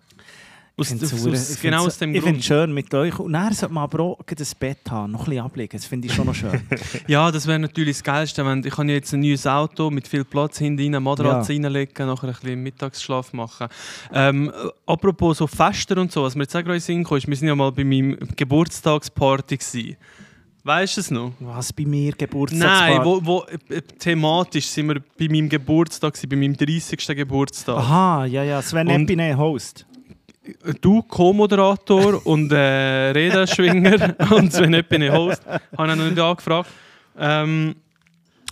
Aus, 0.76 0.90
aus, 0.94 1.26
aus, 1.26 1.60
genau 1.60 1.84
aus 1.84 1.98
dem 1.98 2.14
Ich 2.14 2.22
finde 2.22 2.30
Grund. 2.32 2.40
es 2.40 2.46
schön 2.46 2.72
mit 2.72 2.94
euch. 2.94 3.18
Und 3.18 3.34
dann 3.34 3.52
sollte 3.52 3.74
man 3.74 3.84
aber 3.84 4.00
auch 4.02 4.18
ein 4.20 4.46
Bett 4.58 4.78
haben, 4.88 5.12
noch 5.12 5.20
ein 5.20 5.24
bisschen 5.26 5.44
ablegen. 5.44 5.76
Das 5.76 5.84
finde 5.84 6.08
ich 6.08 6.14
schon 6.14 6.24
noch 6.24 6.34
schön. 6.34 6.58
Ja, 7.06 7.30
das 7.30 7.46
wäre 7.46 7.58
natürlich 7.58 7.96
das 7.98 8.02
Geilste. 8.04 8.46
Wenn, 8.46 8.64
ich 8.64 8.72
habe 8.78 8.88
ja 8.88 8.94
jetzt 8.94 9.12
ein 9.12 9.20
neues 9.20 9.46
Auto 9.46 9.90
mit 9.90 10.08
viel 10.08 10.24
Platz 10.24 10.56
hinten 10.56 10.94
rein, 10.94 11.02
Matratze 11.02 11.52
reinlegen, 11.52 12.06
nachher 12.06 12.28
ein 12.28 12.32
bisschen 12.40 12.62
Mittagsschlaf 12.62 13.34
machen. 13.34 13.66
Ähm, 14.14 14.48
äh, 14.48 14.68
apropos 14.86 15.36
so 15.36 15.46
Fester 15.46 15.98
und 15.98 16.10
so, 16.12 16.22
was 16.22 16.34
mir 16.34 16.44
jetzt 16.44 16.56
auch 16.56 16.60
gerade 16.60 16.76
in 16.76 16.80
den 16.80 16.84
Sinn 16.86 17.04
kam, 17.04 17.18
ist, 17.18 17.28
wir 17.28 17.36
sind 17.36 17.48
ja 17.48 17.54
mal 17.54 17.72
bei 17.72 17.84
meinem 17.84 18.16
Geburtstagsparty 18.34 19.58
gewesen. 19.58 19.96
Weißt 20.62 20.96
du 20.96 21.00
es 21.00 21.10
noch? 21.10 21.32
Was 21.40 21.72
bei 21.72 21.84
mir 21.84 22.12
Geburtstagsparty? 22.12 22.94
Nein, 22.96 23.04
wo, 23.04 23.20
wo, 23.24 23.44
äh, 23.68 23.80
thematisch 23.98 24.66
sind 24.66 24.88
wir 24.88 25.00
bei 25.18 25.28
meinem 25.28 25.48
Geburtstag, 25.48 26.18
bei 26.28 26.36
meinem 26.36 26.56
30. 26.56 26.98
Geburtstag. 27.16 27.76
Aha, 27.76 28.26
ja, 28.26 28.44
ja. 28.44 28.60
Sven 28.60 28.88
Epine, 28.88 29.36
Host. 29.38 29.86
Du, 30.80 31.02
Co-Moderator 31.02 32.20
und 32.26 32.52
äh, 32.52 33.10
Redenschwinger 33.10 34.14
und 34.32 34.52
Sven 34.52 34.74
Epine 34.74 35.12
Host, 35.12 35.42
habe 35.46 35.92
ich 35.92 35.96
noch 35.96 36.04
nicht 36.06 36.18
angefragt. 36.18 36.68
Ähm, 37.18 37.76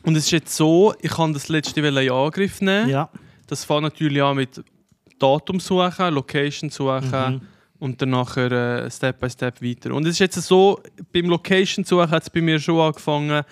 und 0.05 0.17
es 0.17 0.25
ist 0.25 0.31
jetzt 0.31 0.57
so, 0.57 0.95
ich 1.03 1.11
kann 1.11 1.33
das 1.33 1.49
letzte 1.49 1.83
Welle 1.83 2.05
in 2.05 2.11
Angriff 2.13 2.61
nehmen. 2.61 2.89
Ja. 2.89 3.11
Das 3.47 3.65
fängt 3.65 3.83
natürlich 3.83 4.23
an 4.23 4.37
mit 4.37 4.63
Datum 5.19 5.61
suchen, 5.61 6.15
Location 6.15 6.71
suchen 6.71 7.11
Mhm. 7.11 7.41
Und 7.79 8.01
dann 8.01 8.11
nachher 8.11 8.51
äh, 8.85 8.91
Step 8.91 9.21
by 9.21 9.31
Step 9.31 9.63
weiter. 9.63 9.95
Und 9.95 10.05
es 10.07 10.13
ist 10.13 10.19
jetzt 10.19 10.41
so, 10.43 10.81
beim 11.13 11.27
Location 11.27 11.85
suchen 11.85 12.11
hat 12.11 12.23
es 12.23 12.31
bei 12.31 12.41
mir 12.41 12.59
schon 12.59 12.81
angefangen, 12.81 13.45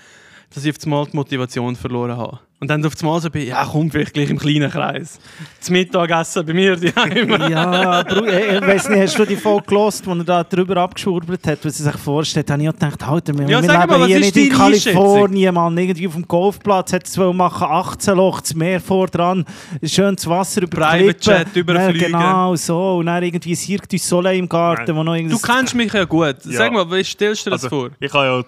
dass 0.50 0.64
ich 0.64 0.76
auf 0.76 0.84
einmal 0.84 1.06
die 1.06 1.16
Motivation 1.16 1.76
verloren 1.76 2.16
habe. 2.16 2.40
Und 2.58 2.68
dann 2.68 2.82
auf 2.86 2.94
einmal 3.02 3.20
so 3.20 3.28
bin, 3.28 3.46
ja 3.46 3.66
komm, 3.70 3.90
vielleicht 3.90 4.14
gleich 4.14 4.30
im 4.30 4.38
kleinen 4.38 4.70
Kreis. 4.70 5.18
Das 5.60 5.68
Mittagessen 5.68 6.46
bei 6.46 6.54
mir 6.54 6.74
daheim. 6.74 7.28
Ja, 7.50 8.02
Bru 8.02 8.24
äh, 8.24 8.56
ich 8.56 8.62
weiß 8.62 8.88
nicht, 8.88 9.00
hast 9.02 9.18
du 9.18 9.26
die 9.26 9.36
Folge 9.36 9.66
gelost, 9.66 10.06
wo 10.06 10.12
er 10.14 10.24
da 10.24 10.42
drüber 10.42 10.78
abgeschwurbelt 10.78 11.46
hat, 11.46 11.58
was 11.66 11.78
er 11.80 11.92
sich 11.92 12.00
vorstellt, 12.00 12.50
habe 12.50 12.62
ich 12.62 12.68
auch 12.70 12.72
gedacht, 12.72 13.02
Alter, 13.06 13.34
wir, 13.38 13.46
Ja, 13.46 13.60
wir 13.60 13.68
sag 13.68 13.80
leben 13.82 13.90
mal, 13.92 14.00
was 14.00 14.06
hier 14.06 14.20
ist 14.20 14.34
nicht 14.34 14.50
in? 14.52 14.52
Kalifornien, 14.56 15.54
Mann. 15.54 15.76
Irgendwie 15.76 16.06
auf 16.06 16.14
dem 16.14 16.26
Golfplatz 16.26 16.92
hat 16.94 17.06
es 17.06 17.16
machen, 17.18 17.66
18 17.70 18.16
Loch, 18.16 18.40
das 18.40 18.54
Meer 18.54 18.80
vor 18.80 19.06
dran, 19.08 19.44
schönes 19.84 20.26
Wasser 20.26 20.62
über 20.62 20.70
die 20.70 20.76
Private. 20.76 21.30
Jet 21.30 21.56
überfliegen. 21.56 22.12
Ja, 22.12 22.18
Genau, 22.20 22.56
so. 22.56 22.96
Und 22.96 23.06
dann 23.06 23.22
irgendwie 23.22 23.54
Cirque 23.54 23.86
du 23.88 23.98
Soleil 23.98 24.38
im 24.38 24.48
Garten, 24.48 24.84
Nein. 24.86 24.96
wo 24.96 25.02
noch 25.02 25.12
Du 25.12 25.18
irgendwas... 25.18 25.42
kennst 25.42 25.74
mich 25.74 25.92
ja 25.92 26.04
gut. 26.04 26.36
Ja. 26.46 26.52
Sag 26.52 26.72
mal, 26.72 26.90
wie 26.90 27.04
stellst 27.04 27.44
du 27.44 27.50
dir 27.50 27.56
das 27.56 27.64
Also, 27.64 27.76
vor? 27.82 27.90
ich 28.00 28.12
habe 28.14 28.24
ja, 28.24 28.42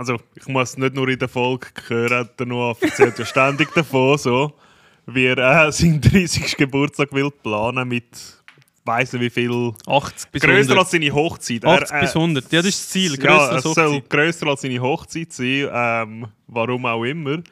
also 0.00 0.16
ich 0.34 0.48
muss 0.48 0.78
nicht 0.78 0.94
nur 0.94 1.08
in 1.10 1.18
der 1.18 1.28
Folge 1.28 1.66
hören, 1.88 2.30
der 2.38 2.46
Noah 2.46 2.74
erzählt 2.80 3.18
ja 3.18 3.26
ständig 3.26 3.70
davon, 3.74 4.16
so, 4.16 4.54
wie 5.04 5.26
er 5.26 5.36
äh, 5.66 5.70
seinen 5.70 6.00
30. 6.00 6.56
Geburtstag 6.56 7.12
will 7.12 7.30
planen 7.30 7.86
mit, 7.86 8.06
weiss 8.82 9.12
nicht 9.12 9.20
wie 9.20 9.28
viel, 9.28 9.74
80 9.86 10.30
bis 10.30 10.40
grösser 10.40 10.72
100. 10.72 10.78
als 10.78 10.90
seine 10.90 11.12
Hochzeit. 11.12 11.66
80 11.66 12.00
bis 12.00 12.16
100. 12.16 12.50
Ja, 12.50 12.62
das 12.62 12.68
ist 12.70 12.80
das 12.80 12.88
Ziel. 12.88 13.16
Grösser 13.18 13.28
ja, 13.28 13.48
als 13.48 13.62
soll 13.62 14.00
grösser 14.08 14.46
als 14.46 14.62
seine 14.62 14.80
Hochzeit 14.80 15.34
sein, 15.34 15.68
ähm, 15.70 16.26
warum 16.46 16.86
auch 16.86 17.04
immer. 17.04 17.42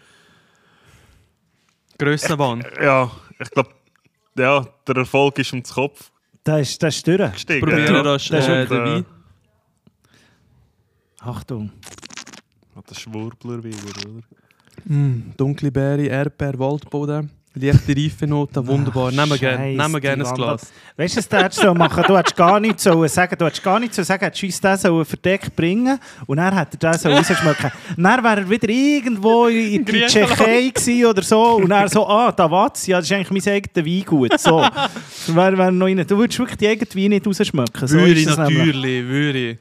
Grössenwahn. 1.98 2.64
Ja, 2.80 3.10
ich 3.38 3.50
glaube, 3.50 3.74
ja, 4.38 4.66
der 4.86 4.96
Erfolg 4.96 5.38
ist 5.38 5.52
um 5.52 5.62
den 5.62 5.70
Kopf 5.70 6.10
Das 6.44 6.60
ist, 6.62 6.82
das 6.82 6.96
ist 6.96 7.06
durch. 7.06 7.32
gestiegen. 7.32 7.60
Probieren 7.60 7.94
ja. 7.94 8.02
das, 8.02 8.26
Das 8.26 8.44
ist 8.44 8.48
äh, 8.48 8.66
den 8.66 8.78
äh, 8.78 8.84
Wein. 8.84 9.06
Achtung. 11.20 11.72
Hat 12.78 12.88
der 12.90 12.94
Schwurbler 12.94 13.64
wieder, 13.64 13.76
oder? 14.08 14.22
Mm, 14.84 15.32
dunkle 15.36 15.72
Beere, 15.72 16.06
Erdbeer, 16.06 16.56
Waldboden. 16.60 17.28
Leichte 17.54 17.96
Reifenoten, 17.96 18.64
wunderbar. 18.64 19.10
Nehmen 19.10 19.30
wir 19.30 19.38
gerne 19.38 19.66
nehmen 19.70 19.92
wir 19.94 20.00
gerne 20.00 20.22
die 20.22 20.28
ein. 20.28 20.34
Glas. 20.36 20.72
Weißt 20.96 21.14
du, 21.14 21.18
was 21.18 21.28
der 21.28 21.42
hättest 21.42 21.60
so 21.60 21.74
machen 21.74 22.04
Du 22.06 22.16
hättest 22.16 22.36
gar 22.36 22.60
nichts 22.60 22.84
sollen 22.84 23.08
sagen. 23.08 23.34
Du 23.36 23.46
hättest 23.46 23.64
gar 23.64 23.80
nichts 23.80 23.96
sollen 23.96 24.06
sagen. 24.06 24.24
Hättest 24.26 24.44
uns 24.44 24.60
den 24.60 24.76
sollen 24.76 25.04
verdeckt 25.04 25.56
bringen 25.56 25.98
und 26.26 26.36
dann 26.36 26.56
hätte 26.56 26.78
er 26.86 26.92
den 26.92 27.00
so 27.00 27.08
rausschmecken. 27.08 27.72
Dann 27.96 28.22
wäre 28.22 28.40
er 28.42 28.48
wieder 28.48 28.68
irgendwo 28.68 29.48
in 29.48 29.84
Griechenland. 29.84 30.36
Tschechei 30.36 30.68
gewesen 30.68 31.06
oder 31.06 31.22
so. 31.22 31.56
Und 31.56 31.70
dann 31.70 31.88
so, 31.88 32.06
ah, 32.06 32.30
da 32.30 32.48
was? 32.48 32.86
Ja, 32.86 32.98
das 32.98 33.10
ist 33.10 33.12
eigentlich 33.12 33.44
mein 33.44 33.54
eigenes 33.54 33.86
Weingut. 33.86 34.38
So. 34.38 34.64
Wäre 35.34 35.58
wär 35.58 35.72
noch 35.72 35.86
rein. 35.86 36.06
Du 36.06 36.16
würdest 36.16 36.38
wirklich 36.38 36.58
die 36.58 36.68
eigenen 36.68 36.94
Weine 36.94 37.08
nicht 37.16 37.26
rausschmecken. 37.26 37.88
So 37.88 37.96
Würde 37.96 38.20
ist 38.20 38.36
natürlich, 38.36 39.04
würde 39.04 39.50
ich. 39.50 39.58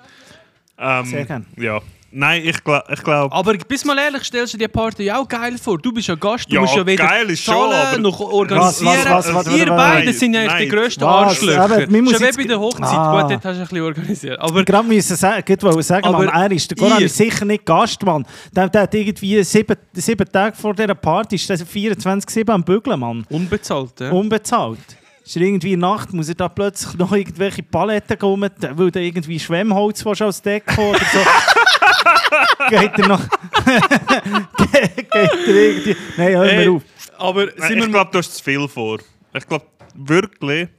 Ähm, 0.77 1.06
Sehr 1.06 1.25
gern. 1.25 1.45
Ja. 1.58 1.82
Nein, 2.10 2.41
ich 2.46 2.63
glaube... 2.63 2.84
Ich 2.93 3.04
glaub, 3.04 3.34
Aber 3.34 3.54
bis 3.56 3.84
mal 3.84 3.98
ehrlich, 3.98 4.24
stellst 4.24 4.54
du 4.54 4.58
dir 4.58 4.67
die 4.67 4.72
Party 4.74 5.12
auch 5.12 5.28
geil 5.28 5.58
vor? 5.62 5.78
Du 5.78 5.91
bist 5.91 6.08
ja 6.08 6.15
Gast, 6.15 6.50
du 6.50 6.56
Ja, 6.56 6.62
musst 6.62 6.76
ja 6.76 6.86
weder 6.86 7.06
geil 7.06 7.30
ist 7.30 7.43
schon, 7.43 7.54
zahlen, 7.54 7.74
aber- 7.74 7.98
noch 8.00 8.20
organisieren. 8.20 8.96
Was, 9.06 9.28
was, 9.28 9.34
was, 9.36 9.46
was, 9.46 9.56
Ihr 9.58 9.67
was, 9.67 9.76
beide 9.78 10.06
nein, 10.06 10.13
sind 10.13 10.34
ja 10.34 10.41
eigentlich 10.41 10.70
die 10.70 10.76
grössten 10.76 11.02
Was? 11.02 11.10
Arschlöcher. 11.10 11.80
Eben, 11.82 11.96
Schon 12.10 12.20
wie 12.20 12.24
jetzt- 12.24 12.38
bei 12.38 12.43
der 12.46 12.60
Hochzeit. 12.60 12.84
Ah. 12.98 13.22
Gut, 13.22 13.32
dort 13.32 13.43
hast 13.43 13.43
du 13.43 13.50
ein 13.50 13.60
bisschen 13.67 13.82
organisiert. 13.82 14.39
Aber 14.39 14.63
Gerade 14.63 14.88
müssen 14.88 15.15
sagen, 15.17 15.62
wollen 15.62 15.82
sagen, 15.84 16.06
Aber 16.08 16.24
Mann, 16.26 16.30
er 16.30 16.52
ist 16.52 16.72
der 16.72 16.78
Goran 16.78 17.04
ist 17.04 17.17
sicher 17.17 17.46
nicht 17.46 17.65
Gast, 17.65 18.02
Mann. 18.04 18.26
Der, 18.56 18.70
der 18.70 18.82
hat 18.84 18.93
irgendwie 18.96 19.43
sieben, 19.43 19.76
sieben 19.93 20.32
Tage 20.32 20.56
vor 20.56 20.74
dieser 20.74 20.96
Party, 20.96 21.36
ist 21.36 21.50
der 21.50 21.58
24-7 21.58 22.50
am 22.52 22.63
Bügeln, 22.63 23.00
Mann. 23.00 23.26
unbezahlt, 23.30 24.00
ja. 24.00 24.12
Unbezahlt. 24.12 24.80
Ist 25.28 25.36
er 25.36 25.42
irgendwie 25.42 25.74
in 25.74 25.82
der 25.82 25.90
Nacht, 25.90 26.13
muss 26.13 26.30
er 26.30 26.36
da 26.36 26.48
plötzlich 26.48 26.96
noch 26.96 27.12
irgendwelche 27.12 27.62
Paletten 27.62 28.18
kommen, 28.18 28.50
weil 28.62 28.90
er 28.96 29.02
irgendwie 29.02 29.38
Schwemmholz 29.38 30.06
willst 30.06 30.22
als 30.22 30.42
Deko 30.42 30.92
oder 30.92 31.00
so. 31.00 31.20
geht 32.70 32.98
er 32.98 33.08
noch... 33.10 33.20
Ge- 34.72 34.90
geht 34.96 35.12
er 35.12 35.54
irgendwie... 35.54 35.98
Nein, 36.16 36.32
hör 36.34 36.46
mir 36.46 36.72
auf. 36.72 36.84
Aber 37.18 37.44
ich 37.50 37.58
wir 37.62 37.88
glaube, 37.90 38.10
du 38.10 38.20
hast 38.20 38.36
zu 38.38 38.42
viel 38.42 38.66
vor. 38.70 39.00
Ich 39.34 39.46
glaube 39.46 39.66
wirklich, 39.96 40.70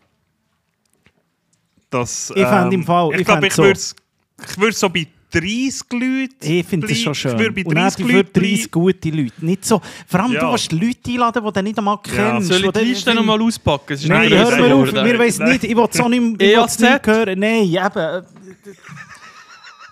dass... 1.90 2.32
Ich 2.34 2.46
fänd 2.46 2.72
im 2.72 2.84
Fall- 2.84 3.10
ich 3.12 3.20
Ich 3.20 3.26
glaube, 3.26 3.46
ich 3.48 3.52
so. 3.52 3.64
würde 3.64 3.78
ich 3.78 4.58
würd 4.58 4.74
so 4.74 4.88
bei 4.88 5.06
30 5.30 5.82
Leuten... 5.92 6.34
Ich 6.40 6.66
finde 6.66 6.86
das 6.86 6.98
schon 6.98 7.14
schön. 7.14 7.32
Ich 7.32 7.38
würde 7.38 7.52
bei 7.52 7.64
Und 7.64 7.74
dann 7.74 7.84
30 7.84 8.06
für 8.06 8.12
Leuten 8.12 8.32
30 8.32 8.70
bleiben. 8.70 8.70
gute 8.70 9.10
Leute. 9.10 9.32
Nicht 9.44 9.64
so... 9.64 9.80
Vor 10.06 10.20
allem, 10.20 10.32
Ja. 10.32 10.40
du 10.40 10.52
willst 10.52 10.72
Leute 10.72 11.10
einladen, 11.10 11.44
die 11.46 11.52
du 11.52 11.62
nicht 11.62 11.78
einmal 11.78 11.98
kennst. 12.02 12.48
Soll 12.48 12.64
ich 12.64 12.70
die 12.72 12.78
die 12.80 12.84
Liste 12.86 13.14
noch 13.14 13.24
mal 13.24 13.40
auspacken? 13.42 13.92
Es 13.92 14.02
ist 14.02 14.08
Nein, 14.08 14.30
hör 14.30 14.56
mir 14.56 14.74
auf, 14.74 14.92
wir 14.92 15.18
weiss 15.18 15.38
Nein. 15.38 15.50
nicht, 15.52 15.64
ich 15.64 15.76
will 15.76 15.86
es 15.90 16.00
auch 16.00 16.08
nicht, 16.08 16.42
ich 16.42 16.56
nicht 16.80 17.06
hören. 17.06 17.38
Nein, 17.38 17.64
eben. 17.64 18.24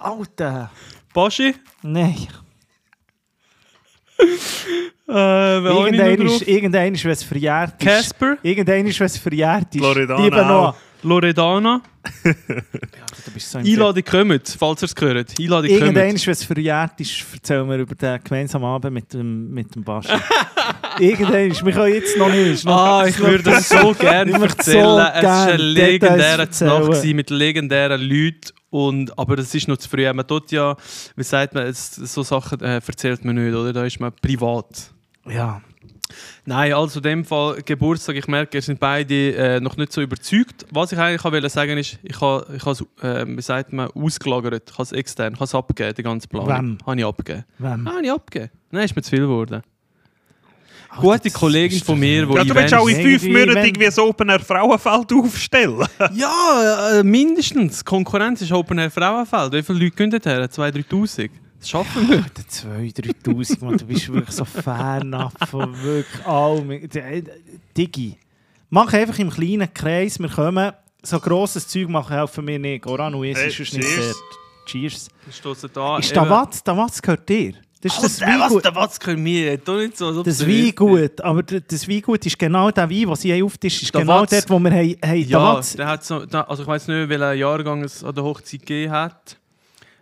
Alter, 0.00 0.70
Baschi? 1.12 1.54
nein. 1.82 2.16
Äh, 5.08 5.12
wer 5.12 5.14
habe 5.14 5.68
ich 5.68 5.94
Irgendein 5.94 6.18
noch 6.26 6.34
ist, 6.40 6.48
irgendein 6.48 6.94
ist, 6.94 7.04
wenn 7.04 7.12
es 7.12 7.22
verjährt 7.22 7.74
ist. 7.80 7.86
Casper? 7.86 8.38
Irgendein 8.42 8.86
ist, 8.88 8.98
wenn 8.98 9.06
es 9.06 9.16
verjährt 9.16 9.72
ist. 9.72 9.80
Loredana 9.80 10.24
Lieber 10.24 10.44
noch. 10.44 10.76
Loredana? 11.06 11.82
Du 12.22 13.30
bist 13.32 13.50
so 13.50 13.58
im 13.58 13.66
Einladung 13.66 14.04
kommt, 14.04 14.56
falls 14.58 14.82
ihr 14.82 14.86
es 14.86 14.94
gehört. 14.94 15.34
Einladung 15.40 15.70
Irgendwann, 15.70 15.94
wenn 15.94 16.16
es 16.16 16.44
verjährt 16.44 17.00
ist, 17.00 17.24
erzählen 17.32 17.68
wir 17.68 17.78
über 17.78 17.94
den 17.94 18.22
gemeinsamen 18.22 18.64
Abend 18.64 18.92
mit 18.94 19.12
dem, 19.12 19.50
mit 19.50 19.74
dem 19.74 19.82
Baschi. 19.82 20.12
Irgendwann, 20.98 21.50
wir 21.66 21.72
können 21.72 21.94
jetzt 21.94 22.16
noch 22.16 22.30
nicht. 22.30 22.64
noch- 22.64 22.76
Ah, 22.76 23.06
ich 23.06 23.18
würde 23.18 23.42
das 23.42 23.68
so 23.68 23.92
gerne 23.94 24.32
erzählen. 24.42 24.84
so 24.84 24.98
es 25.00 25.22
war 25.24 25.46
eine 25.46 25.56
legendäre 25.56 26.48
Nacht 26.60 27.04
mit 27.04 27.30
legendären 27.30 28.00
Leuten. 28.00 28.52
Und, 28.70 29.18
aber 29.18 29.36
das 29.36 29.54
ist 29.54 29.68
noch 29.68 29.76
zu 29.78 29.88
früh. 29.88 30.12
Man 30.12 30.26
tut 30.26 30.50
ja, 30.52 30.76
wie 31.16 31.22
sagt 31.22 31.54
man, 31.54 31.72
so 31.72 32.22
Sachen 32.22 32.60
äh, 32.60 32.74
erzählt 32.86 33.24
man 33.24 33.36
nicht, 33.36 33.54
oder? 33.54 33.72
Da 33.72 33.84
ist 33.84 34.00
man 34.00 34.12
privat. 34.20 34.90
Ja. 35.28 35.60
Nein, 36.44 36.72
also 36.72 37.00
in 37.00 37.02
dem 37.02 37.24
Fall 37.24 37.60
Geburtstag, 37.64 38.16
ich 38.16 38.28
merke, 38.28 38.58
ihr 38.58 38.62
sind 38.62 38.78
beide 38.78 39.34
äh, 39.34 39.60
noch 39.60 39.76
nicht 39.76 39.92
so 39.92 40.00
überzeugt. 40.00 40.64
Was 40.70 40.92
ich 40.92 40.98
eigentlich 40.98 41.24
wollte 41.24 41.48
sagen 41.48 41.76
ist, 41.78 41.98
ich 42.02 42.20
habe 42.20 42.46
ich 42.56 42.64
es, 42.66 42.80
äh, 43.02 43.24
wie 43.26 43.42
sagt 43.42 43.72
man, 43.72 43.88
ausgelagert, 43.90 44.62
ich 44.70 44.72
habe 44.74 44.82
es 44.84 44.92
extern, 44.92 45.32
ich 45.34 45.40
habe 45.40 45.44
es 45.44 45.54
abgegeben, 45.54 45.94
den 45.94 46.04
ganzen 46.04 46.28
Plan. 46.28 46.46
Wem? 46.46 46.78
Habe 46.86 46.98
ich 46.98 47.04
abgegeben. 47.04 47.44
Wem? 47.58 47.86
Ah, 47.86 47.92
habe 47.94 48.04
ich 48.04 48.10
abgegeben. 48.12 48.50
Nein, 48.70 48.84
ist 48.84 48.94
mir 48.94 49.02
zu 49.02 49.10
viel 49.10 49.20
geworden. 49.20 49.62
Gute 51.00 51.20
das 51.24 51.32
Kollegin 51.34 51.80
von 51.80 51.98
mir, 51.98 52.24
die 52.24 52.34
Ja, 52.34 52.44
du 52.44 52.54
willst 52.54 52.72
auch 52.74 52.88
in 52.88 52.96
fünf 52.96 53.24
Monaten 53.24 53.54
wenn- 53.56 53.64
irgendwie 53.66 53.86
ein 53.86 53.98
Open 53.98 54.28
Air 54.30 54.40
Frauenfeld 54.40 55.12
aufstellen. 55.12 55.86
Ja, 56.14 57.00
äh, 57.00 57.02
mindestens. 57.02 57.84
Konkurrenz 57.84 58.40
ist 58.40 58.52
Open 58.52 58.78
Air 58.78 58.90
Frauenfeld. 58.90 59.52
Wie 59.52 59.62
viele 59.62 59.78
Leute 59.80 59.96
gehen 59.96 60.10
dorthin? 60.10 60.32
2'000, 60.48 60.84
3'000? 60.88 61.30
Das 61.66 61.70
schaffen. 61.70 62.08
Der 62.08 62.44
2'000, 62.44 63.24
3'000, 63.24 63.64
Mann, 63.64 63.76
du 63.76 63.86
bist 63.86 64.12
wirklich 64.12 64.34
so 64.36 64.44
fernab 64.44 65.32
von 65.48 65.74
wirklich 65.82 66.24
allem. 66.26 66.70
Äh, 66.70 67.22
Digi, 67.76 68.16
mach 68.70 68.92
einfach 68.92 69.18
im 69.18 69.30
kleinen 69.30 69.72
Kreis, 69.74 70.18
wir 70.20 70.28
kommen. 70.28 70.72
So 71.02 71.18
grosses 71.20 71.66
Zeug 71.68 71.88
machen 71.88 72.16
helfen 72.16 72.46
wir 72.46 72.58
nicht. 72.58 72.82
Goran 72.84 73.14
und 73.14 73.24
ich 73.24 73.36
Hey, 73.36 73.48
ist 73.48 73.58
nicht 73.58 73.72
cheers. 73.72 73.86
sehr. 74.04 74.14
Cheers. 74.66 75.08
Da. 75.72 75.98
Ist 75.98 76.16
da 76.16 76.28
was? 76.28 76.62
Da 76.64 76.76
was 76.76 77.00
gehört 77.02 77.28
dir? 77.28 77.54
Das 77.80 77.94
ist 77.94 78.02
das 78.02 78.16
Das 78.18 78.28
was, 78.28 78.40
Weingut. 78.40 78.64
der 78.64 78.74
was 78.74 78.98
können 79.00 79.24
wir? 79.24 79.62
Tu 79.64 79.72
nicht 79.76 79.96
so, 79.98 80.22
Das. 80.22 80.44
Weingut, 80.46 81.20
aber 81.20 81.42
das 81.42 81.88
Weingut 81.88 82.26
ist 82.26 82.38
genau 82.38 82.70
der 82.70 82.88
Wein, 82.90 83.06
den 83.06 83.14
sie 83.16 83.32
haben 83.32 83.42
auftisch 83.44 83.82
ist 83.82 83.94
Der 83.94 84.00
genau 84.00 84.20
Watz. 84.22 84.30
dort, 84.30 84.50
wo 84.50 84.58
wir 84.58 84.70
haben, 84.72 84.96
haben 85.04 85.18
Ja, 85.28 85.54
Watz. 85.54 85.74
der 85.74 85.86
hat 85.86 86.04
so, 86.04 86.24
der, 86.26 86.48
also 86.50 86.62
ich 86.62 86.68
weiß 86.68 86.88
nicht, 86.88 87.08
welchen 87.08 87.38
Jahrgang 87.38 87.84
es 87.84 88.02
an 88.02 88.14
der 88.14 88.24
Hochzeit 88.24 88.60
gegeben 88.60 88.92
hat. 88.92 89.36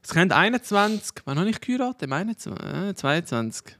Es 0.04 0.10
könnte 0.10 0.36
21. 0.36 1.22
Wann 1.24 1.38
habe 1.38 1.48
ich 1.48 1.60
geheiratet? 1.60 2.02
Im 2.02 2.12
21, 2.12 2.52
äh, 2.62 2.94
22. 2.94 3.74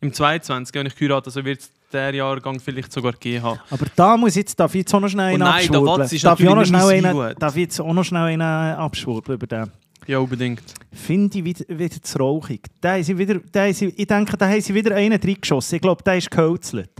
Im 0.00 0.12
22 0.12 0.78
habe 0.78 0.88
ich 0.88 0.94
geheiratet, 0.94 1.26
also 1.26 1.44
wird 1.44 1.60
es 1.60 1.70
der 1.92 2.14
Jahrgang 2.14 2.60
vielleicht 2.60 2.92
sogar 2.92 3.12
gegeben 3.12 3.42
haben. 3.42 3.60
Aber 3.68 3.86
da 3.96 4.16
muss 4.16 4.36
jetzt, 4.36 4.58
darf 4.60 4.72
ich 4.74 4.82
jetzt 4.82 4.94
auch 4.94 5.00
noch 5.00 5.08
schnell 5.08 5.32
Oh 5.32 5.34
einen 5.34 5.38
nein, 5.40 5.66
der 5.68 5.80
abschwurbeln? 5.80 6.08
Ist 6.08 6.24
darf, 6.24 6.38
ich 6.38 6.48
auch 6.48 6.54
noch 6.54 6.64
schnell 6.64 7.04
einen, 7.04 7.34
darf 7.36 7.56
ich 7.56 7.62
jetzt 7.62 7.80
auch 7.80 7.92
noch 7.92 8.04
schnell 8.04 8.22
einen 8.22 8.42
abschwurbeln 8.42 9.36
über 9.36 9.46
den? 9.48 9.72
Ja, 10.10 10.18
unbedingt. 10.18 10.60
Finde 10.92 11.38
ich 11.38 11.44
wieder, 11.44 11.64
wieder 11.68 12.02
zu 12.02 12.18
rauchig. 12.18 12.62
Da 12.80 13.00
sie 13.00 13.16
wieder, 13.16 13.36
da 13.52 13.72
sie, 13.72 13.86
ich 13.96 14.06
denke, 14.08 14.36
da 14.36 14.48
haben 14.48 14.60
sie 14.60 14.74
wieder 14.74 14.96
einen 14.96 15.20
reingeschossen. 15.20 15.76
Ich 15.76 15.82
glaube, 15.82 16.02
der 16.02 16.16
ist 16.16 16.28
gehölzelt. 16.28 16.90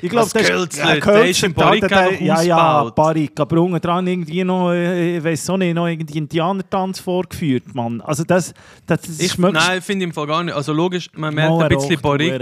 Ich 0.00 0.08
glaube, 0.08 0.30
der 0.32 0.42
gehölzelt? 0.44 1.04
Der 1.04 1.24
ist 1.28 1.42
im 1.42 1.52
Barrik 1.52 1.82
Alter, 1.82 1.94
der- 1.96 2.08
einfach 2.08 2.20
Ja, 2.22 2.40
ja, 2.42 2.78
ausgebaut. 2.80 2.94
Barrik. 2.94 3.38
Aber 3.38 3.60
unten 3.60 3.80
dran 3.82 4.06
irgendwie 4.06 4.44
noch, 4.44 4.70
äh, 4.72 5.18
ich 5.18 5.24
weiß 5.24 5.50
auch 5.50 5.58
nicht, 5.58 5.74
noch 5.74 5.86
irgendwie 5.88 6.16
Indianertanz 6.16 7.00
vorgeführt, 7.00 7.74
Mann. 7.74 8.00
Also 8.00 8.24
das, 8.24 8.54
das, 8.86 9.02
das 9.02 9.20
Ich, 9.20 9.36
nein, 9.36 9.82
finde 9.82 10.04
ich 10.04 10.08
im 10.08 10.14
Fall 10.14 10.26
gar 10.26 10.42
nicht. 10.42 10.54
Also 10.54 10.72
logisch, 10.72 11.10
man 11.14 11.34
merkt 11.34 11.50
Mal 11.52 11.64
ein 11.64 11.68
bisschen 11.68 12.00
Barrik. 12.00 12.40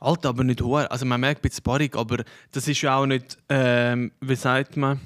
Alter, 0.00 0.28
aber 0.30 0.42
nicht 0.42 0.60
hoch. 0.62 0.78
Also 0.90 1.06
man 1.06 1.20
merkt 1.20 1.40
ein 1.44 1.48
bisschen 1.48 1.62
Barrik, 1.62 1.94
aber 1.96 2.24
das 2.50 2.66
ist 2.66 2.82
ja 2.82 2.96
auch 2.96 3.06
nicht, 3.06 3.38
ähm, 3.48 4.10
wie 4.20 4.34
sagt 4.34 4.76
man, 4.76 4.98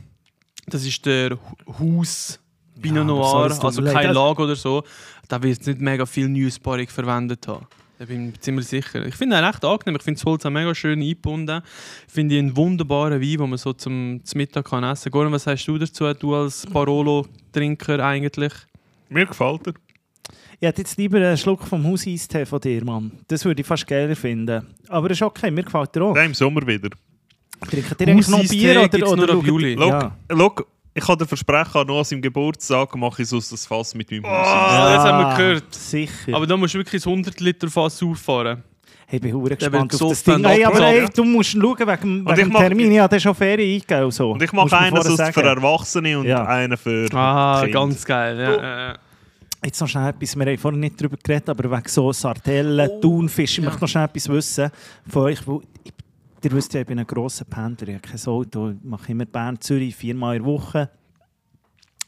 das 0.66 0.86
ist 0.86 1.04
der 1.04 1.36
Haus 1.78 2.38
Pinot 2.80 3.06
Noir, 3.06 3.48
tut 3.50 3.64
also 3.64 3.82
mir 3.82 3.92
kein 3.92 4.06
das- 4.08 4.14
Lager 4.16 4.44
oder 4.44 4.56
so. 4.56 4.82
Da 5.28 5.42
wird 5.42 5.60
es 5.60 5.66
nicht 5.66 5.80
mega 5.80 6.04
viel 6.06 6.28
neues 6.28 6.58
Barrik 6.58 6.90
verwendet 6.90 7.46
haben. 7.48 7.66
Da 7.98 8.04
bin 8.06 8.30
ich 8.30 8.40
ziemlich 8.40 8.66
sicher. 8.66 9.06
Ich 9.06 9.14
finde 9.14 9.36
ihn 9.38 9.44
recht 9.44 9.64
angenehm. 9.64 9.96
Ich 9.96 10.02
finde 10.02 10.18
das 10.18 10.24
Holz 10.26 10.44
auch 10.44 10.50
mega 10.50 10.74
schön 10.74 11.00
eingebunden. 11.00 11.62
Ich 12.08 12.12
finde 12.12 12.34
ihn 12.34 12.46
einen 12.46 12.56
wunderbaren 12.56 13.20
Wein, 13.20 13.38
den 13.38 13.48
man 13.50 13.58
so 13.58 13.72
zum, 13.72 14.20
zum 14.24 14.38
Mittag 14.38 14.64
kann 14.68 14.82
essen 14.82 15.04
kann. 15.04 15.12
Goran, 15.20 15.32
was 15.32 15.44
sagst 15.44 15.68
du 15.68 15.78
dazu, 15.78 16.12
du 16.14 16.34
als 16.34 16.66
Barolo-Trinker 16.66 18.04
eigentlich? 18.04 18.52
Mir 19.08 19.26
gefällt 19.26 19.66
er. 19.68 19.74
Ich 20.58 20.66
hätte 20.68 20.82
jetzt 20.82 20.96
lieber 20.96 21.18
einen 21.18 21.36
Schluck 21.36 21.64
vom 21.66 21.84
Hauseistee 21.84 22.44
von 22.46 22.60
dir, 22.60 22.84
Mann. 22.84 23.12
Das 23.28 23.44
würde 23.44 23.60
ich 23.60 23.66
fast 23.66 23.86
geiler 23.86 24.16
finden. 24.16 24.66
Aber 24.88 25.10
ist 25.10 25.22
okay, 25.22 25.50
mir 25.50 25.62
gefällt 25.64 25.94
er 25.96 26.02
auch. 26.02 26.14
Nein, 26.14 26.26
im 26.26 26.34
Sommer 26.34 26.66
wieder. 26.66 26.88
Trinken 27.68 27.94
ihr 28.00 28.08
eigentlich 28.08 28.28
noch 28.28 28.48
Bier 28.48 28.82
oder, 28.82 29.08
oder 29.12 29.32
schaut- 29.34 29.44
Juli. 29.46 29.76
Schau, 29.78 29.88
Ja. 29.88 30.16
schau, 30.30 30.54
ich 30.94 31.04
kann 31.04 31.18
dir 31.18 31.26
versprechen, 31.26 31.86
noch 31.86 31.98
an 31.98 32.04
seinem 32.04 32.22
Geburtstag 32.22 32.94
mache 32.96 33.22
ich 33.22 33.28
so 33.28 33.36
das 33.38 33.66
Fass 33.66 33.94
mit 33.94 34.10
meinem 34.10 34.24
Haus. 34.26 34.46
Ah, 34.48 34.94
das 34.94 35.04
haben 35.04 35.18
wir 35.30 35.36
gehört. 35.36 35.74
Sicher. 35.74 36.34
Aber 36.36 36.46
da 36.46 36.56
musst 36.56 36.74
du 36.74 36.78
wirklich 36.78 37.04
ein 37.04 37.10
100 37.10 37.40
Liter 37.40 37.68
Fass 37.68 38.02
auffahren. 38.02 38.62
Hey, 39.06 39.16
ich 39.18 39.22
bin 39.22 39.34
hure 39.34 39.56
gespannt 39.56 39.92
auf 39.94 40.08
das 40.10 40.22
Ding. 40.22 40.44
Hey, 40.44 40.64
aber 40.64 40.80
hey, 40.86 41.06
du 41.14 41.24
musst 41.24 41.50
schauen 41.50 41.78
wegen, 41.78 42.24
wegen 42.24 42.28
ich 42.30 42.34
dem 42.34 42.48
mach- 42.48 42.60
Termin. 42.60 42.92
Ja, 42.92 43.06
der 43.08 43.16
ist 43.18 43.22
schon 43.22 43.34
Ferien 43.34 43.74
eingegeben. 43.74 44.04
und 44.04 44.10
So. 44.12 44.30
Und 44.32 44.42
ich 44.42 44.52
mache 44.52 44.78
einen 44.78 45.02
für. 45.02 45.42
Erwachsene 45.42 46.18
und 46.18 46.26
Ja. 46.26 46.44
einen 46.46 46.76
für 46.78 47.08
Ah, 47.12 47.60
Kinder. 47.62 47.80
ganz 47.80 48.04
geil. 48.04 48.38
Ja, 48.40 48.94
Jetzt 49.64 49.80
noch 49.80 49.86
schnell 49.88 50.08
etwas. 50.08 50.34
Wir 50.34 50.46
haben 50.46 50.58
vorhin 50.58 50.80
nicht 50.80 51.00
darüber 51.00 51.16
geredet, 51.22 51.48
aber 51.48 51.70
wegen 51.70 51.88
so 51.88 52.12
Sardellen, 52.12 53.00
Thunfisch. 53.00 53.58
Ich 53.58 53.64
möchte 53.64 53.80
noch 53.80 53.88
schnell 53.88 54.06
etwas 54.06 54.28
wissen 54.28 54.70
von 55.08 55.22
euch. 55.22 55.46
wo- 55.46 55.62
Ich, 55.84 55.92
ihr 56.44 56.52
wisst 56.52 56.74
ja, 56.74 56.80
ich 56.80 56.86
bin 56.86 56.98
ein 56.98 57.06
grosser 57.06 57.44
Pendler. 57.44 57.88
Ich 57.88 57.94
habe 57.94 58.08
kein 58.08 58.26
Auto. 58.26 58.70
Ich 58.70 58.76
mache 58.82 59.12
immer 59.12 59.24
Bern, 59.24 59.60
Zürich, 59.60 59.94
viermal 59.94 60.36
in 60.36 60.42
der 60.42 60.52
Woche. 60.52 60.90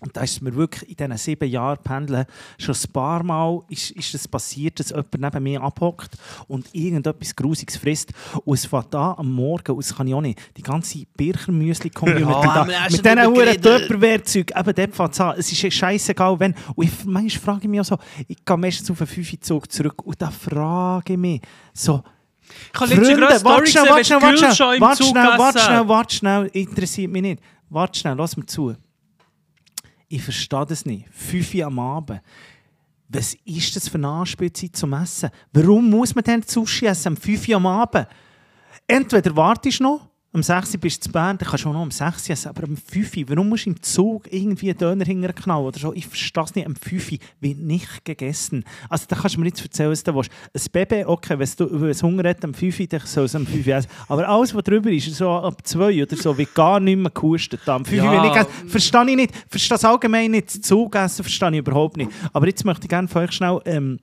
Und 0.05 0.15
da 0.15 0.21
ist 0.21 0.43
mir 0.43 0.55
wirklich 0.55 0.91
in 0.91 0.97
diesen 0.97 1.17
sieben 1.17 1.49
Jahren 1.49 1.79
Pendeln 1.83 2.27
schon 2.59 2.75
ein 2.75 2.93
paar 2.93 3.23
Mal 3.23 3.63
ist, 3.71 3.91
ist 3.93 4.15
es 4.15 4.29
passiert, 4.29 4.79
dass 4.79 4.91
jemand 4.91 5.19
neben 5.19 5.43
mir 5.43 5.63
abhockt 5.63 6.19
und 6.47 6.69
irgendetwas 6.75 7.35
Grusiges 7.35 7.79
frisst. 7.79 8.13
Und 8.45 8.55
es 8.55 8.67
fängt 8.67 8.95
an 8.95 9.15
am 9.17 9.33
Morgen, 9.33 9.73
und 9.73 9.83
das 9.83 9.97
kann 9.97 10.07
ich 10.07 10.13
auch 10.13 10.21
nicht, 10.21 10.39
die 10.59 10.63
ganze 10.63 11.07
Birchermüsli-Community 11.17 12.23
Ja, 12.31 12.65
da, 12.65 12.67
wir 12.67 12.81
haben 12.81 12.93
mit 12.93 13.05
diesen 13.05 13.35
geredet. 13.35 13.63
Töpperwehrzeug, 13.63 14.53
eben 14.55 14.75
dort 14.75 14.95
fängt 14.95 15.13
es 15.13 15.21
an. 15.21 15.35
Es 15.39 15.51
ist 15.51 15.73
scheißegal, 15.73 16.39
wenn. 16.39 16.55
Und 16.75 16.85
ich, 16.85 17.05
manchmal 17.07 17.43
frage 17.43 17.61
ich 17.63 17.69
mich 17.69 17.81
auch 17.81 17.85
so, 17.85 17.99
ich 18.29 18.45
gehe 18.45 18.57
meistens 18.59 18.91
auf 18.91 19.01
einen 19.01 19.09
5 19.09 19.41
Zug 19.41 19.73
zurück 19.73 20.03
und 20.05 20.21
da 20.21 20.31
frage 20.31 21.15
ich 21.15 21.19
mich 21.19 21.41
so, 21.73 22.03
Ich 22.73 22.81
habe 22.81 22.95
letztens 22.95 23.09
gerade 23.09 23.29
eine 23.29 23.39
Story 23.39 23.55
warte 23.55 23.71
schnell, 23.71 23.99
gesehen, 23.99 24.21
warte 24.21 24.29
wenn 24.29 24.37
schnell, 24.37 24.51
warte 24.51 24.57
schnell, 24.57 24.81
warte 24.81 25.05
schnell, 25.05 25.39
warte 25.39 25.59
schnell, 25.59 25.77
hat. 25.77 25.89
warte 25.89 26.15
schnell, 26.15 26.47
interessiert 26.53 27.11
mich 27.11 27.23
nicht. 27.23 27.43
Warte 27.71 27.99
schnell, 27.99 28.15
lass 28.17 28.37
mir 28.37 28.47
zu. 28.47 28.75
Ich 30.09 30.23
verstehe 30.23 30.67
das 30.67 30.85
nicht. 30.85 31.09
5 31.11 31.55
Uhr 31.55 31.67
am 31.67 31.79
Abend. 31.79 32.21
Was 33.09 33.35
ist 33.45 33.77
das 33.77 33.89
für 33.89 33.99
eine 33.99 34.09
Anspielzeit 34.09 34.77
zum 34.77 34.93
Essen? 34.93 35.31
Warum 35.53 35.89
muss 35.91 36.15
man 36.15 36.25
denn 36.25 36.43
Sushi 36.43 36.87
essen 36.87 37.09
am 37.09 37.17
5 37.17 37.49
Uhr 37.49 37.57
am 37.57 37.67
Abend? 37.67 38.07
Entweder 38.87 39.35
wartest 39.37 39.81
du 39.81 39.85
noch, 39.85 40.09
um 40.35 40.43
6 40.43 40.75
Uhr 40.75 40.81
bist 40.81 41.01
du 41.01 41.07
zu 41.07 41.13
Bern, 41.13 41.39
dann 41.39 41.49
kannst 41.49 41.65
du 41.65 41.69
auch 41.69 41.73
noch 41.73 41.83
um 41.83 41.91
6 41.93 42.29
Uhr 42.29 42.33
essen, 42.33 42.49
aber 42.49 42.65
um 42.67 42.77
5 42.77 43.17
Uhr, 43.17 43.25
warum 43.29 43.49
musst 43.49 43.67
du 43.67 43.71
im 43.71 43.81
Zug 43.81 44.27
irgendwie 44.33 44.71
einen 44.71 44.79
Döner 44.79 45.05
hinterknallen 45.05 45.65
oder 45.65 45.79
so? 45.79 45.93
Ich 45.95 46.07
verstehe 46.09 46.43
es 46.43 46.55
nicht, 46.57 46.67
um 46.67 46.75
5 46.75 47.13
Uhr 47.13 47.19
wird 47.41 47.59
nicht 47.59 48.05
gegessen. 48.05 48.65
Also 48.89 49.05
da 49.09 49.15
kannst 49.17 49.37
du 49.37 49.41
mir 49.41 49.45
nicht 49.45 49.63
erzählen, 49.63 49.91
was 49.91 50.03
du 50.03 50.13
willst. 50.15 50.31
Ein 50.53 50.73
Baby, 50.73 51.05
okay, 51.05 51.39
wenn 51.39 51.49
du 51.57 51.81
wenn 51.81 51.91
es 51.91 52.03
Hunger 52.03 52.29
hat, 52.29 52.45
um 52.45 52.53
5 52.53 52.81
Uhr, 52.81 52.87
dann 52.89 53.01
soll 53.05 53.25
es 53.27 53.35
um 53.37 53.47
5 53.47 53.67
Uhr 53.67 53.75
essen. 53.75 53.89
Aber 54.09 54.29
alles, 54.29 54.55
was 54.55 54.65
drüber 54.65 54.91
ist, 54.91 55.15
so 55.15 55.31
ab 55.31 55.65
2 55.65 56.03
oder 56.03 56.17
so, 56.17 56.37
wird 56.37 56.53
gar 56.53 56.81
nicht 56.81 56.97
mehr 56.99 57.13
gehustet. 57.13 57.69
Am 57.69 57.85
5 57.85 58.03
Uhr 58.03 58.13
Ja. 58.13 58.23
will 58.25 58.31
ich 58.31 58.37
essen. 58.37 58.69
Verstehe 58.69 59.11
ich 59.11 59.17
nicht. 59.17 59.35
Verstehe 59.49 59.77
das 59.77 59.85
allgemein 59.85 60.33
nicht. 60.33 60.51
Zugessen 60.51 61.23
verstehe 61.23 61.51
ich 61.53 61.59
überhaupt 61.59 61.97
nicht. 61.97 62.11
Aber 62.33 62.47
jetzt 62.49 62.65
möchte 62.65 62.85
ich 62.87 62.89
gerne 62.89 63.07
von 63.07 63.23
euch 63.23 63.33
schnell... 63.33 63.61
Ähm, 63.67 64.01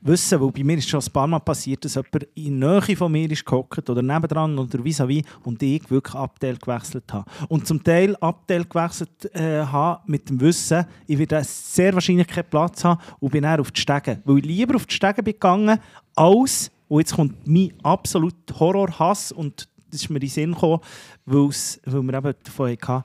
wissen, 0.00 0.40
weil 0.40 0.50
bei 0.50 0.64
mir 0.64 0.78
ist 0.78 0.88
schon 0.88 1.00
ein 1.00 1.12
paar 1.12 1.26
Mal 1.26 1.38
passiert, 1.40 1.84
dass 1.84 1.94
jemand 1.94 2.28
in 2.34 2.60
der 2.60 2.80
Nähe 2.80 2.96
von 2.96 3.12
mir 3.12 3.30
ist 3.30 3.50
oder 3.52 4.02
nebendran 4.02 4.58
oder 4.58 4.78
vis-à-vis 4.78 5.24
und 5.44 5.62
ich 5.62 5.90
wirklich 5.90 6.14
Abteil 6.14 6.56
gewechselt 6.56 7.12
habe. 7.12 7.30
Und 7.48 7.66
zum 7.66 7.82
Teil 7.82 8.16
Abteil 8.16 8.64
gewechselt 8.64 9.34
äh, 9.34 9.64
habe 9.64 10.02
mit 10.06 10.28
dem 10.28 10.40
Wissen, 10.40 10.84
ich 11.06 11.18
werde 11.18 11.42
sehr 11.44 11.94
wahrscheinlich 11.94 12.26
keinen 12.26 12.48
Platz 12.48 12.84
haben 12.84 13.00
und 13.18 13.30
bin 13.30 13.42
dann 13.42 13.60
auf 13.60 13.70
die 13.70 13.80
Stege. 13.80 14.20
Weil 14.24 14.38
ich 14.38 14.44
lieber 14.44 14.76
auf 14.76 14.86
die 14.86 14.94
Stege 14.94 15.22
bin 15.22 15.34
gegangen, 15.34 15.78
als, 16.14 16.70
und 16.88 17.00
jetzt 17.00 17.14
kommt 17.14 17.46
mein 17.46 17.72
absoluter 17.82 18.58
Horrorhass 18.58 19.32
und 19.32 19.68
das 19.90 20.02
ist 20.02 20.10
mir 20.10 20.16
in 20.16 20.20
den 20.20 20.28
Sinn 20.28 20.52
gekommen, 20.52 20.80
weil 21.26 21.48
wir 21.48 22.14
eben 22.14 22.34
davon 22.44 22.70
hatten, 22.70 23.04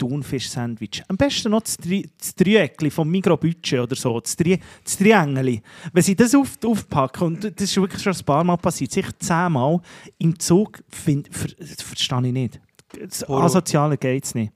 Thunfisch-Sandwich. 0.00 1.02
Am 1.08 1.16
besten 1.16 1.50
noch 1.50 1.62
das, 1.62 1.76
Dre 1.76 2.02
das 2.18 2.34
Dreieckli 2.34 2.90
vom 2.90 3.08
Mikrobudget 3.10 3.80
oder 3.80 3.94
so, 3.94 4.18
das, 4.18 4.34
Dre 4.34 4.58
das 4.82 4.96
Triangeli. 4.96 5.62
Wenn 5.92 6.02
sie 6.02 6.16
das 6.16 6.34
auf 6.34 6.58
aufpacken, 6.64 7.26
und 7.28 7.44
das 7.44 7.52
ist 7.60 7.76
wirklich 7.76 8.02
schon 8.02 8.14
ein 8.14 8.24
paar 8.24 8.42
Mal 8.42 8.56
passiert, 8.56 8.90
sicher 8.90 9.12
zehnmal, 9.18 9.80
im 10.18 10.38
Zug, 10.38 10.82
find, 10.88 11.28
ver 11.34 11.48
verstehe 11.58 12.26
ich 12.26 12.32
nicht. 12.32 12.60
Das 13.08 13.28
Horror. 13.28 13.44
Asoziale 13.44 13.96
geht 13.96 14.24
es 14.24 14.34
nicht. 14.34 14.52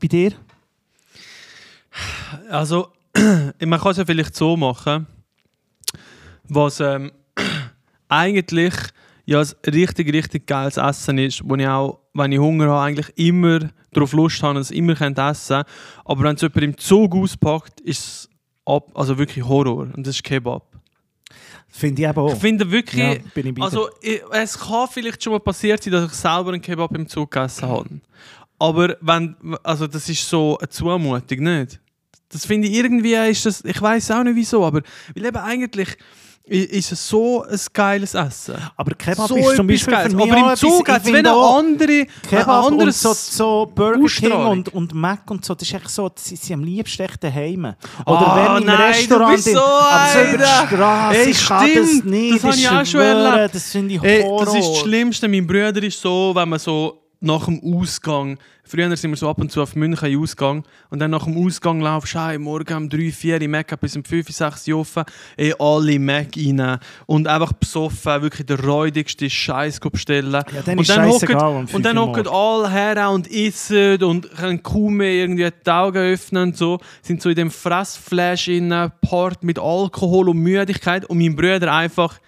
Bei 0.00 0.08
dir? 0.08 0.32
Also, 2.50 2.88
man 3.14 3.80
kann 3.80 3.90
es 3.92 3.96
ja 3.96 4.04
vielleicht 4.04 4.34
so 4.34 4.56
machen, 4.56 5.06
was 6.44 6.80
ähm, 6.80 7.12
eigentlich 8.08 8.74
ja 9.24 9.40
ein 9.40 9.48
richtig, 9.72 10.12
richtig 10.12 10.46
geiles 10.46 10.76
Essen 10.76 11.18
ist, 11.18 11.42
wo 11.48 11.54
ich 11.56 11.66
auch, 11.66 12.00
wenn 12.14 12.32
ich 12.32 12.38
Hunger 12.38 12.68
habe, 12.68 12.80
eigentlich 12.80 13.12
immer 13.16 13.70
darauf 13.92 14.12
Lust 14.12 14.42
habe 14.42 14.56
und 14.56 14.62
es 14.62 14.70
immer 14.70 14.94
könnt 14.94 15.18
essen 15.18 15.62
Aber 16.04 16.24
wenn 16.24 16.34
es 16.34 16.42
jemand 16.42 16.62
im 16.62 16.78
Zug 16.78 17.14
auspackt, 17.14 17.80
ist 17.80 17.98
es 17.98 18.30
ab, 18.64 18.90
also 18.94 19.18
wirklich 19.18 19.44
Horror. 19.44 19.88
Und 19.94 20.06
das 20.06 20.16
ist 20.16 20.24
Kebab. 20.24 20.66
Finde 21.68 22.02
ich 22.02 22.08
eben 22.08 22.18
auch. 22.18 22.32
Ich 22.34 22.38
finde 22.38 22.70
wirklich, 22.70 23.02
Ja, 23.02 23.14
bin 23.34 23.46
ich 23.46 23.62
also 23.62 23.88
ich, 24.02 24.20
es 24.30 24.58
kann 24.58 24.88
vielleicht 24.88 25.22
schon 25.22 25.32
mal 25.32 25.40
passiert 25.40 25.82
sein, 25.82 25.92
dass 25.92 26.12
ich 26.12 26.12
selber 26.12 26.52
einen 26.52 26.60
Kebab 26.60 26.94
im 26.94 27.08
Zug 27.08 27.30
gegessen 27.30 27.66
habe. 27.66 28.00
Aber 28.58 28.96
wenn, 29.00 29.36
also 29.62 29.86
das 29.86 30.08
ist 30.08 30.28
so 30.28 30.58
eine 30.58 30.68
Zumutung, 30.68 31.38
nicht? 31.38 31.80
Das 32.28 32.46
finde 32.46 32.68
ich 32.68 32.74
irgendwie, 32.74 33.14
ist 33.14 33.46
das, 33.46 33.64
ich 33.64 33.80
weiß 33.80 34.10
auch 34.12 34.22
nicht 34.22 34.36
wieso, 34.36 34.64
aber 34.64 34.82
weil 35.14 35.26
eben 35.26 35.36
eigentlich 35.36 35.96
ist 36.44 36.90
es 36.92 37.08
so 37.08 37.44
ein 37.44 37.58
geiles 37.72 38.14
Essen. 38.14 38.56
aber 38.76 38.94
Kebab 38.94 39.28
so 39.28 39.36
ist 39.36 39.54
zum 39.56 39.66
Beispiel 39.66 39.94
mich 40.10 40.32
Aber 40.32 40.50
im 40.50 40.56
Zug 40.56 40.88
hat 40.88 41.02
es 41.04 41.12
wie 41.12 41.16
eine 41.16 41.32
auch- 41.32 41.58
andere, 41.58 41.92
ein 42.00 42.06
Kebab 42.28 42.64
und 42.66 42.72
anderes 42.72 43.00
so, 43.00 43.12
so 43.14 43.70
Burger 43.72 44.06
King 44.06 44.32
und, 44.32 44.68
und 44.74 44.92
Mac 44.92 45.30
und 45.30 45.44
so, 45.44 45.54
das 45.54 45.68
ist 45.68 45.74
echt 45.74 45.88
so, 45.88 46.08
das 46.08 46.24
sind 46.26 46.40
sie 46.40 46.52
am 46.54 46.64
liebsten 46.64 47.02
echt 47.02 47.22
daheim. 47.22 47.64
Oder 47.64 47.76
Ah, 48.06 48.54
wenn 48.56 48.62
im 48.62 48.66
nein, 48.66 48.76
Restaurant, 48.92 49.36
bist 49.36 49.46
in- 49.48 49.54
so 49.54 49.60
aber 49.62 50.08
so 50.12 50.18
über 50.34 50.38
die. 50.38 50.66
Straße, 50.74 51.18
Ey, 51.18 51.30
ich 51.30 51.46
kann 51.46 51.70
das 51.74 52.04
nicht, 52.04 52.34
das 52.34 52.44
habe 52.44 52.56
ich 52.56 52.68
auch 52.70 52.86
schon 52.86 53.00
erlebt. 53.00 53.54
Das 53.54 53.70
finde 53.70 53.94
ich 53.94 54.02
Ey, 54.02 54.22
Horror. 54.22 54.44
das 54.44 54.54
ist 54.56 54.68
das 54.68 54.78
Schlimmste. 54.78 55.28
Mein 55.28 55.46
Bruder 55.46 55.82
ist 55.82 56.00
so, 56.00 56.32
wenn 56.34 56.48
man 56.48 56.58
so 56.58 57.01
nach 57.22 57.44
dem 57.44 57.60
Ausgang, 57.62 58.38
früher 58.64 58.94
sind 58.96 59.10
wir 59.10 59.16
so 59.16 59.28
ab 59.28 59.38
und 59.40 59.50
zu 59.52 59.62
auf 59.62 59.76
München 59.76 60.20
Ausgang 60.20 60.64
und 60.90 60.98
dann 60.98 61.12
nach 61.12 61.24
dem 61.24 61.36
Ausgang 61.36 61.80
laufst 61.80 62.14
du 62.14 62.38
morgen 62.38 62.74
um 62.76 62.88
3, 62.88 63.12
4 63.12 63.40
Uhr, 63.40 63.48
Mac 63.48 63.80
bis 63.80 63.96
um 63.96 64.04
5, 64.04 64.28
6 64.28 64.68
Uhr 64.68 64.80
offen, 64.80 65.04
ey, 65.36 65.54
alle 65.58 65.98
Mac 65.98 66.36
rein 66.36 66.78
und 67.06 67.28
einfach 67.28 67.52
besoffen, 67.52 68.22
wirklich 68.22 68.46
der 68.46 68.58
räudigste 68.64 69.30
Scheiß 69.30 69.78
bestellen. 69.80 70.32
Ja, 70.32 70.62
dann 70.64 70.78
und 70.78 70.82
ist 70.82 70.90
dann 70.90 71.08
hocken- 71.08 71.36
um 71.36 71.68
5 71.68 71.74
und 71.74 71.84
dann 71.84 71.98
hocken 71.98 72.26
alle 72.26 72.70
her 72.70 73.10
und 73.10 73.30
essen 73.30 74.02
und 74.02 74.30
können 74.34 74.62
kaum 74.62 74.94
mehr 74.94 75.12
irgendwie 75.12 75.48
die 75.64 75.70
Augen 75.70 75.98
öffnen 75.98 76.48
und 76.48 76.56
so, 76.56 76.80
sind 77.02 77.22
so 77.22 77.28
in 77.28 77.36
dem 77.36 77.50
Fressflash 77.50 78.48
in 78.48 78.70
Part 79.00 79.44
mit 79.44 79.58
Alkohol 79.58 80.28
und 80.28 80.38
Müdigkeit 80.38 81.04
und 81.04 81.18
mein 81.18 81.36
Bruder 81.36 81.72
einfach 81.72 82.18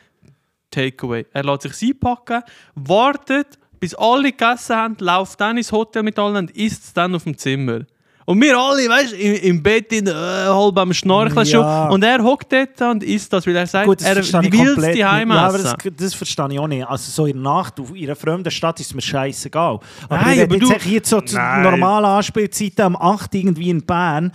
Takeaway. 0.70 1.26
Er 1.32 1.45
lässt 1.45 1.62
sich 1.62 1.90
einpacken, 1.90 2.42
wartet, 2.74 3.59
bis 3.85 3.95
alle 3.97 4.30
gegessen 4.32 4.76
haben, 4.76 4.97
läuft 4.99 5.43
dann 5.43 5.59
ins 5.59 5.70
Hotel 5.70 6.03
mit 6.03 6.18
allen 6.18 6.37
und 6.37 6.51
isst 6.53 6.85
es 6.85 6.93
dann 6.95 7.14
auf 7.14 7.24
dem 7.24 7.37
Zimmer. 7.37 7.80
Und 8.27 8.41
wir 8.41 8.57
alle, 8.59 8.89
weißt 8.89 9.12
du, 9.12 9.16
im, 9.16 9.35
im 9.35 9.62
Bett 9.62 9.93
in, 9.93 10.07
äh, 10.07 10.11
halb 10.12 10.79
am 10.79 10.95
Schnorcheln 10.95 11.45
Ja. 11.47 11.85
schon. 11.87 11.93
Und 11.93 12.03
er 12.05 12.22
hockt 12.22 12.51
dort 12.53 12.81
und 12.91 13.03
isst 13.03 13.31
das, 13.33 13.47
weil 13.47 13.55
er 13.57 13.66
sagt, 13.66 13.87
Gut, 13.87 14.01
er 14.03 14.16
ich 14.16 14.33
will 14.33 14.68
es 14.70 14.77
nicht. 14.79 15.01
daheim 15.03 15.31
Ja, 15.31 15.49
aber 15.49 15.59
das, 15.59 15.75
das 15.97 16.14
verstehe 16.14 16.49
ich 16.53 16.59
auch 16.59 16.66
nicht. 16.66 16.87
Also 16.87 17.11
so 17.11 17.27
in 17.27 17.35
der 17.43 17.53
Nacht, 17.53 17.79
auf- 17.79 17.95
in 17.95 18.05
einer 18.05 18.16
fremden 18.16 18.51
Stadt 18.51 18.81
ist 18.81 18.95
mir 18.95 19.03
scheißegal. 19.03 19.79
Aber 20.09 20.16
Nein, 20.16 20.37
ich 20.39 20.43
aber 20.45 20.55
rede 20.55 20.66
du- 20.66 20.72
jetzt 20.72 20.87
jetzt 20.87 21.11
so 21.11 21.20
zu 21.20 21.37
normalen 21.37 22.05
Anspielzeiten 22.07 22.85
am 22.85 22.97
8 22.97 23.35
irgendwie 23.35 23.68
in 23.68 23.85
Bern. 23.85 24.33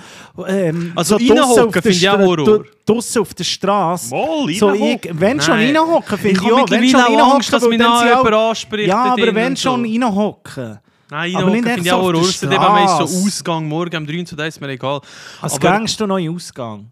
Ähm, 0.48 0.92
Also 0.96 1.18
draussen 1.18 1.40
reinhocken 1.40 1.82
finde 1.82 1.90
ich 1.98 2.10
auch 2.10 2.20
Horror. 2.20 2.64
Draussen 2.86 3.22
auf 3.22 3.34
der 3.34 3.44
Straße. 3.44 4.14
Mal, 4.16 4.54
So 4.54 4.74
ich, 4.74 5.00
wenn 5.14 5.42
schon 5.42 5.54
reinhocken, 5.56 6.16
Ich 6.16 6.22
finde 6.22 6.42
ich, 6.42 6.46
habe 6.52 6.62
auch. 6.64 6.70
Wenn 6.70 6.82
mittlerweile 6.82 7.08
schon 7.10 7.20
reinhocken, 7.22 7.52
dass 7.52 7.68
mich 7.70 7.80
noch 7.80 8.04
jemand 8.06 8.36
anspricht. 8.36 8.88
Ja, 8.88 9.04
aber 9.14 9.36
wenn 9.36 9.58
schon 9.58 9.84
so. 9.86 9.92
reinhocken. 9.92 10.80
Nein, 11.12 11.36
Aber 11.36 11.50
nicht 11.50 11.66
finde 11.66 11.82
ich 11.82 11.92
auch 11.92 12.02
Horror. 12.04 12.24
Wenn 12.24 12.50
man 12.50 13.08
so. 13.08 13.26
Ausgang 13.28 13.68
morgen 13.68 13.98
um 13.98 14.06
3 14.08 14.24
zu 14.24 14.36
da 14.36 14.46
ist 14.46 14.62
mir 14.62 14.70
egal. 14.70 15.02
Als 15.42 15.54
Aber- 15.56 15.72
gängst 15.72 16.00
du 16.00 16.06
noch 16.08 16.18
in 16.18 16.36
Ausgang. 16.36 16.92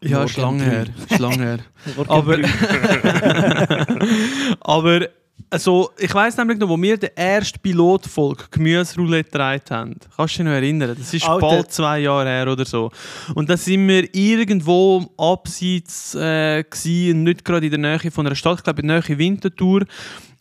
Ja, 0.00 0.22
ist 0.22 0.36
lang 0.36 0.54
um 0.54 0.60
her. 0.60 0.86
Ist 1.10 1.18
lang 1.18 1.38
her. 1.40 1.58
Aber, 2.06 2.38
aber 4.60 5.08
also, 5.50 5.90
ich 5.98 6.12
weiss 6.14 6.36
nämlich 6.36 6.58
noch, 6.58 6.68
wo 6.68 6.80
wir 6.80 6.98
die 6.98 7.10
erste 7.16 7.58
Pilotfolge 7.58 8.44
Gemüseroulette 8.50 9.30
gedreht 9.30 9.70
haben. 9.70 9.96
Kannst 10.14 10.34
du 10.34 10.38
dich 10.38 10.46
noch 10.46 10.52
erinnern? 10.52 10.96
Das 10.98 11.14
ist 11.14 11.26
Alter. 11.26 11.40
bald 11.40 11.72
zwei 11.72 12.00
Jahre 12.00 12.28
her 12.28 12.48
oder 12.48 12.64
so. 12.64 12.90
Und 13.34 13.48
da 13.48 13.56
sind 13.56 13.88
wir 13.88 14.14
irgendwo 14.14 15.10
abseits 15.16 16.14
äh, 16.14 16.64
gewesen, 16.64 17.22
nicht 17.22 17.44
gerade 17.44 17.66
in 17.66 17.80
der 17.82 17.98
Nähe 17.98 18.10
von 18.10 18.26
einer 18.26 18.36
Stadt, 18.36 18.58
ich 18.58 18.64
glaube 18.64 18.82
in 18.82 18.88
der 18.88 19.02
Nähe 19.08 19.18
Winterthur. 19.18 19.84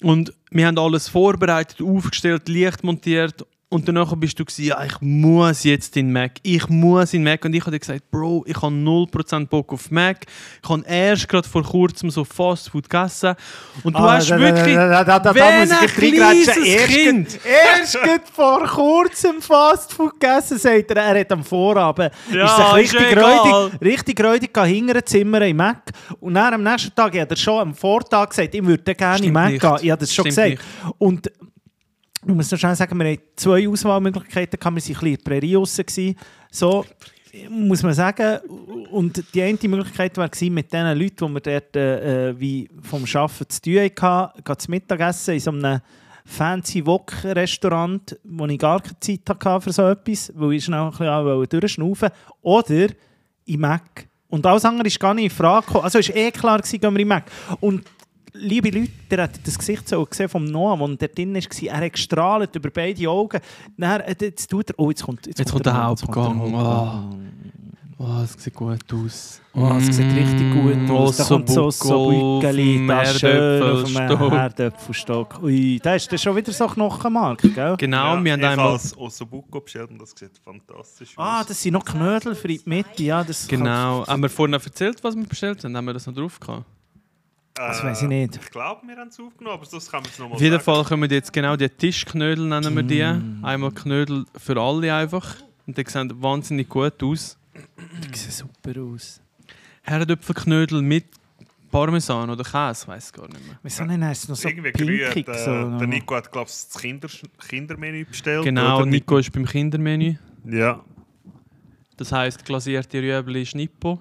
Und 0.02 0.34
wir 0.52 0.68
haben 0.68 0.78
alles 0.78 1.08
vorbereitet, 1.10 1.82
aufgestellt, 1.82 2.48
Licht 2.50 2.84
montiert. 2.84 3.45
Und 3.70 3.86
danach 3.86 4.15
bist 4.15 4.39
du 4.39 4.45
gewesen, 4.45 4.63
ja, 4.63 4.82
ich 4.86 4.93
muss 5.01 5.65
jetzt 5.65 5.97
in 5.97 6.09
Mac. 6.13 6.32
Ich 6.41 6.70
muss 6.70 7.13
in 7.13 7.22
Mac. 7.22 7.43
Und 7.43 7.53
ich 7.53 7.65
habe 7.65 7.78
gesagt, 7.78 8.09
Bro, 8.09 8.45
ich 8.47 8.55
habe 8.55 8.74
0% 8.74 9.47
Bock 9.47 9.74
auf 9.74 9.91
Mac. 9.91 10.20
Ich 10.63 10.70
habe 10.70 10.84
erst 10.88 11.28
gerade 11.28 11.45
vor 11.49 11.63
kurzem 11.63 12.09
so 12.09 12.24
Fastfood 12.24 12.89
gegessen. 12.89 13.36
Und 13.84 13.93
du 13.93 13.99
Ah, 13.99 14.13
hast 14.13 14.30
da- 14.32 14.39
wirklich... 14.39 14.74
Da, 14.74 15.03
da, 15.03 15.20
da, 15.20 15.34
da, 15.34 15.51
muss 15.59 15.70
ich 15.84 16.01
reingrätschen. 16.01 16.63
Erst 16.63 16.88
Kind... 16.88 17.39
Erst 17.43 17.99
vor 18.34 18.63
kurzem 18.68 19.41
Fastfood 19.41 20.18
gegessen, 20.18 20.57
sagt 20.59 20.91
er. 20.91 21.03
Er 21.03 21.20
hat 21.20 21.32
am 21.34 21.43
Vorabend 21.43 22.11
Ja, 22.32 22.45
ist 22.45 22.55
sich 22.55 22.84
ist 22.86 22.93
richtig 22.93 23.11
egal. 23.18 23.34
räudig, 23.65 23.82
richtig 23.82 24.24
räudig 24.24 24.57
hingern 24.65 25.01
Zimmer 25.05 25.41
im 25.41 25.57
Mac. 25.57 25.91
Und 26.22 26.36
dann 26.36 26.53
am 26.53 26.63
nächsten 26.63 26.95
Tag 26.95 27.20
hat 27.20 27.32
er 27.32 27.36
schon 27.36 27.59
am 27.59 27.76
Vortag 27.76 28.30
gesagt, 28.30 28.55
ich 28.55 28.65
würde 28.65 28.95
gerne 28.95 29.18
Stimmt 29.18 29.34
Mac 29.34 29.51
nicht. 29.51 29.61
gehen. 29.61 29.78
Ich 29.82 29.91
habe 29.91 29.99
das 29.99 30.13
schon 30.13 30.32
Stimmt 30.32 30.57
gesagt. 30.57 30.95
Und 30.99 31.30
ich 32.26 32.34
muss 32.34 32.51
noch 32.51 32.57
schnell 32.57 32.76
sagen, 32.76 32.97
wir 32.99 33.11
hatten 33.11 33.24
zwei 33.36 33.68
Auswahlmöglichkeiten. 33.70 34.59
Wir 34.59 34.65
waren 34.65 34.74
ein 34.74 34.76
bisschen 34.76 35.07
in 35.07 35.24
Prärie. 35.24 36.15
So, 36.51 36.86
muss 37.49 37.84
man 37.84 37.93
sagen. 37.93 38.39
Und 38.91 39.24
die 39.34 39.41
eine 39.41 39.57
Möglichkeit 39.63 40.18
war 40.18 40.30
mit 40.49 40.74
den 40.74 40.97
Leuten, 40.97 41.28
die 41.28 41.34
wir 41.34 41.39
dort 41.41 41.76
äh, 41.76 42.39
wie 42.39 42.70
vom 42.82 43.03
Arbeiten 43.03 43.49
zu 43.49 43.61
tun 43.61 43.91
hatten, 44.01 44.59
zu 44.59 44.72
Mittagessen 44.72 45.34
in 45.36 45.39
so 45.39 45.51
einem 45.51 45.80
fancy 46.26 46.86
Wok-Restaurant, 46.86 48.20
wo 48.24 48.45
ich 48.47 48.59
gar 48.59 48.82
keine 48.82 48.99
Zeit 48.99 49.22
hatte 49.30 49.61
für 49.61 49.72
so 49.72 49.88
etwas, 49.88 50.32
weil 50.36 50.53
ich 50.53 50.65
schnell 50.65 50.80
ein 50.80 50.91
bisschen 50.91 51.47
durchschnaufen. 51.49 52.09
Oder 52.41 52.88
im 53.45 53.61
Mac. 53.61 54.07
Und 54.30 54.45
alles 54.45 54.65
andere 54.65 54.88
ist 54.88 54.99
gar 54.99 55.13
nicht 55.13 55.26
in 55.26 55.30
Frage 55.30 55.65
gekommen. 55.65 55.86
Also 55.86 55.99
es 55.99 56.09
war 56.09 56.15
eh 56.18 56.32
klar, 56.32 56.57
gewesen, 56.57 56.82
gehen 56.82 56.93
wir 56.93 57.01
im 57.01 57.07
Mac. 57.07 57.32
Und 57.61 57.84
liebe 58.39 58.69
Leute, 58.69 58.91
ihr 59.11 59.21
habt 59.23 59.45
das 59.45 59.57
Gesicht 59.57 59.88
so 59.89 60.05
gesehen 60.05 60.29
vom 60.29 60.45
Noah, 60.45 60.77
der 60.77 60.97
dort 60.97 61.17
drin 61.17 61.33
war. 61.35 61.41
Er 61.73 61.85
hat 61.85 61.93
gestrahlt 61.93 62.55
über 62.55 62.69
beide 62.69 63.09
Augen. 63.09 63.39
Dann, 63.77 64.01
äh, 64.01 64.15
jetzt 64.19 64.47
tut 64.49 64.69
er... 64.71 64.75
Oh, 64.79 64.89
jetzt 64.89 65.03
kommt, 65.03 65.25
Jetzt 65.25 65.39
der 65.39 65.45
jetzt 65.45 65.51
kommt 65.53 65.67
Hauptgang. 65.67 66.38
der 66.51 66.59
Hauptgang. 66.59 67.21
Oh, 67.99 68.21
es 68.23 68.33
sieht 68.33 68.53
gut 68.53 68.77
aus. 68.93 69.41
Oh, 69.55 69.71
es 69.79 69.88
sieht 69.95 70.05
richtig 70.15 70.53
gut 70.53 70.88
aus. 70.91 71.17
Da 71.17 71.23
kommt 71.23 71.49
so 71.49 71.71
so 71.71 72.39
Bückeli, 72.39 72.85
da 72.88 73.03
schön 73.05 73.63
auf 73.63 73.83
dem 73.85 74.29
Herdöpfelstock. 74.31 75.39
Ui, 75.41 75.79
da 75.81 75.95
ist 75.95 76.11
das 76.11 76.21
schon 76.21 76.35
wieder 76.35 76.51
so 76.51 76.67
Knochenmark, 76.67 77.41
gell? 77.41 77.75
Genau, 77.75 78.15
ja, 78.15 78.23
wir 78.23 78.33
haben 78.33 78.39
ich 78.39 78.45
einmal... 78.45 78.71
als 78.73 78.95
Ossobuco 78.95 79.61
bestellt 79.61 79.89
und 79.89 79.99
das 79.99 80.11
sieht 80.15 80.38
fantastisch 80.45 81.13
Ah, 81.15 81.41
aus. 81.41 81.47
das 81.47 81.59
sind 81.59 81.73
noch 81.73 81.83
Knödel 81.85 82.35
für 82.35 82.47
die 82.49 82.61
Mitte, 82.65 83.01
ja. 83.01 83.23
Das 83.23 83.47
Genau. 83.47 84.05
Haben 84.05 84.21
wir 84.21 84.29
vorhin 84.29 84.53
erzählt, 84.53 85.03
was 85.03 85.15
wir 85.15 85.25
bestellt 85.25 85.63
haben? 85.63 85.75
Haben 85.75 85.85
wir 85.85 85.93
das 85.93 86.05
noch 86.05 86.13
drauf 86.13 86.39
gehabt? 86.39 86.65
Das 87.58 87.84
weiss 87.84 88.01
ich 88.03 88.08
nicht. 88.08 88.36
Ich 88.36 88.51
glaube, 88.51 88.88
wir 88.88 88.95
haben 88.95 89.08
es 89.08 89.20
aufgenommen, 89.20 89.55
aber 89.55 89.66
sonst 89.66 89.89
kann 89.89 90.03
man 90.03 90.12
es 90.12 90.20
nochmal 90.20 90.36
Auf 90.36 90.41
jeden 90.41 90.60
Fall 90.60 90.84
kommen 90.84 91.10
jetzt 91.10 91.34
genau 91.34 91.55
die 91.55 91.68
Tischknödel, 91.68 92.45
nennen 92.45 92.76
wir 92.76 92.84
die. 92.84 93.03
Mm. 93.03 93.43
Einmal 93.43 93.72
Knödel 93.72 94.26
für 94.38 94.62
alle 94.62 94.93
einfach. 94.93 95.36
Und 95.66 95.78
die 95.78 95.84
sehen 95.88 96.22
wahnsinnig 96.22 96.70
gut 96.70 97.01
aus. 97.01 97.38
Die 97.55 98.18
sehen 98.18 98.32
super 98.64 98.80
aus. 98.82 99.20
Herdöpfelknödel 99.82 100.82
mit 100.82 101.05
Parmesan 101.72 102.30
oder 102.30 102.43
Käse, 102.43 102.88
weiß 102.88 103.12
gar 103.12 103.28
nicht 103.28 103.45
mehr. 103.45 103.60
Wieso 103.64 103.84
nicht? 103.86 104.01
Es 104.01 104.24
ist 104.24 104.30
noch 104.30 104.36
so 104.36 104.47
Irgendwie 104.47 104.72
pinkig. 104.72 105.28
Äh, 105.28 105.38
So, 105.38 105.78
der 105.78 105.88
Nico 105.88 106.16
hat, 106.16 106.32
glaube 106.32 106.47
ich, 106.49 106.53
das 106.53 106.80
Kinder 106.80 107.10
Kindermenü 107.47 108.05
bestellt. 108.05 108.43
Genau, 108.43 108.78
oder? 108.78 108.86
Nico 108.86 109.18
ist 109.18 109.32
beim 109.32 109.45
Kindermenü. 109.45 110.16
Ja. 110.45 110.84
Das 111.97 112.12
heisst 112.12 112.45
glasierte 112.45 112.99
Rüebli 113.01 113.45
Schnippo. 113.45 113.99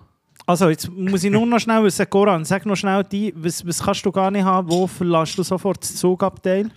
Also, 0.48 0.68
jetzt 0.68 0.88
muss 0.88 1.24
ich 1.24 1.30
nur 1.30 1.44
noch 1.44 1.58
schnell 1.58 1.82
wissen, 1.82 2.06
Goran, 2.08 2.44
sag 2.44 2.64
noch 2.66 2.76
schnell, 2.76 3.02
die, 3.02 3.34
was, 3.36 3.66
was 3.66 3.82
kannst 3.82 4.06
du 4.06 4.12
gar 4.12 4.30
nicht 4.30 4.44
haben? 4.44 4.70
Wo 4.70 4.86
verlässt 4.86 5.36
du 5.36 5.42
sofort 5.42 5.82
das 5.82 5.96
Zugabteil? 5.96 6.70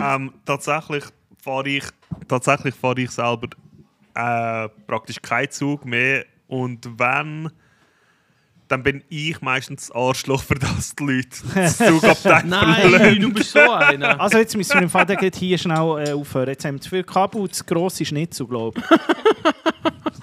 Ähm, 0.00 0.32
tatsächlich 0.46 1.04
fahre 1.42 1.68
ich, 1.68 1.84
tatsächlich 2.26 2.74
fahre 2.74 3.02
ich 3.02 3.10
selber 3.10 3.48
äh, 4.14 4.68
praktisch 4.86 5.20
keinen 5.20 5.50
Zug 5.50 5.84
mehr. 5.84 6.24
Und 6.48 6.88
wenn, 6.98 7.50
dann 8.68 8.82
bin 8.82 9.04
ich 9.08 9.40
meistens 9.40 9.88
das 9.88 9.96
Arschloch, 9.96 10.42
für 10.42 10.54
das 10.54 10.94
die 10.94 11.04
Leute 11.04 11.28
das 11.54 11.78
Zugabteil 11.78 12.44
Nein, 12.46 13.20
du 13.20 13.32
bist 13.32 13.52
so 13.52 13.60
einer. 13.60 14.20
Also, 14.24 14.38
jetzt 14.38 14.56
müssen 14.56 14.74
wir 14.74 14.82
im 14.82 14.90
Fall 14.90 15.06
hier 15.34 15.58
schnell 15.58 16.06
äh, 16.06 16.12
aufhören. 16.12 16.48
Jetzt 16.48 16.64
haben 16.64 16.76
wir 16.76 16.80
zu 16.80 16.90
viel 16.90 17.04
Kabel 17.04 17.48
zu 17.50 17.64
grosse 17.64 18.04
Schnitzel, 18.04 18.46
glaube 18.46 18.80
ich. 18.80 18.86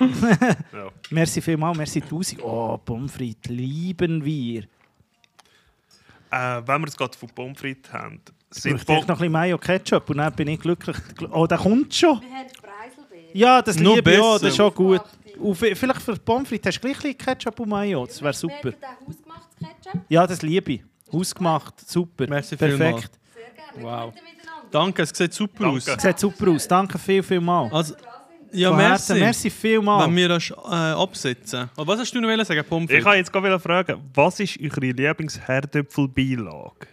Ja. 0.02 0.90
Merci 1.12 1.42
vielmals, 1.42 1.78
merci 1.78 2.02
tausend. 2.02 2.42
Oh, 2.44 2.78
Pommes 2.78 3.12
frites 3.12 3.52
lieben 3.52 4.24
wir. 4.24 4.64
Äh, 6.32 6.62
wenn 6.66 6.82
wir 6.82 6.88
es 6.88 6.98
gerade 6.98 7.18
von 7.18 7.30
Pommes 7.30 7.60
frites 7.60 7.92
haben, 7.94 8.22
Ich 8.52 8.62
sind 8.62 8.74
brauche 8.74 8.86
vielleicht 8.86 9.08
noch 9.08 9.16
ein 9.16 9.20
bisschen 9.20 9.32
Mayo 9.32 9.58
Ketchup 9.58 10.10
und 10.10 10.18
dann 10.18 10.34
bin 10.34 10.48
ich 10.48 10.60
glücklich. 10.60 10.98
Oh, 11.32 11.46
der 11.46 11.58
kommt 11.60 11.94
schon. 11.94 12.22
Wir 12.22 12.30
haben 12.30 12.48
Preiselbeeren. 12.48 13.30
Ja, 13.34 13.62
das 13.62 13.78
liebe 13.78 14.12
ich 14.12 14.20
auch, 14.20 14.40
das 14.40 14.54
ist 14.54 14.60
auch 14.60 14.74
gut. 14.74 15.02
Und 15.40 15.58
vi- 15.58 15.76
vielleicht 15.76 16.02
für 16.02 16.16
Pommes 16.18 16.48
frites 16.50 16.68
hast 16.68 16.78
du 16.84 16.88
gleich 16.88 16.98
ein 16.98 17.02
bisschen 17.02 17.18
Ketchup 17.18 17.60
und 17.60 17.70
Mayo, 17.70 18.06
das 18.06 18.22
wäre 18.22 18.34
super. 18.34 18.72
Ketchup? 18.72 20.02
Ja, 20.10 20.28
das 20.28 20.42
liebe 20.42 20.74
ich. 20.74 20.84
Hausgemacht, 21.12 21.80
super. 21.90 22.26
Merci 22.28 22.56
vielmals. 22.58 22.80
Perfekt. 22.80 23.20
Sehr 23.34 23.44
gerne. 23.84 24.08
Wow. 24.08 24.14
Danke, 24.72 25.02
es 25.04 25.10
sieht 25.10 25.34
super 25.34 25.64
Danke. 25.66 25.78
aus. 25.94 26.02
Sieht 26.02 26.20
super 26.20 26.50
aus. 26.52 26.68
Danke 26.68 26.98
viel, 26.98 27.22
viel 27.24 27.42
mal. 27.42 27.70
Also, 27.74 27.94
ja, 28.54 28.70
Von 28.70 28.80
Herzen, 28.80 29.20
merci. 29.20 29.48
merci 29.48 29.50
viel 29.50 29.82
mal. 29.82 30.06
Wenn 30.06 30.16
wir 30.16 30.30
das 30.30 30.50
äh, 30.52 30.56
absetzen. 30.74 31.70
Aber 31.76 31.88
was 31.88 32.00
hast 32.02 32.14
du 32.14 32.22
noch 32.22 32.46
sagen, 32.46 32.64
Pommes 32.68 32.90
Ich 32.90 32.96
frites? 32.96 33.06
wollte 33.06 33.18
jetzt 33.20 33.32
gerade 33.34 33.60
fragen, 33.60 34.02
was 34.14 34.40
ist 34.40 34.58
eure 34.62 34.80
Lieblingsherdöpfelbeilage? 34.82 36.88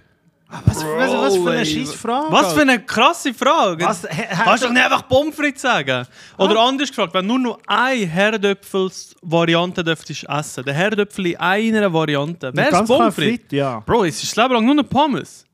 Was, 0.51 0.77
was, 0.83 1.13
was 1.13 1.37
für 1.37 1.51
eine 1.51 1.67
scheiß 1.67 1.93
Frage. 1.93 2.33
Was 2.33 2.53
für 2.55 2.63
eine 2.63 2.83
krasse 2.83 3.35
Frage. 3.35 3.85
Was, 3.85 4.05
hä- 4.05 4.09
hä- 4.13 4.27
Kannst 4.45 4.63
du 4.63 4.69
doch 4.69 4.73
nicht 4.75 4.83
einfach 4.85 5.07
Pommes 5.07 5.35
frites 5.37 5.61
sagen? 5.61 6.07
Oder 6.39 6.59
anders 6.61 6.89
gefragt, 6.89 7.13
wenn 7.13 7.29
du 7.29 7.37
nur 7.37 7.53
noch 7.53 7.59
eine 7.67 8.07
Herdöpfels-Variante 8.07 9.85
dürftest 9.85 10.25
essen, 10.27 10.65
der 10.65 10.73
Herdöpfel 10.73 11.27
in 11.27 11.37
einer 11.37 11.93
Variante, 11.93 12.51
wäre 12.57 12.81
es 12.83 12.89
Pommes 12.89 13.15
frites? 13.15 13.41
Frit, 13.41 13.53
ja. 13.53 13.81
Bro, 13.81 14.05
es 14.07 14.23
ist 14.23 14.35
das 14.35 14.43
Leben 14.43 14.55
lang 14.55 14.65
nur 14.65 14.75
noch 14.77 14.89
Pommes. 14.89 15.45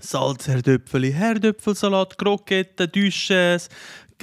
Salzherdöpfeli, 0.00 1.12
Herdöpfelsalat, 1.12 2.16
Kroketten, 2.18 2.90
Duches, 2.90 3.68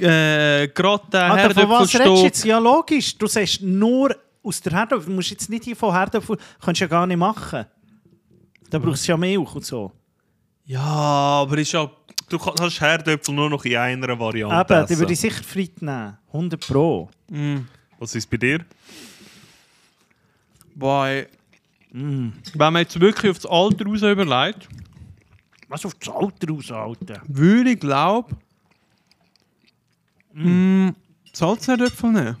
äh, 0.00 0.68
Gratin, 0.68 1.20
Alter, 1.20 1.54
von 1.54 1.68
was 1.68 1.80
redest 1.80 1.94
du 1.94 1.98
Herdöpfelstock. 1.98 2.24
jetzt? 2.24 2.44
Ja, 2.44 2.58
logisch. 2.58 3.16
Du 3.18 3.26
sagst 3.26 3.62
nur 3.62 4.14
aus 4.42 4.60
der 4.60 4.72
Herdöpfel. 4.72 5.06
Du 5.06 5.12
musst 5.12 5.30
jetzt 5.30 5.48
nicht 5.48 5.64
hier 5.64 5.76
von 5.76 5.92
Herdöpfel... 5.92 6.38
Kannst 6.64 6.80
du 6.80 6.84
ja 6.84 6.88
gar 6.88 7.06
nicht 7.06 7.16
machen. 7.16 7.66
Da 8.70 8.78
brauchst 8.78 9.06
du 9.06 9.12
ja 9.12 9.16
Milch 9.16 9.54
und 9.54 9.64
so. 9.64 9.92
Ja, 10.66 10.80
aber 10.82 11.58
ist 11.58 11.72
ja... 11.72 11.90
Du 12.28 12.38
kann- 12.38 12.54
hast 12.58 12.80
Herdöpfel 12.80 13.34
nur 13.34 13.50
noch 13.50 13.64
in 13.64 13.76
einer 13.76 14.18
Variante 14.18 14.74
Eben, 14.74 14.86
die 14.86 14.92
essen. 14.92 15.00
würde 15.00 15.12
ich 15.12 15.20
sicher 15.20 15.42
Frit 15.44 15.82
nehmen. 15.82 16.16
100 16.32 16.66
Pro. 16.66 17.10
Was 17.98 18.14
ist 18.14 18.28
bei 18.30 18.36
dir? 18.38 18.64
Boy. 20.74 21.26
Wenn 21.92 22.32
man 22.58 22.76
jetzt 22.76 22.98
wirklich 22.98 23.30
auf 23.30 23.38
das 23.38 23.46
Alter 23.50 23.84
raus 23.86 24.02
überlegt, 24.02 24.68
Was 25.68 25.84
auf 25.86 25.94
das 25.94 26.08
Alter 26.08 26.52
aus, 26.52 26.70
Alter? 26.72 27.20
würde 27.28 27.70
ich 27.70 27.80
glaube... 27.80 28.34
Mm. 30.32 30.88
Salzherdöpfel 31.32 32.10
nehmen. 32.10 32.36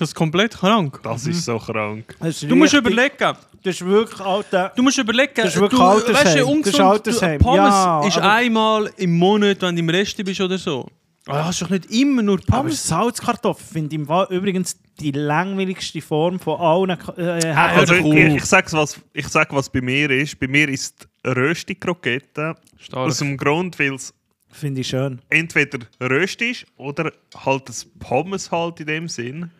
Das 0.00 0.08
ist 0.08 0.14
komplett 0.14 0.56
krank. 0.56 0.98
Das 1.02 1.26
ist 1.26 1.44
so 1.44 1.58
krank. 1.58 2.16
Das 2.18 2.42
ist 2.42 2.50
Du 2.50 2.56
musst 2.56 2.72
überlegen... 2.72 3.36
Das 3.62 3.74
ist 3.74 3.84
wirklich, 3.84 4.18
Alter... 4.20 4.72
Du 4.74 4.82
musst 4.82 4.96
überlegen, 4.96 5.32
Das 5.36 5.54
ist 5.54 5.60
wirklich 5.60 5.78
du, 5.78 5.86
weißt, 5.86 6.08
du, 6.08 6.12
Das 6.14 6.34
ist 6.34 6.42
ungesund, 6.42 7.06
du, 7.06 7.38
Pommes 7.38 7.56
Ja, 7.58 8.06
ist 8.06 8.16
aber- 8.16 8.32
einmal 8.32 8.90
im 8.96 9.18
Monat, 9.18 9.60
wenn 9.60 9.76
du 9.76 9.80
im 9.82 9.90
Rest 9.90 10.16
bist 10.24 10.40
oder 10.40 10.56
so. 10.56 10.88
Aber 11.26 11.40
du 11.40 11.44
hast 11.44 11.60
doch 11.60 11.68
nicht 11.68 11.90
immer 11.90 12.22
nur 12.22 12.38
Aber 12.48 12.62
Pommes. 12.62 12.88
Salzkartoffeln 12.88 13.90
finde 13.90 13.96
ich 13.96 14.30
übrigens 14.30 14.78
die 14.98 15.10
langweiligste 15.10 16.00
Form 16.00 16.40
von 16.40 16.58
allen 16.58 16.98
äh, 17.18 17.52
Also 17.52 17.94
hör 17.96 18.06
ich, 18.28 18.36
ich, 18.36 18.44
sag's, 18.46 18.72
was, 18.72 18.98
ich 19.12 19.28
sag, 19.28 19.52
was 19.54 19.68
bei 19.68 19.82
mir 19.82 20.08
ist. 20.10 20.40
Bei 20.40 20.48
mir 20.48 20.66
ist 20.70 21.06
Rösti-Krokette. 21.26 22.54
Stark. 22.78 23.08
Aus 23.08 23.18
dem 23.18 23.36
Grund, 23.36 23.78
weil 23.78 23.94
es 23.96 24.14
Finde 24.50 24.80
ich 24.80 24.88
schön. 24.88 25.20
entweder 25.28 25.80
Rösti 26.00 26.52
ist 26.52 26.66
oder 26.78 27.12
halt 27.44 27.68
das 27.68 27.84
Pommes 27.98 28.50
halt 28.50 28.80
in 28.80 28.86
dem 28.86 29.08
Sinn. 29.08 29.50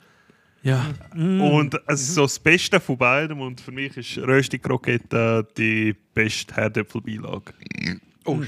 Ja. 0.63 0.87
Und 1.15 1.81
es 1.87 2.03
ist 2.03 2.15
so 2.15 2.23
das 2.23 2.39
Beste 2.39 2.81
von 2.81 2.99
beidem. 2.99 3.41
Und 3.41 3.61
für 3.61 3.73
mich 3.73 3.97
ist 3.97 4.19
Rösti-Krokette 4.19 5.47
die 5.57 5.95
beste 6.15 6.55
Herdöpfelbeilage. 6.55 7.55
Oh, 8.25 8.39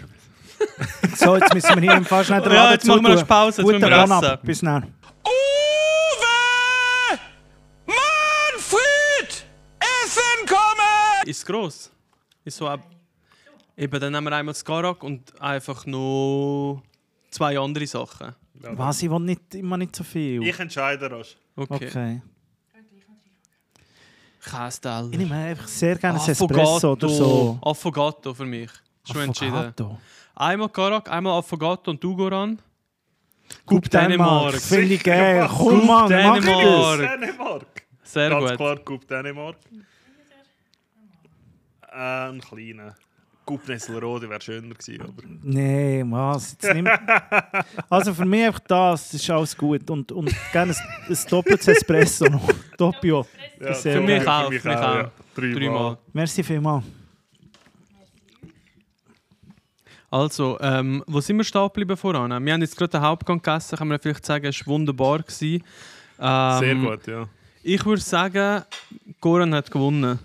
So, 1.17 1.37
jetzt 1.37 1.55
müssen 1.55 1.75
wir 1.77 1.83
hier 1.83 1.95
im 1.97 2.05
Fall 2.05 2.25
schnell 2.25 2.43
den 2.43 2.53
Ja, 2.53 2.73
jetzt 2.73 2.87
machen 2.87 3.03
wir 3.03 3.11
eine 3.11 3.25
Pause, 3.25 3.63
jetzt 3.63 3.67
Guten 3.67 3.81
müssen 3.81 3.91
wir 3.91 4.05
essen. 4.05 4.39
Bis 4.43 4.61
dann. 4.61 4.83
Uwe! 5.25 7.19
Manfred! 7.87 9.47
Essen 9.81 10.47
kommen! 10.47 11.27
ist 11.27 11.47
gross. 11.47 11.91
Ist 12.45 12.57
so 12.57 12.69
ab. 12.69 12.81
Eben, 13.77 14.01
dann 14.01 14.13
nehmen 14.13 14.27
wir 14.27 14.37
einmal 14.37 14.53
das 14.53 14.65
Garak 14.65 15.03
und 15.03 15.41
einfach 15.41 15.87
noch 15.87 16.83
zwei 17.31 17.59
andere 17.59 17.87
Sachen. 17.87 18.35
Was, 18.55 19.03
ich 19.03 19.11
will 19.11 19.21
nicht, 19.21 19.55
immer 19.55 19.77
nicht 19.77 19.95
so 19.97 20.05
viel. 20.05 20.43
Ich 20.43 20.59
entscheide 20.59 21.09
das. 21.09 21.37
Okay. 21.57 21.89
Okay. 21.89 22.23
Käsesteller. 24.45 25.09
Ich 25.11 25.19
nehme 25.19 25.35
einfach 25.35 25.69
sehr 25.69 25.97
gerne 25.97 26.21
ein. 26.21 26.31
Espresso 26.31 26.93
oder 26.93 27.09
so. 27.09 27.59
Affogato 27.63 28.35
für 28.35 28.45
mich. 28.45 28.71
Schon 29.05 29.23
entschieden. 29.23 29.55
Affogato. 29.55 29.99
Einmal 30.35 30.69
Garak, 30.69 31.11
einmal 31.11 31.39
Affogato 31.39 31.91
und 31.91 32.03
du 32.03 32.17
Goran. 32.17 32.59
Coupe 33.67 33.89
Dänemark. 33.89 34.55
Finde 34.55 34.95
ich 34.95 35.03
geil. 35.03 35.49
Komm, 35.49 35.87
Mann, 35.87 35.87
mach 35.87 36.09
Dänemark. 36.09 36.99
das. 36.99 36.99
Dänemark. 37.21 37.67
Sehr 38.03 38.31
Ganz 38.31 38.49
gut. 38.49 38.57
klar, 38.57 38.77
Coupe 38.79 39.07
Dänemark. 39.07 39.57
Äh, 41.91 42.29
ein 42.31 42.41
kleiner. 42.41 42.95
Coupe 43.45 43.73
Nesselrode 43.73 44.29
wäre 44.29 44.41
schöner 44.41 44.75
gewesen, 44.75 45.03
aber... 45.03 45.23
Nee, 45.43 46.05
was? 46.07 46.53
Jetzt 46.53 46.75
nimm... 46.75 46.89
Also 47.89 48.15
für 48.15 48.25
mich 48.25 48.45
einfach 48.45 48.61
das, 48.61 49.15
ist 49.15 49.29
alles 49.31 49.57
gut. 49.57 49.89
Und, 49.91 50.13
und 50.13 50.35
gerne 50.53 50.73
ein, 50.73 50.79
ein 51.09 51.19
doppeltes 51.29 51.69
Espresso 51.69 52.27
noch. 52.27 52.49
Doppio. 52.77 53.27
Ja, 53.61 53.75
Sehr 53.75 53.97
Für 53.97 54.01
mich 54.01 54.27
auch. 54.27 54.47
Für 54.47 54.53
mich 54.53 54.67
auch. 54.67 54.95
ja. 54.95 55.11
Dreimal. 55.35 55.55
Dreimal. 55.55 55.99
Merci 56.13 56.43
vielmals. 56.43 56.85
Also, 60.11 60.59
ähm, 60.61 61.03
wo 61.07 61.21
sind 61.21 61.39
wir 61.39 61.45
stehen 61.45 61.63
geblieben 61.69 61.97
voran? 61.97 62.45
Wir 62.45 62.53
haben 62.53 62.61
jetzt 62.61 62.77
gerade 62.77 62.91
den 62.91 63.01
Hauptgang 63.01 63.41
gegessen, 63.41 63.79
kann 63.79 63.89
man 63.89 63.99
vielleicht 63.99 64.27
sagen, 64.27 64.45
es 64.45 64.61
war 64.61 64.75
wunderbar. 64.75 65.21
Gewesen. 65.21 65.65
Ähm, 66.21 66.59
Sehr 66.59 66.75
gut, 66.75 67.07
ja. 67.07 67.29
Ich 67.63 67.85
würde 67.87 68.03
sagen, 68.03 68.63
Goran 69.21 69.55
hat 69.55 69.71
gewonnen. 69.71 70.19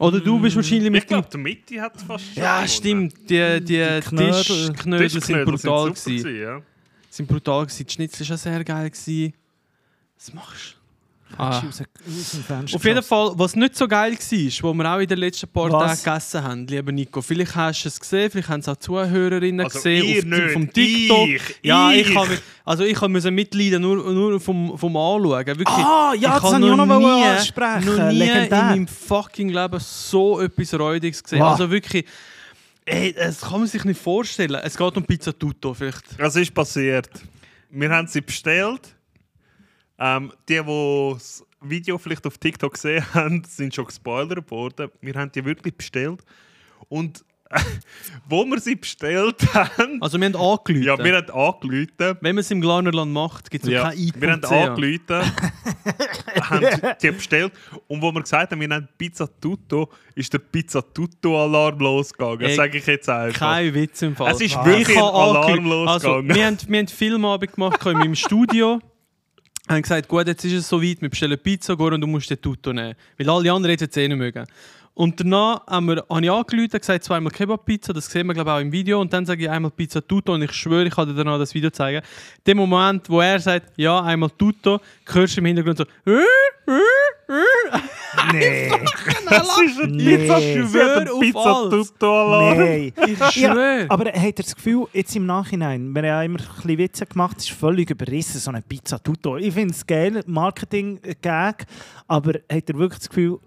Oder 0.00 0.18
du 0.18 0.40
bist 0.40 0.56
wahrscheinlich 0.56 0.86
Ich 0.86 0.90
mit 0.92 1.06
glaube, 1.06 1.28
der 1.28 1.40
Mitte 1.40 1.80
hat 1.80 2.00
fast 2.00 2.24
schon 2.32 2.42
Ja, 2.42 2.54
gewonnen. 2.54 2.68
stimmt. 2.68 3.14
Die, 3.30 3.60
die, 3.62 4.00
Knödel. 4.00 4.42
Tischknödel 4.42 5.10
sind 5.10 5.44
brutal. 5.44 5.58
sind 5.58 5.60
super 5.60 5.84
gewesen. 5.90 6.24
gewesen, 6.24 6.40
ja. 6.40 6.62
Sind 7.10 7.28
brutal 7.28 7.66
gewesen. 7.66 7.86
Die 7.86 7.92
Schnitzel 7.92 8.28
war 8.28 8.34
auch 8.34 8.38
sehr 8.40 8.64
geil. 8.64 8.90
Gewesen. 8.90 9.34
Was 10.16 10.32
machst 10.34 10.76
Ah. 11.38 11.58
Aus, 11.58 11.64
aus 11.64 11.76
dem 12.32 12.42
Fenster 12.44 12.76
Auf 12.76 12.84
jeden. 12.84 13.02
Fall, 13.02 13.32
was 13.36 13.56
nicht 13.56 13.76
so 13.76 13.86
geil 13.88 14.12
war, 14.12 14.18
wo 14.62 14.74
wir 14.74 14.92
auch 14.94 14.98
in 14.98 15.06
den 15.08 15.18
letzten 15.18 15.48
paar 15.48 15.72
Was? 15.72 16.02
Tagen 16.02 16.18
gegessen 16.20 16.42
haben, 16.42 16.66
lieber 16.66 16.92
Nico. 16.92 17.22
Vielleicht 17.22 17.54
hast 17.54 17.84
du 17.84 17.88
es 17.88 18.00
gesehen, 18.00 18.30
vielleicht 18.30 18.48
haben 18.48 18.60
es 18.60 18.68
auch 18.68 18.76
Zuhörerinnen 18.76 19.64
Also 19.64 19.78
gesehen 19.78 20.04
ihr 20.04 20.18
auf, 20.18 20.24
nicht, 20.24 20.50
vom 20.52 20.72
TikTok. 20.72 21.28
ich, 21.28 21.42
ja, 21.62 21.92
ich, 21.92 22.10
ich. 22.10 22.18
also 22.64 22.84
ich 22.84 23.00
musste 23.00 23.30
mitleiden, 23.30 23.80
nur, 23.82 23.96
nur 24.12 24.40
vom, 24.40 24.76
vom 24.76 24.96
Anschauen. 24.96 25.46
Wirklich. 25.46 25.68
Ah, 25.68 26.12
ja, 26.18 26.38
das 26.40 26.52
habe 26.52 26.64
ich 26.66 26.70
auch 26.72 26.76
noch 26.86 26.98
nie- 26.98 27.24
ansprechen. 27.24 27.86
noch 27.96 28.08
nie 28.10 28.18
Legendär. 28.18 28.44
in 28.60 28.66
meinem 28.66 28.88
fucking 28.88 29.48
Leben 29.50 29.78
so 29.80 30.40
etwas 30.40 30.74
Räudiges 30.74 31.22
gesehen. 31.22 31.40
Wow. 31.40 31.52
Also 31.52 31.70
wirklich, 31.70 32.04
ey, 32.84 33.12
das 33.14 33.40
kann 33.40 33.60
man 33.60 33.66
sich 33.68 33.84
nicht 33.84 34.00
vorstellen. 34.00 34.60
Es 34.62 34.76
geht 34.76 34.96
um 34.96 35.04
Pizza 35.04 35.38
Tutto 35.38 35.74
vielleicht. 35.74 36.18
Was 36.18 36.36
ist 36.36 36.52
passiert? 36.52 37.08
Wir 37.70 37.88
haben 37.90 38.08
sie 38.08 38.20
bestellt. 38.20 38.80
Ähm, 40.00 40.32
die, 40.48 40.54
die 40.62 41.12
das 41.14 41.44
Video 41.62 41.98
vielleicht 41.98 42.26
auf 42.26 42.38
TikTok 42.38 42.72
gesehen 42.72 43.04
haben, 43.14 43.44
sind 43.46 43.74
schon 43.74 43.84
gespoilert 43.86 44.50
worden. 44.50 44.90
Wir 45.00 45.14
haben 45.14 45.30
die 45.32 45.44
wirklich 45.44 45.76
bestellt. 45.76 46.22
Und 46.88 47.24
wo 48.28 48.44
wir 48.44 48.60
sie 48.60 48.76
bestellt 48.76 49.42
haben, 49.52 50.00
Also 50.00 50.18
wir 50.18 50.26
haben 50.26 50.36
angerufen. 50.36 50.82
ja, 50.84 50.96
wir 50.96 51.16
haben 51.16 51.30
angerufen. 51.30 52.16
Wenn 52.20 52.36
man 52.36 52.38
es 52.38 52.50
im 52.52 52.60
Glanerland 52.60 53.12
macht, 53.12 53.50
gibt 53.50 53.64
es 53.64 53.70
Ja, 53.70 53.90
kein 53.90 53.98
Eat.ch. 53.98 54.20
wir 54.20 54.30
haben 54.30 54.44
angerufen, 54.44 55.32
haben 56.42 56.66
die 57.02 57.10
bestellt. 57.10 57.52
Und 57.88 58.00
wo 58.00 58.12
wir 58.12 58.22
gesagt 58.22 58.52
haben, 58.52 58.60
wir 58.60 58.68
nehmen 58.68 58.88
Pizza 58.96 59.28
Tutto, 59.40 59.90
ist 60.14 60.32
der 60.32 60.38
Pizza 60.38 60.80
Tutto-Alarm 60.94 61.80
losgegangen. 61.80 62.38
Das 62.40 62.54
sage 62.54 62.78
ich 62.78 62.86
jetzt 62.86 63.08
einfach. 63.08 63.38
Kein 63.40 63.74
Witz 63.74 64.00
im 64.02 64.14
Fall. 64.14 64.30
Es 64.30 64.40
ist 64.40 64.52
Ich 64.52 64.64
wirklich 64.64 64.96
ein 64.96 65.02
Alarm 65.02 65.36
angerufen. 65.50 65.88
Also, 65.88 66.08
losgegangen. 66.08 66.34
wir 66.36 66.46
haben, 66.46 66.58
wir 66.68 66.78
haben 66.78 66.88
Filmabend 66.88 67.52
gemacht 67.52 67.84
in 67.84 67.98
meinem 67.98 68.14
Studio. 68.14 68.80
Haben 69.70 69.82
gesagt, 69.82 70.08
gut, 70.08 70.26
jetzt 70.26 70.44
ist 70.44 70.52
es 70.52 70.68
so 70.68 70.82
weit, 70.82 71.00
wir 71.00 71.08
bestellen 71.08 71.38
Pizza, 71.38 71.76
Goran, 71.76 72.00
du 72.00 72.06
musst 72.06 72.28
den 72.30 72.40
Tutto 72.40 72.72
nehmen. 72.72 72.94
Weil 73.16 73.30
alle 73.30 73.52
anderen 73.52 73.70
hätten 73.70 73.88
es 73.88 73.96
eh 73.96 74.08
nicht 74.08 74.16
mögen. 74.16 74.46
Und 75.00 75.18
danach 75.18 75.66
haben 75.66 75.86
wir, 75.86 76.04
habe 76.10 76.22
ich 76.22 76.30
angerufen 76.30 76.60
und 76.74 76.78
gesagt, 76.78 77.04
zweimal 77.04 77.32
Kebab-Pizza, 77.32 77.94
das 77.94 78.04
sehen 78.04 78.26
wir 78.26 78.34
glaube 78.34 78.50
ich 78.50 78.56
auch 78.56 78.60
im 78.60 78.70
Video. 78.70 79.00
Und 79.00 79.10
dann 79.14 79.24
sage 79.24 79.44
ich 79.44 79.48
einmal 79.48 79.70
Pizza 79.70 80.06
Tutto 80.06 80.34
und 80.34 80.42
ich 80.42 80.52
schwöre, 80.52 80.84
ich 80.88 80.94
kann 80.94 81.08
dir 81.08 81.14
danach 81.14 81.38
das 81.38 81.54
Video 81.54 81.70
zeigen. 81.70 82.02
Dem 82.46 82.58
Moment, 82.58 83.08
wo 83.08 83.22
er 83.22 83.40
sagt, 83.40 83.72
ja, 83.76 84.02
einmal 84.02 84.28
Tutto, 84.28 84.78
hörst 85.06 85.36
du 85.36 85.40
im 85.40 85.46
Hintergrund 85.46 85.78
so, 85.78 85.84
Nee. 88.32 88.70
Das 89.28 89.48
ist 89.60 89.80
ein 89.80 89.90
Nee. 89.92 90.18
Pizza, 90.18 90.40
schwöre 90.40 91.10
auf 91.12 91.20
Pizza 91.20 91.56
alles. 91.56 91.70
Tutto-Alarm. 91.70 92.58
Nein. 92.58 92.92
ich 93.06 93.18
Ja, 93.18 93.30
schwöre. 93.30 93.86
aber 93.88 94.04
habt 94.12 94.24
ihr 94.24 94.32
das 94.44 94.54
Gefühl, 94.54 94.86
jetzt 94.92 95.16
im 95.16 95.24
Nachhinein, 95.24 95.92
wir 95.94 96.02
haben 96.02 96.06
ja 96.06 96.22
immer 96.24 96.40
ein 96.40 96.46
bisschen 96.56 96.76
Witze 96.78 97.06
gemacht, 97.06 97.36
es 97.38 97.44
ist 97.48 97.58
völlig 97.58 97.88
überrissen, 97.88 98.38
so 98.38 98.50
eine 98.50 98.60
Pizza 98.60 99.02
Tutto. 99.02 99.38
Ich 99.38 99.54
finde 99.54 99.72
es 99.72 99.86
geil, 99.86 100.22
Marketing-Gag, 100.26 101.64
aber 102.06 102.32
habt 102.52 102.68
ihr 102.68 102.78
wirklich 102.78 102.98
das 102.98 103.08
Gefühl, 103.08 103.38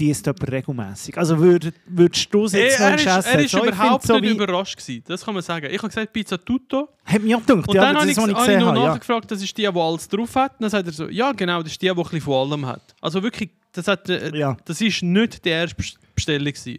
die 0.00 0.10
ist 0.10 0.24
jemand 0.26 0.50
regelmässig? 0.50 1.16
Also 1.18 1.38
würd, 1.38 1.72
würdest 1.86 2.32
du 2.34 2.44
es 2.46 2.52
jetzt 2.52 2.80
noch 2.80 2.86
er 2.86 2.94
ist, 2.96 3.06
essen? 3.06 3.28
er 3.32 3.38
ist 3.44 3.50
So, 3.50 3.64
überhaupt 3.64 4.06
so 4.06 4.14
nicht 4.18 4.22
wie- 4.30 4.34
überrascht 4.34 4.76
gewesen. 4.78 5.04
Das 5.06 5.24
kann 5.24 5.34
man 5.34 5.42
sagen. 5.42 5.66
Ich 5.70 5.78
habe 5.78 5.88
gesagt 5.88 6.12
Pizza 6.12 6.42
Tutto 6.44 6.88
Hat 7.04 7.22
mich 7.22 7.34
auch 7.34 7.40
gedacht, 7.46 7.68
und 7.68 7.74
ja, 7.74 7.82
dann 7.82 7.96
habe 7.98 8.06
ich, 8.10 8.16
ich 8.16 8.18
habe 8.18 8.30
ich 8.32 8.58
noch 8.58 8.66
habe. 8.68 8.78
Ja. 8.80 8.88
nachgefragt, 8.88 9.30
das 9.30 9.42
ist 9.42 9.56
die, 9.56 9.62
die 9.62 9.68
alles 9.80 10.08
drauf 10.08 10.34
hat. 10.34 10.52
Und 10.54 10.62
dann 10.62 10.70
sagt 10.70 10.86
er 10.86 10.92
so, 10.92 11.08
ja 11.08 11.30
genau, 11.32 11.62
das 11.62 11.72
ist 11.72 11.82
die, 11.82 11.86
die 11.86 11.90
ein 11.90 11.96
bisschen 11.96 12.20
von 12.22 12.34
allem 12.52 12.66
hat. 12.66 12.94
Also 13.00 13.22
wirklich, 13.22 13.50
das, 13.72 13.86
hat, 13.86 14.08
äh, 14.08 14.36
Ja. 14.36 14.56
das 14.64 14.80
ist 14.80 15.02
nicht 15.02 15.44
die 15.44 15.50
erste 15.50 15.76
Best- 15.76 15.98
Bestellung 16.14 16.44
gewesen. 16.52 16.78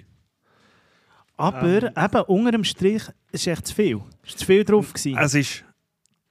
Aber 1.37 1.83
Ähm. 1.83 1.89
eben, 1.97 2.21
unter 2.27 2.51
dem 2.51 2.63
Strich 2.63 3.03
ist 3.31 3.47
echt 3.47 3.67
zu 3.67 3.73
viel. 3.75 4.01
Ist 4.25 4.39
zu 4.39 4.45
viel 4.45 4.63
drauf 4.63 4.93
gewesen. 4.93 5.17
Es 5.17 5.33
ist, 5.33 5.63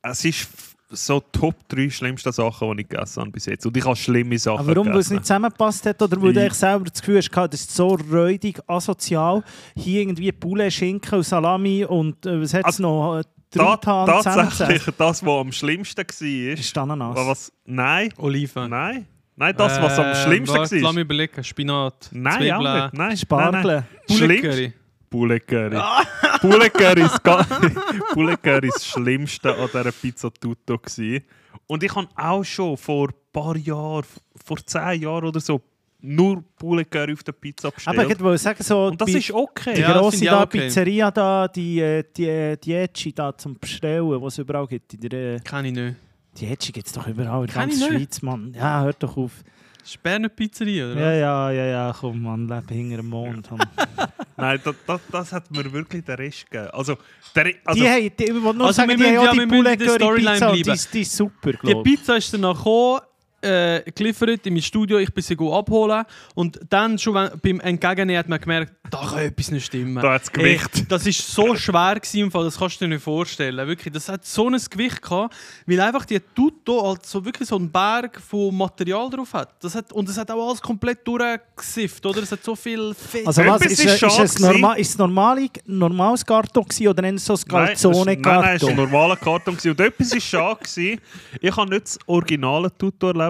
es 0.02 0.24
ist 0.24 0.48
so 0.90 1.20
Top 1.32 1.54
3 1.68 1.88
schlimmste 1.90 2.32
Sachen, 2.32 2.76
die 2.76 2.82
ich 2.82 2.88
gegessen 2.88 3.20
habe 3.20 3.30
bis 3.30 3.46
jetzt. 3.46 3.64
Und 3.66 3.76
ich 3.76 3.84
habe 3.84 3.96
schlimme 3.96 4.38
Sachen 4.38 4.58
Aber 4.60 4.68
warum, 4.76 4.86
weil 4.88 4.94
es 4.98 5.08
gegessen. 5.08 5.14
nicht 5.14 5.26
zusammengepasst 5.26 5.86
hat 5.86 6.02
oder 6.02 6.20
weil 6.20 6.32
du 6.32 6.46
Ich- 6.46 6.52
selber 6.54 6.84
das 6.84 7.00
Gefühl 7.00 7.18
hast, 7.18 7.30
gehabt, 7.30 7.54
das 7.54 7.60
ist 7.60 7.74
so 7.74 7.96
räudig, 8.10 8.60
asozial. 8.66 9.42
Hier 9.76 10.00
irgendwie 10.02 10.32
Poulet, 10.32 10.72
Schinken 10.72 11.18
und 11.18 11.22
Salami 11.24 11.84
und 11.84 12.26
äh, 12.26 12.40
was 12.42 12.52
hat 12.54 12.60
es 12.60 12.66
Also, 12.66 12.82
noch? 12.82 13.18
Äh, 13.18 13.22
Ta 13.52 13.76
Truthahn 13.76 14.06
tatsächlich 14.06 14.50
zusammengesetzt. 14.52 15.00
das, 15.00 15.26
was 15.26 15.40
am 15.40 15.52
schlimmsten 15.52 16.04
war. 16.06 16.52
Ist 16.58 16.78
Ananas. 16.78 17.16
Aber 17.18 17.26
was, 17.30 17.52
nein, 17.64 18.12
Oliven. 18.18 18.70
nein. 18.70 19.06
Nein, 19.36 19.54
das, 19.56 19.80
was 19.80 19.98
am 19.98 20.06
Äh, 20.06 20.14
schlimmsten 20.16 20.56
warte, 20.56 20.74
Lass 20.76 20.84
war. 20.84 20.92
mich 20.92 21.00
überlegen. 21.04 21.42
Spinat, 21.42 22.10
Nein, 22.12 22.38
Zwiebeln. 22.38 22.90
Nein, 22.92 23.16
Spargel. 23.16 23.52
Nein, 23.62 23.66
nein. 23.66 23.84
Poulet 24.06 24.18
Schlimmst- 24.20 24.42
Curry. 24.42 24.72
Poulet 25.08 25.46
Curry. 25.48 25.70
Poulet 25.70 26.29
Curry 26.40 27.02
ist 28.68 28.76
das 28.76 28.86
Schlimmste 28.86 29.54
an 29.54 29.68
dieser 29.72 29.92
Pizza 29.92 30.30
Tutto 30.32 30.78
gewesen. 30.78 31.24
Und 31.66 31.82
ich 31.82 31.94
habe 31.94 32.08
auch 32.16 32.44
schon 32.44 32.76
vor 32.76 33.08
ein 33.08 33.14
paar 33.32 33.56
Jahren, 33.56 34.04
vor 34.44 34.56
zehn 34.64 35.02
Jahren 35.02 35.24
oder 35.24 35.40
so, 35.40 35.60
nur 36.02 36.42
Curry 36.90 37.12
auf 37.12 37.22
der 37.22 37.32
Pizza 37.32 37.70
bestellt. 37.70 37.98
Aber 37.98 38.10
ich 38.10 38.20
wollte 38.20 38.38
sagen, 38.42 38.62
so 38.62 38.86
Und 38.86 39.00
das 39.00 39.10
ist 39.10 39.30
okay. 39.32 39.74
die 39.74 39.80
Ja, 39.82 39.98
grosse 39.98 40.24
da, 40.24 40.42
okay. 40.42 40.60
Pizzeria 40.62 41.10
da, 41.10 41.48
die, 41.48 41.80
äh, 41.80 42.04
die, 42.16 42.26
äh, 42.26 42.56
die 42.56 43.14
da 43.14 43.36
zum 43.36 43.58
Bestellen, 43.58 44.20
was 44.22 44.34
es 44.34 44.38
überall 44.38 44.66
gibt. 44.66 44.94
In 44.94 45.00
der, 45.00 45.34
äh, 45.36 45.40
Kann 45.40 45.64
ich 45.64 45.72
nicht. 45.72 45.96
die 46.38 46.46
Ecci 46.46 46.72
gibt 46.72 46.86
es 46.86 46.92
doch 46.92 47.06
überall 47.06 47.42
in 47.42 47.46
der 47.48 47.54
ganzen. 47.54 47.88
Schweiz, 47.88 48.22
Mann. 48.22 48.54
Ja, 48.56 48.82
hört 48.82 49.02
doch 49.02 49.16
auf. 49.16 49.32
Das 49.80 49.88
ist 49.90 50.02
Berner 50.02 50.28
Pizzeria, 50.28 50.92
oder? 50.92 51.00
Ja, 51.00 51.06
was? 51.10 51.18
ja, 51.18 51.50
ja, 51.52 51.64
ja, 51.66 51.96
komm, 51.98 52.22
Mann, 52.22 52.48
lebe 52.48 52.74
hinter 52.74 52.96
dem 52.98 53.08
Mond. 53.08 53.48
Nein, 54.36 54.60
das, 54.64 54.74
das, 54.86 55.00
das 55.10 55.32
hat 55.32 55.50
mir 55.50 55.70
wirklich 55.72 56.04
den 56.04 56.14
Rest 56.16 56.50
gegeben. 56.50 56.70
Also, 56.72 56.96
der, 57.34 57.52
also 57.64 57.80
die 57.82 57.88
haben, 57.88 58.10
die, 58.18 58.24
ich 58.24 58.32
nur 58.32 58.60
Also, 58.66 58.72
sagen, 58.72 58.88
wir 58.90 58.96
die 58.96 59.04
haben 59.04 59.10
müssen- 59.14 59.18
auch 59.18 59.24
ja, 59.24 59.76
die 59.76 59.84
Curry 59.84 59.96
Storyline 59.96 60.34
die, 60.56 60.62
bleiben. 60.62 60.70
ist- 60.76 60.94
die 60.94 61.00
ist 61.02 61.16
super, 61.16 61.52
Die 61.52 61.58
glaube 61.58 61.88
ich. 61.88 61.96
Pizza 61.96 62.16
ist 62.16 62.32
dann 62.34 62.42
gekommen, 62.42 63.00
äh, 63.42 63.82
geliefert 63.92 64.46
in 64.46 64.54
mein 64.54 64.62
Studio, 64.62 64.98
ich 64.98 65.12
bin 65.12 65.22
sie 65.22 65.36
go 65.36 65.56
abholen 65.58 66.04
und 66.34 66.60
dann 66.68 66.98
schon 66.98 67.14
wenn- 67.14 67.30
beim 67.42 67.60
Entgegennehmen 67.60 68.18
hat 68.18 68.28
man 68.28 68.40
gemerkt, 68.40 68.72
da 68.90 68.98
kann 69.08 69.18
etwas 69.20 69.50
nicht 69.50 69.66
stimmen. 69.66 70.02
Da 70.02 70.12
hat's 70.14 70.30
Gewicht. 70.32 70.70
Ey, 70.76 70.84
das 70.88 71.06
ist 71.06 71.26
so 71.26 71.54
schwer 71.56 71.94
gewesen, 71.94 72.20
im 72.20 72.30
Fall, 72.30 72.44
das 72.44 72.58
kannst 72.58 72.80
du 72.80 72.84
dir 72.86 72.94
nicht 72.94 73.02
vorstellen. 73.04 73.66
Wirklich, 73.66 73.92
das 73.92 74.08
hat 74.08 74.24
so 74.26 74.48
ein 74.48 74.60
Gewicht 74.70 75.00
gehabt, 75.00 75.34
weil 75.66 75.80
einfach 75.80 76.04
die 76.04 76.20
Tutto 76.20 76.86
halt 76.88 77.06
so 77.06 77.24
wirklich 77.24 77.48
so 77.48 77.56
einen 77.56 77.70
Berg 77.70 78.20
von 78.20 78.54
Material 78.56 79.08
drauf 79.10 79.32
hat. 79.34 79.62
Das 79.62 79.74
hat 79.74 79.92
und 79.92 80.08
es 80.08 80.18
hat 80.18 80.30
auch 80.30 80.48
alles 80.48 80.60
komplett 80.60 81.06
durchgesifft, 81.06 82.04
oder? 82.06 82.22
Es 82.22 82.32
hat 82.32 82.42
so 82.42 82.54
viel 82.56 82.94
Fett. 82.94 83.26
Also 83.26 83.44
was, 83.46 83.62
ist, 83.62 83.84
ist 83.84 84.02
ist, 84.02 84.18
es 84.18 84.38
normal, 84.38 84.78
ist 84.78 84.90
es 84.90 84.98
normale, 84.98 85.48
normales 85.66 86.24
Karton 86.26 86.64
gewesen 86.64 86.88
oder 86.88 87.02
nennt 87.02 87.18
es 87.18 87.24
so 87.24 87.34
ein 87.34 87.40
Nein, 87.48 87.70
es 87.74 87.84
war 87.84 88.70
ein 88.70 88.76
normaler 88.76 89.16
Karton. 89.16 89.54
gewesen. 89.56 89.70
Und 89.70 89.80
etwas 89.80 90.12
war 90.12 90.20
schade. 90.20 90.58
gewesen. 90.62 91.00
Ich 91.40 91.56
hatte 91.56 91.70
nicht 91.70 91.84
das 91.84 91.98
originale 92.06 92.70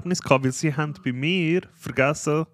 Tutto-Erlebnis, 0.00 0.22
gehabt, 0.22 0.44
weil 0.44 0.52
sie 0.52 0.74
haben 0.74 0.94
bei 1.04 1.12
mir 1.12 1.62
vergessen, 1.74 2.46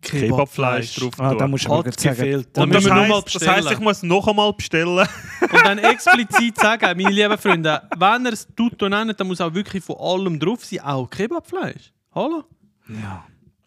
Kebabfleisch 0.00 0.94
drauf 0.96 1.16
zu 1.16 1.22
Ah, 1.22 1.34
da 1.34 1.48
musst 1.48 1.64
du 1.64 1.74
Hat 1.74 1.86
gefehlt. 1.86 2.48
Da 2.52 2.62
Und 2.62 2.74
das 2.74 2.90
heisst, 2.90 3.34
das 3.34 3.48
heisst, 3.48 3.70
ich 3.70 3.80
muss 3.80 4.02
noch 4.02 4.28
einmal 4.28 4.52
bestellen. 4.52 5.08
Und 5.40 5.64
dann 5.64 5.78
explizit 5.78 6.58
sagen, 6.58 6.84
meine 6.96 7.10
lieben 7.10 7.38
Freunde, 7.38 7.82
wenn 7.96 8.26
ihr 8.26 8.32
es 8.32 8.46
Tutto 8.54 8.88
nennt, 8.88 9.18
dann 9.18 9.26
muss 9.26 9.40
auch 9.40 9.54
wirklich 9.54 9.82
von 9.82 9.96
allem 9.98 10.38
drauf 10.38 10.64
sein, 10.64 10.80
auch 10.80 11.08
Kebabfleisch. 11.08 11.92
Hallo? 12.14 12.44
Ja. 12.88 13.24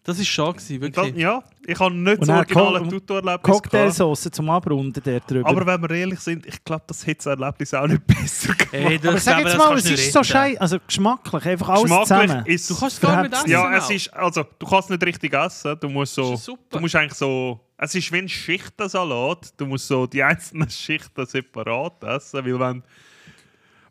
Das 0.08 0.16
war 0.16 0.24
schade, 0.24 0.52
gewesen, 0.54 0.80
wirklich. 0.80 1.16
ja, 1.16 1.42
ich 1.66 1.78
habe 1.78 1.94
nicht 1.94 2.20
Und 2.20 2.28
das 2.28 2.36
originale 2.38 2.86
gehabt. 2.86 3.42
Cocktailsauce 3.42 4.30
zum 4.32 4.48
Abrunden 4.48 5.02
der 5.02 5.20
drüber. 5.20 5.46
Aber 5.46 5.66
wenn 5.66 5.82
wir 5.82 5.90
ehrlich 5.90 6.20
sind, 6.20 6.46
ich 6.46 6.64
glaube, 6.64 6.84
das 6.86 7.06
hätte 7.06 7.24
das 7.24 7.38
Erlebnis 7.38 7.74
auch 7.74 7.86
nicht 7.86 8.06
besser 8.06 8.54
gemacht. 8.54 8.72
Ey, 8.72 8.98
das, 8.98 9.06
aber 9.06 9.18
sag 9.18 9.44
jetzt 9.44 9.58
mal, 9.58 9.76
es 9.76 9.90
ist 9.90 10.10
so 10.14 10.22
scheiße, 10.22 10.58
also 10.62 10.78
geschmacklich, 10.86 11.44
einfach 11.44 11.68
alles 11.68 11.82
Geschmacklich 11.82 12.08
zusammen. 12.08 12.46
ist 12.46 12.70
Du 12.70 12.78
kannst 12.78 12.94
es 12.96 13.00
gar 13.02 13.22
nicht 13.22 13.34
essen. 13.34 13.50
Ja, 13.50 13.76
es 13.76 13.90
ist, 13.90 14.14
also, 14.14 14.46
du 14.58 14.66
kannst 14.66 14.88
nicht 14.88 15.04
richtig 15.04 15.34
essen. 15.34 15.76
Du 15.78 15.90
musst 15.90 16.14
so, 16.14 16.30
Das 16.30 16.40
ist 16.40 16.46
super. 16.46 16.62
du 16.70 16.80
musst 16.80 16.96
eigentlich 16.96 17.12
so, 17.12 17.60
es 17.76 17.94
ist 17.94 18.10
wie 18.10 18.16
ein 18.16 18.28
Schichtensalat. 18.30 19.52
Du 19.58 19.66
musst 19.66 19.88
so 19.88 20.06
die 20.06 20.22
einzelnen 20.22 20.70
Schichten 20.70 21.26
separat 21.26 22.02
essen, 22.04 22.46
weil 22.46 22.58
wenn, 22.58 22.82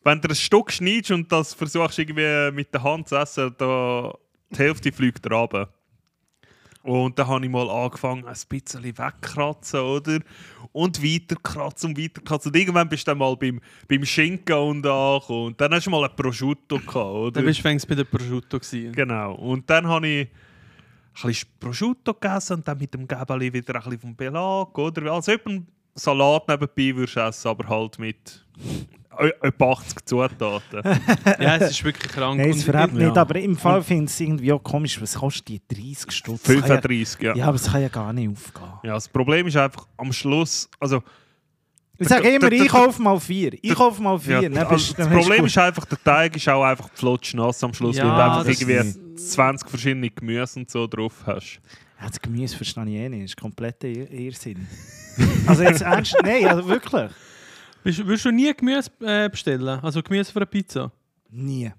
wenn 0.03 0.19
du 0.19 0.29
ein 0.29 0.35
Stück 0.35 0.71
schneidest 0.71 1.11
und 1.11 1.31
das 1.31 1.53
versuchst 1.53 1.99
irgendwie 1.99 2.51
mit 2.55 2.73
der 2.73 2.81
Hand 2.81 3.07
zu 3.07 3.17
essen, 3.17 3.53
da 3.59 4.15
die 4.49 4.57
Hälfte 4.57 4.91
fliegt 4.91 5.29
runter. 5.31 5.69
Und 6.87 7.19
dann 7.19 7.27
habe 7.27 7.43
ich 7.43 7.51
mal 7.51 7.69
angefangen, 7.69 8.25
ein 8.25 8.35
bisschen 8.47 8.81
wegkratzen, 8.81 9.81
oder? 9.81 10.19
Und 10.71 11.03
weiterkratzen 11.03 11.89
und 11.89 11.97
weiterkratzen. 11.97 12.49
Und 12.49 12.57
irgendwann 12.57 12.87
bist 12.87 13.05
du 13.05 13.11
dann 13.11 13.17
mal 13.17 13.35
beim, 13.35 13.59
beim 13.89 14.05
Schinken 14.05 14.55
und 14.55 14.87
angekommen. 14.87 15.47
Und 15.47 15.59
dann 15.59 15.73
hast 15.73 15.85
du 15.85 15.89
mal 15.89 16.05
ein 16.05 16.15
Prosciutto 16.15 16.77
gehabt, 16.77 16.95
oder? 16.95 17.31
Dann 17.31 17.45
bist 17.45 17.59
du 17.59 17.63
fängst 17.63 17.85
bei 17.89 17.95
der 17.95 18.05
Prosciutto 18.05 18.57
gewesen. 18.57 18.93
Genau. 18.93 19.33
Und 19.35 19.69
dann 19.69 19.85
habe 19.85 20.07
ich 20.07 20.27
ein 20.27 21.27
bisschen 21.27 21.49
Prosciutto 21.59 22.13
gegessen 22.13 22.53
und 22.53 22.67
dann 22.67 22.77
mit 22.77 22.93
dem 22.93 23.05
Gäbeli 23.05 23.51
wieder 23.51 23.75
ein 23.75 23.81
bisschen 23.81 23.99
vom 23.99 24.15
Belag. 24.15 24.77
Oder? 24.77 25.11
Also 25.11 25.33
etwa 25.33 25.49
einen 25.49 25.67
Salat 25.93 26.47
nebenbei 26.47 26.95
würdest 26.95 27.17
essen, 27.17 27.49
aber 27.49 27.67
halt 27.67 27.99
mit 27.99 28.45
etwa 29.41 29.71
80 29.71 30.05
Zutaten. 30.05 30.81
Ja, 31.39 31.57
es 31.57 31.71
ist 31.71 31.83
wirklich 31.83 32.11
krank. 32.11 32.37
Nein, 32.39 32.49
es 32.51 32.63
verhebt 32.63 32.93
ja. 32.93 33.07
nicht, 33.07 33.17
aber 33.17 33.35
im 33.35 33.55
Fall 33.57 33.81
finde 33.83 34.05
ich 34.05 34.11
es 34.11 34.19
irgendwie 34.19 34.51
auch 34.53 34.63
komisch, 34.63 35.01
was 35.01 35.15
kostet 35.15 35.47
die 35.47 35.61
30 35.67 36.11
Stutz? 36.11 36.43
Das 36.43 36.53
kann 36.55 36.63
35, 36.63 37.21
ja. 37.21 37.35
Ja, 37.35 37.45
aber 37.47 37.55
es 37.55 37.65
kann 37.71 37.81
ja 37.81 37.87
gar 37.89 38.11
nicht 38.13 38.29
aufgehen. 38.29 38.69
Ja, 38.83 38.93
das 38.93 39.07
Problem 39.09 39.47
ist 39.47 39.57
einfach 39.57 39.87
am 39.97 40.11
Schluss, 40.13 40.69
also 40.79 41.01
Ich 41.97 42.07
sage 42.07 42.29
immer, 42.29 42.51
ich 42.51 42.67
kaufe 42.67 43.01
mal 43.01 43.19
vier. 43.19 43.53
Ich 43.61 43.73
kaufe 43.73 44.01
mal 44.01 44.19
vier. 44.19 44.41
Ja, 44.41 44.49
dann 44.49 44.57
also 44.59 44.73
bist- 44.75 44.89
das 44.99 45.07
dann 45.07 45.09
du 45.15 45.19
Problem 45.21 45.45
ist 45.45 45.57
einfach, 45.57 45.85
der 45.85 46.03
Teig 46.03 46.35
ist 46.35 46.47
auch 46.49 46.63
einfach 46.63 46.89
flutschnass 46.93 47.63
am 47.63 47.73
Schluss, 47.73 47.97
Ja, 47.97 48.03
weil 48.05 48.11
du 48.15 48.23
einfach 48.23 48.45
das 48.45 48.61
irgendwie 48.61 49.15
20 49.17 49.69
verschiedene 49.69 50.09
Gemüse 50.09 50.59
und 50.59 50.69
so 50.69 50.85
drauf 50.87 51.13
hast. 51.25 51.59
Ja, 51.99 52.07
das 52.07 52.21
Gemüse 52.21 52.55
verstehe 52.55 52.83
ich 52.85 52.93
eh 52.93 53.09
nicht. 53.09 53.23
Das 53.23 53.31
ist 53.31 53.37
kompletter 53.41 53.87
Ir- 53.87 54.11
Irrsinn. 54.11 54.67
also 55.47 55.63
jetzt 55.63 55.81
ernst? 55.93 56.15
Nein, 56.23 56.45
also 56.47 56.67
wirklich. 56.67 57.09
Willst, 57.87 58.05
willst 58.05 58.25
du 58.25 58.31
nie 58.31 58.53
Gemüse 58.53 58.91
äh, 59.01 59.29
bestellen? 59.29 59.79
Also 59.81 60.01
Gemüse 60.03 60.29
für 60.31 60.39
eine 60.39 60.45
Pizza? 60.45 60.91
Nie. 61.29 61.71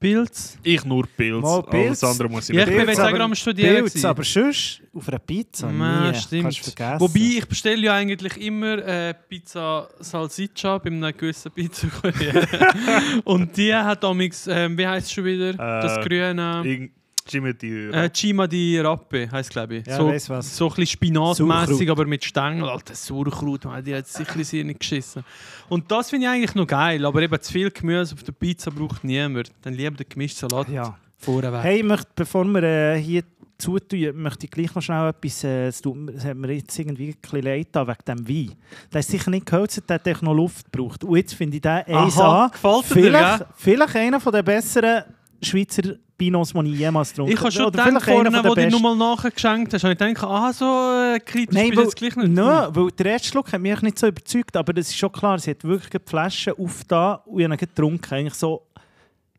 Pilz? 0.00 0.58
Ich 0.62 0.84
nur 0.84 1.06
Pilz, 1.06 1.42
Mal 1.42 1.60
alles 1.60 1.70
Pilz. 1.70 2.04
andere 2.04 2.28
muss 2.28 2.48
ich 2.48 2.54
Ja, 2.56 2.62
ich 2.62 2.68
nicht. 2.68 2.76
bin 2.76 2.86
Pilz, 2.86 2.98
jetzt 2.98 3.06
aber- 3.08 3.18
auch 3.18 3.24
am 3.24 3.34
Studieren. 3.34 3.74
Pilz, 3.76 3.92
gewesen. 3.92 4.06
aber 4.06 4.22
sonst 4.24 4.82
auf 4.94 5.08
einer 5.08 5.18
Pizza 5.18 5.70
Ja, 5.72 6.10
nie. 6.10 6.18
stimmt. 6.18 6.42
Kannst 6.42 6.58
vergessen. 6.58 7.00
Wobei, 7.00 7.20
ich 7.38 7.46
bestelle 7.48 7.82
ja 7.82 7.94
eigentlich 7.94 8.36
immer 8.40 8.78
äh, 8.78 9.14
Pizza 9.28 9.88
Salsiccia 10.00 10.78
bei 10.78 10.86
einem 10.90 11.16
gewissen 11.16 11.50
Pizzakurier. 11.52 12.46
Und 13.24 13.56
die 13.56 13.74
hat 13.74 14.02
damals, 14.04 14.46
ähm, 14.48 14.76
wie 14.78 14.86
heißt 14.86 15.06
es 15.06 15.12
schon 15.12 15.24
wieder? 15.24 15.52
das 15.54 15.98
Äh, 15.98 16.08
grüne... 16.08 16.90
Irgend- 17.34 17.62
Jimmy 17.62 17.90
die 17.90 17.96
Äh, 17.96 18.10
Cima 18.12 18.46
di 18.46 18.78
Rappe 18.80 19.28
heisst 19.30 19.50
glaube 19.50 19.76
ich. 19.76 19.86
Ja, 19.86 19.96
so, 19.96 20.08
weiss 20.08 20.28
was. 20.30 20.56
so 20.56 20.66
ein 20.66 20.74
bisschen 20.76 20.86
spinatmässig, 20.86 21.90
aber 21.90 22.06
mit 22.06 22.24
Stängel. 22.24 22.68
Alter, 22.68 22.94
Sauerkraut, 22.94 23.64
man, 23.64 23.82
die 23.84 23.94
hat 23.94 24.06
sicher 24.06 24.42
sehr 24.44 24.64
nicht 24.64 24.80
geschissen. 24.80 25.24
Und 25.68 25.90
das 25.90 26.10
finde 26.10 26.26
ich 26.26 26.32
eigentlich 26.32 26.54
noch 26.54 26.66
geil, 26.66 27.04
aber 27.04 27.22
eben 27.22 27.40
zu 27.40 27.52
viel 27.52 27.70
Gemüse 27.70 28.14
auf 28.14 28.22
der 28.22 28.32
Pizza 28.32 28.70
braucht 28.70 29.04
niemand. 29.04 29.50
Dann 29.62 29.74
lieber 29.74 29.96
den 29.96 30.06
gemischten 30.08 30.48
Salat 30.48 30.68
Ja. 30.68 30.96
vorweg. 31.18 31.62
Hey, 31.62 31.78
ich 31.78 31.84
möchte, 31.84 32.08
bevor 32.14 32.44
wir 32.44 32.62
äh, 32.62 33.00
hier 33.00 33.22
zutun, 33.58 34.10
möchte 34.20 34.44
ich 34.44 34.50
gleich 34.50 34.74
noch 34.74 34.82
schnell 34.82 35.08
etwas. 35.08 35.42
Äh, 35.44 35.68
es 35.68 35.80
tut 35.80 35.96
hat 36.22 36.36
mir 36.36 36.52
jetzt 36.52 36.78
irgendwie 36.78 37.08
ein 37.08 37.14
bisschen 37.20 37.42
leid 37.42 37.68
da 37.72 37.86
wegen 37.86 37.98
dem 38.06 38.28
Wein. 38.28 38.54
Der 38.92 39.00
ist 39.00 39.10
sicher 39.10 39.30
nicht 39.30 39.46
gehört, 39.46 39.88
der 39.88 39.98
hat 40.04 40.22
noch 40.22 40.34
Luft 40.34 40.70
gebraucht. 40.70 41.02
Und 41.04 41.16
jetzt 41.16 41.32
finde 41.34 41.56
ich 41.56 41.62
den 41.62 41.72
1A. 41.72 42.50
gefällt 42.52 42.76
dir, 42.76 42.94
vielleicht, 42.94 43.38
gell? 43.38 43.46
vielleicht 43.56 43.96
einer 43.96 44.18
der 44.20 44.42
besseren 44.42 45.04
Schweizer 45.42 45.94
Pinots, 46.18 46.52
die 46.54 46.72
ich 46.72 46.78
jemals 46.78 47.10
getrunken 47.10 47.32
Ich 47.34 47.40
habe 47.40 47.52
schon 47.52 47.66
Oder 47.66 47.84
gedacht, 47.84 48.04
vorne, 48.04 48.30
wo 48.44 48.54
du 48.54 48.70
nochmal 48.70 48.96
nachgeschenkt 48.96 49.74
hast, 49.74 49.84
habe 49.84 49.92
ich 49.92 49.98
gedacht, 49.98 50.24
ah, 50.24 50.52
so 50.52 50.64
äh, 51.14 51.20
kritisch 51.20 51.54
Nein, 51.54 51.70
bist 51.70 51.72
du 51.74 51.76
weil, 51.78 51.84
jetzt 51.84 51.96
gleich 51.96 52.16
nicht. 52.16 52.28
nein, 52.32 52.68
weil 52.74 52.90
der 52.92 53.06
erste 53.06 53.28
Schluck 53.28 53.52
hat 53.52 53.60
mich 53.60 53.82
nicht 53.82 53.98
so 53.98 54.06
überzeugt, 54.06 54.56
aber 54.56 54.72
das 54.72 54.88
ist 54.88 54.96
schon 54.96 55.12
klar, 55.12 55.38
sie 55.38 55.50
hat 55.50 55.62
wirklich 55.62 55.90
die 55.90 56.08
Flasche 56.10 56.52
aufgetan 56.58 57.18
und 57.26 57.38
ich 57.40 57.44
habe 57.44 57.54
ihn 57.54 57.58
getrunken. 57.58 58.14
Eigentlich 58.14 58.34
so, 58.34 58.62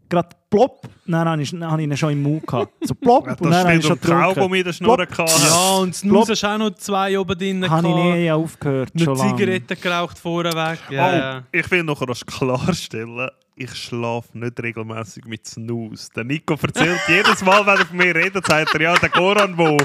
gerade 0.08 0.30
plopp, 0.52 0.88
dann 1.08 1.28
habe 1.28 1.42
ich, 1.42 1.50
dann 1.50 1.70
habe 1.72 1.82
ich 1.82 1.88
ihn 1.90 1.98
schon 1.98 2.12
im 2.14 2.22
Mund 2.22 2.46
gehabt. 2.46 2.72
So 2.82 2.94
plopp, 2.94 3.26
Ja, 3.26 3.32
und 3.34 3.42
dann 3.42 3.52
das 3.52 3.64
habe 3.66 3.76
ich 3.78 3.86
schon 3.86 4.00
getrunken. 4.00 4.52
mir 4.52 4.64
den 4.64 4.74
Schnurren 4.74 5.08
Plopp. 5.08 5.30
hatte. 5.30 5.48
Ja, 5.48 5.78
und 5.80 5.90
das 5.96 6.04
Nuss 6.04 6.30
hast 6.30 6.44
auch 6.46 6.58
noch 6.60 6.76
zwei 6.76 7.20
oben 7.20 7.38
drin 7.40 7.68
Habe 7.70 7.88
ich 7.88 7.94
gehabt. 7.96 8.16
nie 8.18 8.32
aufgehört, 8.32 8.92
schon 9.04 9.18
lange. 9.18 9.36
Zigarette 9.36 9.76
geraucht 9.76 10.20
vorweg. 10.20 10.80
Ja. 10.92 11.40
Oh, 11.40 11.44
ich 11.52 11.72
will 11.72 11.84
noch 11.84 12.06
das 12.06 12.24
klarstellen. 12.24 13.30
Ich 13.60 13.74
schlafe 13.74 14.38
nicht 14.38 14.62
regelmäßig 14.62 15.26
mit 15.26 15.48
Snooze. 15.48 16.10
Der 16.16 16.24
Nico 16.24 16.54
erzählt 16.62 17.00
jedes 17.08 17.42
Mal, 17.44 17.66
wenn 17.66 17.78
er 17.80 17.86
von 17.88 17.98
mir 17.98 18.14
redet, 18.14 18.46
sagt 18.46 18.72
er, 18.76 18.82
ja, 18.82 18.94
der 18.96 19.10
Goran, 19.10 19.58
wo, 19.58 19.76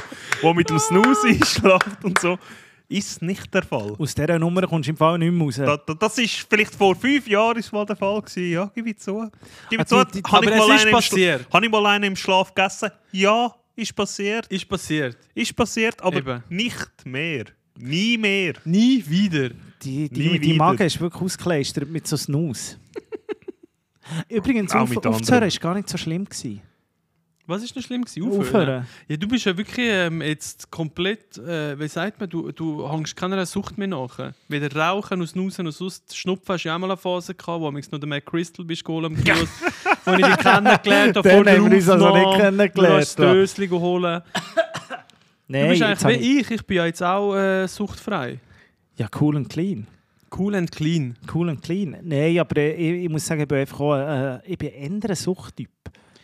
wo 0.42 0.52
mit 0.52 0.68
dem 0.68 0.78
Snooze 0.78 1.28
einschläft 1.28 2.04
und 2.04 2.18
so. 2.18 2.38
Ist 2.90 3.22
nicht 3.22 3.54
der 3.54 3.62
Fall. 3.62 3.94
Aus 3.98 4.14
dieser 4.14 4.38
Nummer 4.38 4.66
kommst 4.66 4.88
du 4.88 4.90
im 4.90 4.96
Fall 4.98 5.16
nicht 5.18 5.32
mehr 5.32 5.42
raus. 5.46 5.56
Da, 5.56 5.78
da, 5.78 5.94
das 5.94 6.18
ist 6.18 6.46
vielleicht 6.50 6.74
vor 6.74 6.94
fünf 6.94 7.26
Jahren 7.26 7.56
ist 7.56 7.72
mal 7.72 7.86
der 7.86 7.96
Fall 7.96 8.20
gewesen. 8.20 8.50
Ja, 8.52 8.70
ich 8.74 8.98
zu. 8.98 9.30
Gib 9.70 9.80
ich 9.80 9.80
Ah, 9.80 9.86
zu. 9.86 10.04
die- 10.04 10.20
die- 10.20 10.30
Habe 10.30 10.44
ich, 10.44 10.52
habe 11.54 11.64
ich 11.64 11.70
mal 11.72 11.86
einen 11.86 12.04
im 12.04 12.16
Schlaf 12.16 12.54
gegessen? 12.54 12.90
Ja, 13.12 13.54
ist 13.74 13.96
passiert. 13.96 14.46
Ist 14.48 14.68
passiert. 14.68 15.16
Ist 15.34 15.56
passiert, 15.56 16.02
aber 16.02 16.18
Eben. 16.18 16.42
nicht 16.50 16.90
mehr. 17.06 17.44
Nie 17.78 18.18
mehr. 18.18 18.52
Nie 18.66 19.02
wieder. 19.08 19.48
Die, 19.82 20.10
die, 20.10 20.20
Nie 20.28 20.38
die 20.38 20.50
wieder. 20.50 20.56
Magen 20.66 20.82
ist 20.86 21.00
wirklich 21.00 21.22
ausgeleistert 21.22 21.88
mit 21.88 22.06
so 22.06 22.18
Snooze. 22.18 22.76
Übrigens, 24.28 24.74
auf, 24.74 24.96
aufzuhören 24.96 25.50
war 25.50 25.60
gar 25.60 25.74
nicht 25.74 25.88
so 25.88 25.98
schlimm. 25.98 26.24
Gewesen. 26.24 26.62
Was 27.46 27.62
ist 27.62 27.74
noch 27.74 27.82
schlimm 27.82 28.04
gewesen? 28.04 28.22
Aufhören? 28.22 28.46
Aufhören. 28.46 28.86
Ja, 29.08 29.16
du 29.16 29.26
bist 29.26 29.44
ja 29.44 29.56
wirklich 29.56 29.86
ähm, 29.90 30.22
jetzt 30.22 30.70
komplett, 30.70 31.36
äh, 31.38 31.78
wie 31.78 31.88
sagt 31.88 32.20
man, 32.20 32.30
du, 32.30 32.52
du 32.52 32.88
hängst 32.88 33.16
keiner 33.16 33.44
Sucht 33.44 33.76
mehr 33.76 33.88
nach. 33.88 34.32
Weder 34.48 34.74
Rauchen, 34.74 35.20
aus 35.20 35.34
Nusen, 35.34 35.66
und 35.66 35.72
sonst 35.72 36.16
Schnupfen 36.16 36.54
hast 36.54 36.64
du 36.64 36.68
ja 36.68 36.76
auch 36.76 36.78
mal 36.78 36.90
eine 36.90 36.96
Phase 36.96 37.34
gehabt, 37.34 37.60
wo 37.60 37.70
du 37.70 37.76
noch 37.76 37.98
den 37.98 38.08
Mac 38.08 38.24
Crystal 38.24 38.64
bist 38.64 38.84
geholt 38.84 39.06
am 39.06 39.16
Kiosk, 39.16 39.52
wo 40.04 40.12
ich 40.12 40.24
dich 40.24 40.36
kennengelernt 40.36 41.16
habe, 41.16 41.28
Den 41.28 41.48
haben 41.48 41.70
wir 41.70 41.76
uns 41.76 41.88
also 41.88 42.16
nicht 42.16 42.40
kennengelernt, 42.40 42.76
Du 42.76 42.86
hast 42.86 43.18
das 43.18 43.54
Döschen 43.56 43.70
holen. 43.72 44.22
Du 44.24 44.52
Nein, 45.48 45.68
bist 45.68 45.82
eigentlich 45.82 46.20
wie 46.20 46.40
ich, 46.40 46.50
ich 46.50 46.66
bin 46.66 46.76
ja 46.76 46.86
jetzt 46.86 47.02
auch 47.02 47.34
äh, 47.34 47.66
suchtfrei. 47.66 48.38
Ja, 48.96 49.08
cool 49.20 49.36
und 49.36 49.48
clean. 49.48 49.86
Cool 50.36 50.54
and 50.54 50.70
clean. 50.70 51.16
Cool 51.32 51.48
und 51.48 51.62
clean. 51.62 51.96
Nein, 52.02 52.38
aber 52.38 52.56
ich, 52.60 53.04
ich 53.04 53.08
muss 53.08 53.26
sagen, 53.26 53.42
ich 53.42 53.48
bin 53.48 53.58
einfach 53.58 53.80
auch, 53.80 53.94
äh, 53.96 54.40
ich 54.46 54.58
bin 54.58 54.70
ein 55.02 55.14
Suchttyp. 55.14 55.70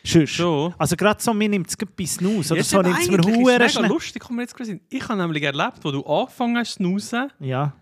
Sonst. 0.05 0.31
Schon. 0.31 0.75
Also 0.79 0.97
gerade 0.97 1.23
so, 1.23 1.35
mir 1.35 1.49
nimmt 1.49 1.69
es 1.69 1.77
bei 1.77 2.07
Snooze. 2.07 2.53
Oder 2.53 2.61
Jetzt 2.61 2.71
so 2.71 2.81
nimmt 2.81 2.99
es 2.99 3.09
mir 3.09 3.19
eigentlich 3.19 3.37
ist 3.67 3.77
hure 3.77 3.83
mega 3.83 3.95
lustig, 3.95 4.23
kommt 4.23 4.37
mir 4.37 4.43
jetzt 4.43 4.55
gerade 4.57 4.71
in. 4.71 4.81
Ich 4.89 5.07
habe 5.09 5.21
nämlich 5.21 5.43
erlebt, 5.43 5.79
wo 5.83 5.91
du 5.91 6.03
angefangen 6.05 6.57
hast 6.57 6.75
zu 6.75 6.77
snoozen, 6.79 7.31
Ja. 7.41 7.75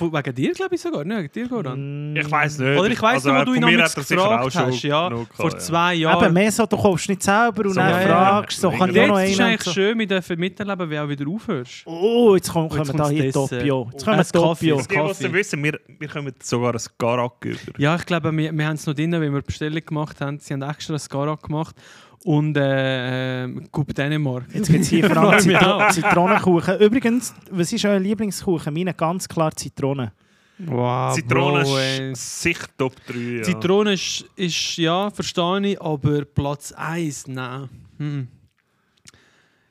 Wegen 0.00 0.34
dir 0.34 0.52
glaube 0.52 0.74
ich 0.74 0.80
sogar, 0.80 1.04
nicht 1.04 1.16
wegen 1.16 1.32
dir, 1.32 1.48
Goran. 1.48 2.16
Ich 2.16 2.30
weiß 2.30 2.58
nicht. 2.58 2.78
Oder 2.78 2.90
ich 2.90 3.00
weiss 3.02 3.14
Also, 3.26 3.32
noch, 3.32 3.40
wo 3.40 3.44
du 3.44 3.54
ihn 3.54 3.62
von 3.62 3.70
mir 3.70 3.76
damals 3.78 3.92
hat 3.92 3.98
er 3.98 4.02
sicher 4.04 4.22
auch 4.22 4.44
gefragt 4.44 4.52
schon 4.52 4.66
hast, 4.66 4.82
ja, 4.82 5.08
genug 5.08 5.28
vor 5.34 5.46
gehabt, 5.48 5.62
zwei 5.62 5.92
Eben, 5.94 6.02
Jahren. 6.02 6.32
mehr 6.32 6.52
so, 6.52 6.66
du 6.66 6.76
kaufst 6.76 7.08
nicht 7.08 7.22
selber 7.22 7.62
und 7.64 7.68
So, 7.70 7.74
dann 7.80 7.90
ja, 7.90 8.00
ja. 8.00 8.06
fragst, 8.06 8.60
so 8.60 8.70
kann 8.70 8.90
ich 8.94 9.06
noch 9.06 9.18
ist 9.20 9.40
eigentlich 9.40 9.62
so. 9.62 9.72
schön, 9.72 9.98
wir 9.98 10.06
dürfen 10.06 10.38
miterleben, 10.40 10.90
wie 10.90 10.98
auch 10.98 11.08
wieder 11.08 11.28
aufhörst. 11.28 11.82
Oh, 11.86 12.34
jetzt 12.34 12.50
kommen, 12.52 12.68
Oh, 12.72 12.76
jetzt 12.76 12.86
kommen 12.90 12.98
da 12.98 13.08
hier. 13.08 13.32
Topio. 13.32 13.88
Jetzt 13.92 14.04
kommen 14.04 14.18
ein 14.18 14.24
Kaffee, 14.24 14.70
Topio. 14.70 15.12
Die, 15.20 15.32
wissen, 15.32 15.62
wir, 15.64 15.80
wir 15.98 16.08
kommen 16.08 16.32
sogar 16.42 16.74
ein 16.74 16.80
Garak 16.98 17.44
über. 17.44 17.58
Ja, 17.78 17.96
ich 17.96 18.06
glaube, 18.06 18.36
wir, 18.36 18.52
wir 18.52 18.66
haben 18.66 18.74
es 18.74 18.86
noch 18.86 18.94
drin, 18.94 19.12
wenn 19.12 19.32
wir 19.32 19.40
die 19.40 19.46
Bestellung 19.46 19.84
gemacht 19.84 20.20
haben. 20.20 20.38
Sie 20.38 20.52
haben 20.52 20.62
extra 20.62 20.94
ein 20.94 21.00
Garak 21.08 21.42
gemacht 21.42 21.76
und 22.24 22.56
äh, 22.56 23.44
äh, 23.44 23.60
Coupe 23.70 23.92
Dänemark. 23.92 24.46
Jetzt 24.52 24.70
gibt 24.70 24.80
es 24.80 24.88
hier 24.88 25.08
vor 25.08 25.16
allem 25.30 25.40
Zitro. 25.40 25.88
Zitronenkuchen. 25.90 26.78
Übrigens, 26.80 27.34
was 27.50 27.72
ist 27.72 27.84
euer 27.84 28.00
Lieblingskuchen? 28.00 28.72
Meine 28.72 28.94
ganz 28.94 29.28
klar 29.28 29.54
Zitrone. 29.54 30.12
Wow, 30.58 31.14
Zitrone 31.14 31.64
Bro, 31.64 31.78
ist 32.12 32.42
sicher 32.42 32.66
Top 32.78 32.94
3. 33.06 33.18
Ja. 33.18 33.42
Zitrone 33.42 33.92
ist, 33.92 34.24
ist, 34.36 34.76
ja, 34.76 35.10
verstehe 35.10 35.72
ich, 35.72 35.80
aber 35.80 36.24
Platz 36.24 36.72
1, 36.72 37.26
nein. 37.26 37.68
Hm. 37.98 38.28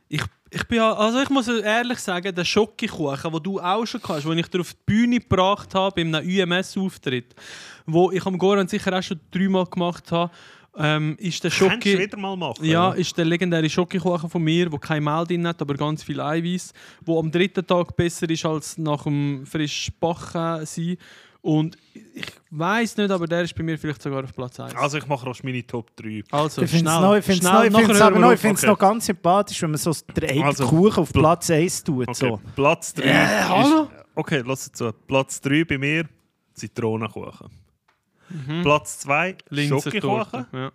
Ich, 0.09 0.21
ich 0.51 0.67
bin 0.67 0.79
also 0.79 1.21
ich 1.21 1.29
muss 1.29 1.47
ehrlich 1.47 1.99
sagen, 1.99 2.35
der 2.35 2.45
Schokokuchen, 2.45 3.31
den 3.31 3.43
du 3.43 3.59
auch 3.59 3.85
schon 3.85 4.01
hast, 4.07 4.25
den 4.25 4.37
ich 4.37 4.47
dir 4.47 4.59
auf 4.59 4.73
die 4.73 4.79
Bühne 4.85 5.19
gebracht 5.19 5.73
habe, 5.73 5.95
bei 5.95 6.19
einem 6.19 6.51
UMS-Auftritt, 6.51 7.33
wo 7.87 8.11
ich 8.11 8.23
am 8.25 8.37
Goran 8.37 8.67
sicher 8.67 8.95
auch 8.95 9.01
schon 9.01 9.19
dreimal 9.31 9.65
gemacht 9.65 10.11
habe, 10.11 10.31
ähm, 10.77 11.15
ist 11.19 11.43
der 11.43 11.51
Kannst 11.51 11.61
du 11.85 11.89
Schoki... 11.89 11.99
wieder 11.99 12.17
mal 12.17 12.35
machen. 12.35 12.63
Ja, 12.65 12.91
ist 12.93 13.17
der 13.17 13.25
legendäre 13.25 13.69
Schokokuchen 13.69 14.29
von 14.29 14.41
mir, 14.43 14.69
der 14.69 14.79
kein 14.79 15.03
Mehl 15.03 15.25
drin 15.25 15.47
hat, 15.47 15.61
aber 15.61 15.75
ganz 15.75 16.03
viel 16.03 16.19
Eiweiß, 16.19 16.73
wo 17.05 17.19
am 17.19 17.31
dritten 17.31 17.65
Tag 17.65 17.95
besser 17.95 18.29
ist 18.29 18.45
als 18.45 18.77
nach 18.77 19.03
dem 19.03 19.45
frisch 19.45 19.91
Backen 19.99 20.65
sein. 20.65 20.97
Und 21.41 21.75
ich 22.13 22.25
weiß 22.51 22.95
nicht, 22.97 23.11
aber 23.11 23.27
der 23.27 23.41
ist 23.41 23.53
bei 23.53 23.63
mir 23.63 23.77
vielleicht 23.77 24.01
sogar 24.01 24.23
auf 24.23 24.33
Platz 24.33 24.59
1. 24.61 24.75
Also 24.77 24.97
ich 24.97 25.05
mache 25.07 25.27
rasch 25.27 25.43
meine 25.43 25.61
Top 25.67 25.93
3. 25.97 26.23
Also, 26.31 26.61
Ich 26.61 26.69
finde 26.71 26.89
es 26.89 26.95
schnell, 26.95 27.01
noch, 27.09 27.15
ich 27.17 27.25
find's 27.25 27.43
hören 27.99 28.01
aber 28.01 28.15
wir 28.15 28.19
noch, 28.21 28.31
ich 28.31 28.39
ganz 28.79 29.05
sympathisch, 29.05 29.61
wenn 29.61 29.71
man 29.71 29.77
so 29.77 29.91
eigenen 30.29 30.43
Also, 30.45 30.65
Kuchen 30.67 30.99
auf 31.03 31.09
Pl- 31.11 31.19
Platz 31.19 31.49
1 31.49 31.83
tut. 31.83 32.07
Okay, 32.07 32.13
So. 32.17 32.39
Platz 32.55 32.93
3 32.93 33.03
Äh, 33.03 33.09
ist... 33.41 33.49
hallo? 33.49 33.87
Okay, 34.15 34.41
lass 34.45 34.71
zu. 34.71 34.93
Platz 35.05 35.41
3 35.41 35.65
bei 35.65 35.77
mir 35.77 36.05
Zitronenkuchen. 36.53 37.49
Mhm. 38.29 38.61
Platz 38.63 38.99
2 38.99 39.37
Linsentorte. 39.49 39.99
Schokokuchen. 40.01 40.45
Ja. 40.53 40.71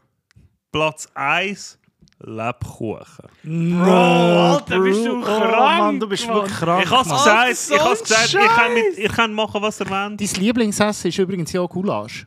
Platz 0.72 1.08
1 1.14 1.78
Lebkuchen. 2.20 3.28
Bro, 3.44 3.90
Alter, 3.90 4.80
bist 4.80 5.06
du 5.06 5.20
Oh, 5.20 5.22
krank, 5.22 5.78
Mann, 5.78 6.00
du 6.00 6.08
bist 6.08 6.26
wirklich 6.26 6.56
krank. 6.56 6.84
Ich 6.84 6.90
habe 6.90 7.08
Mann. 7.08 7.18
gesagt, 7.18 7.56
so 7.56 7.74
ich 7.74 7.80
ein 7.80 7.98
gesagt 7.98 8.34
ihr, 8.34 8.40
könnt 8.40 8.74
mit, 8.74 8.98
ihr 8.98 9.08
könnt 9.08 9.34
machen, 9.34 9.62
was 9.62 9.80
ihr 9.80 9.88
wollt. 9.88 10.20
Dein 10.20 10.42
Lieblingsessen 10.42 11.08
ist 11.08 11.18
übrigens 11.18 11.52
ja 11.52 11.60
auch 11.60 11.70
Goulash. 11.70 12.26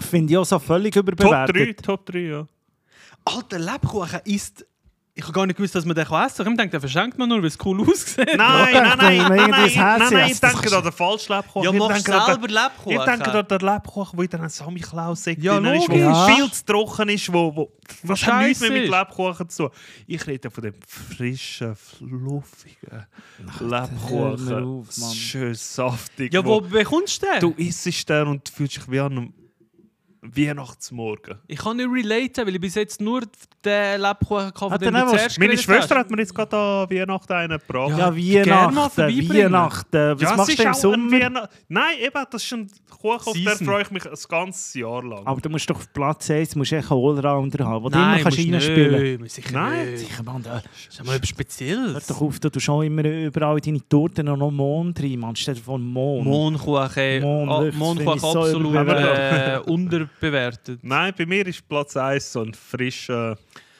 Finde 0.00 0.32
ich 0.32 0.38
auch 0.38 0.44
so 0.44 0.58
völlig 0.58 0.94
Top 0.94 1.06
3, 1.06 1.12
überbewertet. 1.12 1.84
Top 1.84 2.06
3, 2.06 2.18
ja. 2.18 2.46
Alter, 3.24 3.58
Lebkuchen 3.58 4.20
ist... 4.24 4.66
Ich 5.16 5.22
habe 5.22 5.32
gar 5.32 5.46
nicht 5.46 5.56
gewusst, 5.56 5.72
dass 5.76 5.84
man 5.84 5.94
den 5.94 6.02
essen 6.02 6.10
kann. 6.16 6.26
Ich 6.26 6.38
habe 6.40 6.50
gedacht, 6.56 6.72
den 6.72 6.80
verschenkt 6.80 7.18
man 7.18 7.28
nur, 7.28 7.38
weil 7.38 7.46
es 7.46 7.56
cool 7.64 7.80
aussieht. 7.88 8.26
Nein, 8.36 8.36
nein, 8.36 8.72
nein, 8.72 8.98
nein, 8.98 9.28
nein, 9.28 9.50
nein, 9.50 10.12
nein, 10.12 10.30
ich 10.30 10.40
denke 10.40 10.76
an 10.76 10.82
den 10.82 10.90
falschen 10.92 11.36
Lebkuchen. 11.36 11.62
Ja, 11.62 11.70
Ich 11.72 11.78
machst 11.78 12.04
selber 12.04 12.48
Lebkuchen. 12.48 12.92
Ich 12.98 13.04
denke 13.04 13.32
an 13.32 13.46
den 13.46 13.58
Lebkuchen, 13.60 14.18
der 14.28 14.40
in 14.40 15.40
Ja, 15.40 15.60
drin 15.60 15.74
ist, 15.74 15.88
der 15.88 15.96
Ja. 15.98 16.26
viel 16.26 16.50
zu 16.50 16.64
trocken 16.64 17.08
ist, 17.10 17.32
wo, 17.32 17.54
wo 17.54 17.72
was 18.02 18.26
hat 18.26 18.42
nichts 18.44 18.60
mehr 18.60 18.70
mit 18.72 18.84
ist. 18.84 18.90
Lebkuchen 18.90 19.48
zu 19.48 19.62
tun. 19.68 19.72
Ich 20.08 20.26
rede 20.26 20.50
von 20.50 20.64
dem 20.64 20.74
frischen, 20.84 21.76
fluffigen 21.76 23.06
Lebkuchen. 23.60 24.84
Schön 25.14 25.54
saftig. 25.54 26.34
Ja, 26.34 26.44
wo 26.44 26.60
bekommst 26.60 27.22
du 27.22 27.26
den? 27.26 27.40
Du 27.40 27.50
isst 27.56 28.08
den 28.08 28.26
und 28.26 28.48
du 28.48 28.52
fühlst 28.52 28.76
dich 28.78 28.90
wie 28.90 28.98
an 28.98 29.12
einem 29.12 29.34
Weihnachtsmorgen. 30.24 31.38
Ich 31.46 31.58
kann 31.58 31.76
nicht 31.76 31.88
relaten, 31.90 32.46
weil 32.46 32.54
ich 32.54 32.60
bis 32.60 32.74
jetzt 32.74 33.00
nur 33.00 33.22
den 33.64 34.00
Lebkuchen 34.00 34.46
gekauft 34.46 34.72
habe, 34.74 34.90
Meine 34.90 35.04
geredet 35.06 35.60
Schwester 35.60 35.94
hast. 35.94 36.00
hat 36.04 36.10
mir 36.10 36.18
jetzt 36.18 36.34
gerade 36.34 36.56
an 36.56 36.90
Weihnachten 36.90 37.32
einen 37.32 37.58
gebracht. 37.58 37.90
Ja, 37.98 38.14
Weihnachten. 38.14 39.02
Weihnachten. 39.02 40.14
Was 40.14 40.20
Ja, 40.22 40.36
machst 40.36 40.58
du 40.58 40.62
im 40.62 40.68
auch 40.68 40.72
ein 40.74 40.80
Sommer? 40.80 41.48
Nein, 41.68 41.94
eben, 42.00 42.24
das 42.30 42.42
ist 42.44 42.52
ein 42.52 42.70
Kuchen, 43.00 43.20
auf 43.28 43.32
den 43.32 43.66
freue 43.66 43.82
ich 43.82 43.90
mich 43.90 44.04
ein 44.06 44.14
ganzes 44.28 44.74
Jahr 44.74 45.02
lang. 45.04 45.26
Aber 45.26 45.40
du 45.40 45.48
musst 45.50 45.68
doch 45.68 45.76
auf 45.76 45.92
Platz 45.92 46.30
1 46.30 46.56
musst 46.56 46.72
du 46.72 46.76
echt 46.76 46.90
einen 46.90 47.00
Allrounder 47.04 47.64
haben, 47.66 47.84
wo 47.84 47.88
du 47.88 47.98
Nein, 47.98 48.20
immer 48.20 48.22
kannst 48.30 48.38
reinspielen 48.38 49.20
nicht, 49.22 49.32
sicher 49.32 49.52
Nein. 49.52 49.90
nicht. 49.90 49.98
Sicher, 50.08 50.22
Mann, 50.22 50.42
da- 50.42 50.62
Das 50.62 50.94
ist 50.94 51.04
mal 51.04 51.16
etwas 51.16 51.28
Hör 51.30 51.34
Spezielles. 51.34 52.06
doch 52.06 52.20
auf, 52.20 52.40
du 52.40 52.50
tust 52.50 52.64
schon 52.64 52.84
immer 52.86 53.04
überall 53.04 53.56
in 53.58 53.62
deine 53.62 53.88
Torten 53.88 54.26
noch 54.26 54.50
Mond 54.50 55.00
rein, 55.02 55.34
dir 55.34 55.56
vor, 55.56 55.78
Mond. 55.78 56.24
Mondkuchen, 56.26 57.20
Mond, 57.22 57.50
ah, 57.50 57.70
Mondkuchen 57.76 58.12
absolut 58.24 58.70
überbewertet. 58.70 59.66
äh, 60.20 60.26
unterbewertet. 60.26 60.80
Nein, 60.82 61.12
bei 61.16 61.26
mir 61.26 61.46
ist 61.46 61.68
Platz 61.68 61.96
1 61.96 62.32
so 62.32 62.42
ein 62.42 62.54
frischer, 62.54 63.36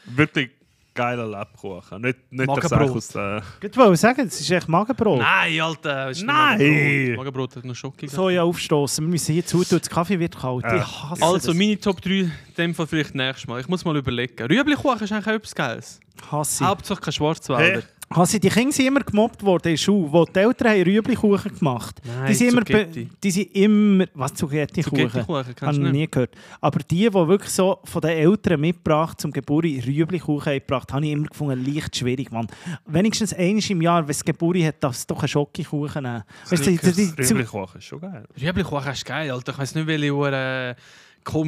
wirklich 0.07 0.51
geiler 0.95 1.26
Lebkuchen. 1.26 2.03
Nicht, 2.03 2.18
nicht 2.30 2.49
der. 2.57 2.68
Sache 2.68 2.85
aus 2.85 3.09
der... 3.09 3.43
Ich 3.61 3.76
wollte 3.76 3.97
sagen, 3.97 4.24
das 4.26 4.41
ist 4.41 4.49
echt 4.51 4.68
Magenbrot. 4.68 5.18
Nein, 5.18 5.61
Alter, 5.61 6.11
ist 6.11 6.22
Nein. 6.22 6.59
Magenbrot. 6.59 7.16
Magenbrot 7.16 7.57
hat 7.57 7.64
noch 7.64 7.74
Schoki. 7.74 8.07
So 8.07 8.30
ja 8.30 8.45
aufstoßen. 8.45 9.05
Wir 9.05 9.11
müssen 9.11 9.32
hier 9.32 9.45
zutun, 9.45 9.80
das 9.80 9.91
Kaffee 9.91 10.18
wird 10.20 10.39
kalt. 10.39 10.62
Ja. 10.64 10.76
Ich 10.76 10.82
hasse 11.03 11.22
Also, 11.22 11.49
das. 11.49 11.57
meine 11.57 11.80
Top 11.80 12.01
3 12.01 12.11
in 12.11 12.32
dem 12.57 12.74
Fall 12.76 12.87
vielleicht 12.87 13.14
nächstes 13.14 13.49
Mal. 13.49 13.61
Ich 13.61 13.66
muss 13.68 13.85
mal 13.85 13.97
überlegen. 13.97 14.41
Rüeblikuchen 14.47 15.01
ist 15.03 15.11
eigentlich 15.12 15.26
auch 15.26 15.32
etwas 15.32 15.55
Geiles. 15.55 16.01
hasse 16.30 16.62
ich. 16.62 16.68
Hauptsache 16.68 17.01
kein 17.01 17.12
Schwarzwälder. 17.12 17.80
Hey. 17.80 17.82
Also 18.17 18.39
die 18.39 18.49
Kinder 18.49 18.73
sind 18.73 18.87
immer 18.87 19.01
gemobbt 19.01 19.43
worden 19.43 19.69
in 19.69 19.73
der 19.73 19.77
Schule, 19.77 20.12
wo 20.12 20.25
die 20.25 20.39
Eltern 20.39 20.69
haben 20.69 20.83
Rüeblikuchen 20.83 21.59
gemacht 21.59 22.01
Nein, 22.05 22.27
die 22.29 22.35
sind 22.35 22.49
immer, 22.49 22.62
die 22.62 23.31
sind 23.31 23.57
immer, 23.57 24.07
was 24.15 24.35
Zucchetti-Kuchen? 24.35 25.11
Zucchetti-Kuchen, 25.11 25.55
Habe 25.61 25.73
ich 25.73 25.77
du 25.77 25.83
nicht? 25.83 25.93
nie 25.93 26.09
gehört. 26.09 26.31
Aber 26.61 26.79
die, 26.79 27.09
die 27.09 27.12
wirklich 27.12 27.51
so 27.51 27.81
von 27.83 28.01
den 28.01 28.11
Eltern 28.11 28.61
mitgebracht 28.61 29.21
zum 29.21 29.33
Geburi 29.33 29.83
Rüeblikuchen 29.85 30.53
haben 30.53 30.61
gebracht, 30.61 30.93
habe 30.93 31.05
ich 31.05 31.12
immer 31.12 31.27
gefunden, 31.27 31.65
leicht 31.65 31.97
schwierig, 31.97 32.31
Mann. 32.31 32.47
Wenigstens 32.87 33.35
einmal 33.35 33.62
im 33.69 33.83
Jahr, 33.83 34.03
wenn 34.03 34.11
es 34.11 34.25
Geburi 34.25 34.62
hat, 34.62 34.77
darf 34.83 34.95
es 34.95 35.07
doch 35.07 35.19
einen 35.19 35.29
Schokokuchen 35.29 36.03
nehmen. 36.05 36.23
Weißt 36.49 36.67
du, 36.67 36.71
ist 36.71 37.85
schon 37.85 38.01
geil. 38.01 38.25
Rüeblikuchen 38.41 38.93
ist 38.93 39.05
geil, 39.05 39.31
Alter. 39.31 39.53
Ich 39.53 39.59
weiß 39.59 39.75
nicht, 39.75 39.87
welche 39.89 40.15
Uhr 40.15 40.31
komische 40.31 40.77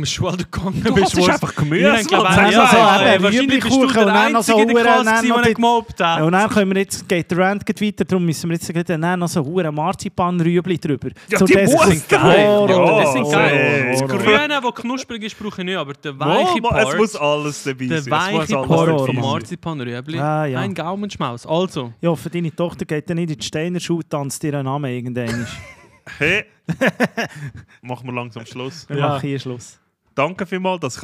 Schule 0.07 0.37
du 0.39 0.45
gegangen 0.51 0.83
Du 0.85 0.95
bist. 0.95 1.07
hast 1.07 1.17
wo 1.17 1.21
es- 1.23 1.29
einfach 1.29 1.55
Mann. 1.65 2.51
ja, 2.51 3.15
ja, 3.15 3.23
wahrscheinlich 3.23 3.63
bist 3.63 3.77
du 3.77 3.87
der 3.87 4.07
Einzige 4.15 4.63
in 4.63 4.69
der 4.69 4.83
Klasse, 4.83 5.27
der 5.45 5.55
gemobbt 5.55 6.01
hat. 6.03 6.23
und 6.23 6.33
dann 6.33 6.49
können 6.51 6.75
wir 6.75 6.81
jetzt, 6.81 7.09
geht 7.09 7.31
der 7.31 7.39
Rand 7.39 7.65
geht 7.67 7.81
weiter, 7.83 8.05
darum 8.05 8.25
müssen 8.25 8.49
wir 8.49 8.55
jetzt 8.57 8.73
gleich 8.73 8.85
dann 8.85 9.19
noch 9.19 9.29
so 9.29 9.45
hure 9.45 9.71
Marzipan-Rüebli 9.71 10.79
drüber. 10.79 11.09
Ja, 11.29 11.39
die 11.45 11.53
das- 11.55 11.71
sind 11.71 12.09
geil. 12.09 12.47
Oh, 12.49 12.65
oh, 12.65 13.01
das 13.03 13.13
sind 13.13 13.25
oh, 13.25 13.31
geil. 13.31 13.89
Das. 13.93 14.09
Grüne, 14.09 14.49
das 14.63 14.75
knusprig 14.75 15.23
ist, 15.23 15.39
brauche 15.39 15.61
ich 15.61 15.65
nicht, 15.67 15.77
aber 15.77 15.93
der 15.93 16.19
weiche 16.19 16.61
Oh, 16.63 16.69
es 16.69 16.85
Part, 16.85 16.97
muss 16.99 17.17
alles 17.17 17.63
dabei 17.65 17.87
der 17.87 18.03
sein. 18.03 18.33
Muss 18.33 18.41
weiche 18.51 18.57
Part 18.67 19.07
vom. 19.07 19.17
Marzipanrüebli, 19.17 20.19
Ah, 20.19 20.47
ja. 20.47 20.61
ein 20.61 20.75
Gaumenschmaus. 20.75 21.47
Also, 21.47 21.93
Ja, 22.01 22.15
für 22.17 22.31
deine 22.31 22.55
Tochter 22.55 22.85
geht 22.85 23.09
dann 23.11 23.17
nicht 23.17 23.31
in 23.31 23.39
die 23.39 23.45
Steiner 23.47 23.81
Schule, 23.81 24.09
tanzt 24.09 24.43
ihr 24.45 24.55
einen 24.55 24.65
Namen 24.65 24.91
irgendwann. 24.91 25.47
Hey, 26.19 26.45
machen 27.83 28.07
wir 28.07 28.13
langsam 28.13 28.47
Schluss. 28.47 28.89
Wir 28.89 28.99
machen 28.99 29.21
hier 29.21 29.39
Schluss. 29.39 29.79
Danke 30.15 30.47
vielmals, 30.47 30.81
dass 30.81 30.95
ich 30.97 31.01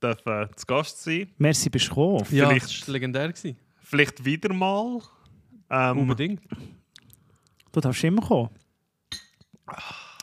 darf, 0.00 0.26
äh, 0.26 0.48
zu 0.54 0.66
Gast 0.66 1.02
sein 1.02 1.30
Merci, 1.38 1.68
bist 1.68 1.86
du 1.86 1.90
gekommen. 1.90 2.26
ja, 2.30 2.48
Vielleicht- 2.48 2.66
das 2.66 2.86
war 2.88 2.92
legendär. 2.92 3.28
Gewesen. 3.28 3.56
Vielleicht 3.82 4.24
wieder 4.24 4.52
mal. 4.52 5.00
Ähm, 5.68 5.98
Unbedingt. 5.98 6.40
Du 7.72 7.80
darfst 7.80 8.02
immer 8.04 8.22
kommen. 8.22 8.50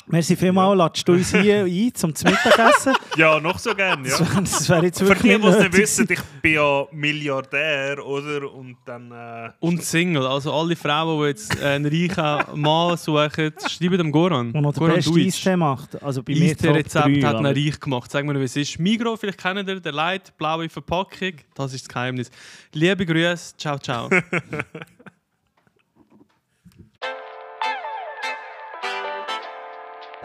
Merci 0.05 0.35
vielmals, 0.35 0.77
ladest 0.77 1.07
du 1.07 1.13
uns 1.13 1.31
hier 1.33 1.63
ein 1.65 1.93
zum 1.95 2.09
Mittagessen. 2.11 2.93
ja, 3.17 3.39
noch 3.39 3.57
so 3.57 3.73
gerne. 3.73 4.07
Ja. 4.07 4.17
Das 4.17 4.29
wäre 4.29 4.41
das 4.43 4.69
wär 4.69 4.83
jetzt 4.83 4.99
Für 4.99 5.07
wirklich 5.07 5.33
die, 5.35 5.39
die 5.41 5.47
nicht 5.47 5.57
es 5.57 5.63
nicht 5.63 5.77
wissen, 5.77 6.07
ich 6.09 6.21
bin 6.41 6.53
ja 6.53 6.85
Milliardär, 6.91 8.05
oder? 8.05 8.51
Und 8.53 8.77
dann... 8.85 9.11
Äh, 9.11 9.51
Und 9.61 9.81
Single, 9.81 10.27
also 10.27 10.53
alle 10.53 10.75
Frauen, 10.75 11.21
die 11.21 11.27
jetzt 11.27 11.57
einen 11.61 11.85
reichen 11.85 12.59
Mann 12.61 12.97
suchen, 12.97 13.53
schreiben 13.67 13.97
dem 13.97 14.11
Goran. 14.11 14.51
Und 14.51 14.61
noch 14.61 14.73
der 14.73 14.79
Goran 14.79 14.95
beste. 14.95 15.19
Eistee 15.19 15.55
macht. 15.55 16.03
Also 16.03 16.21
bei 16.21 16.33
mir 16.33 16.51
Eistee-Rezept 16.51 17.05
3, 17.05 17.09
hat 17.09 17.09
ihn 17.09 17.25
aber- 17.25 17.49
reich 17.55 17.79
gemacht. 17.79 18.11
Sagen 18.11 18.27
wir, 18.27 18.37
wie 18.39 18.43
es 18.43 18.55
ist. 18.57 18.77
Migro, 18.79 19.15
vielleicht 19.15 19.37
kennt 19.41 19.67
ihr, 19.67 19.79
der 19.79 19.91
Light, 19.93 20.37
blaue 20.37 20.67
Verpackung. 20.67 21.33
Das 21.55 21.73
ist 21.73 21.85
das 21.85 21.89
Geheimnis. 21.93 22.29
Liebe 22.73 23.05
Grüße, 23.05 23.55
ciao, 23.57 23.77
ciao. 23.79 24.09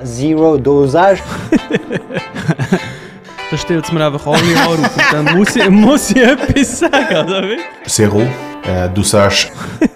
Zero 0.05 0.57
Dosage. 0.57 1.23
da 3.51 3.57
stellt 3.57 3.85
es 3.85 3.93
mir 3.93 4.07
einfach 4.07 4.27
alle 4.27 4.57
Haare 4.57 4.71
auf 4.71 4.79
und 4.79 5.13
dann 5.13 5.37
muss 5.37 5.57
ich, 5.57 5.69
muss 5.71 6.11
ich 6.11 6.23
etwas 6.23 6.79
sagen, 6.79 7.29
oder 7.29 7.43
wie? 7.43 7.59
Zéro, 7.87 8.23
euh, 8.67 8.89
dosage. 8.95 9.51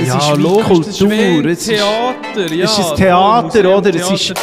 Es 0.00 0.08
ja, 0.08 0.16
ist 0.18 0.36
wie 0.38 0.42
logisch, 0.42 0.78
das 0.78 0.88
ist 0.88 0.98
Kultur, 0.98 1.44
es 1.46 1.58
ist- 1.58 1.66
Theater. 1.68 2.54
Ja, 2.54 2.64
es 2.64 2.78
ist 2.78 2.94
Theater, 2.96 3.76
oder? 3.76 3.94
Es 3.94 4.10
ist- 4.10 4.26
Theater. 4.26 4.40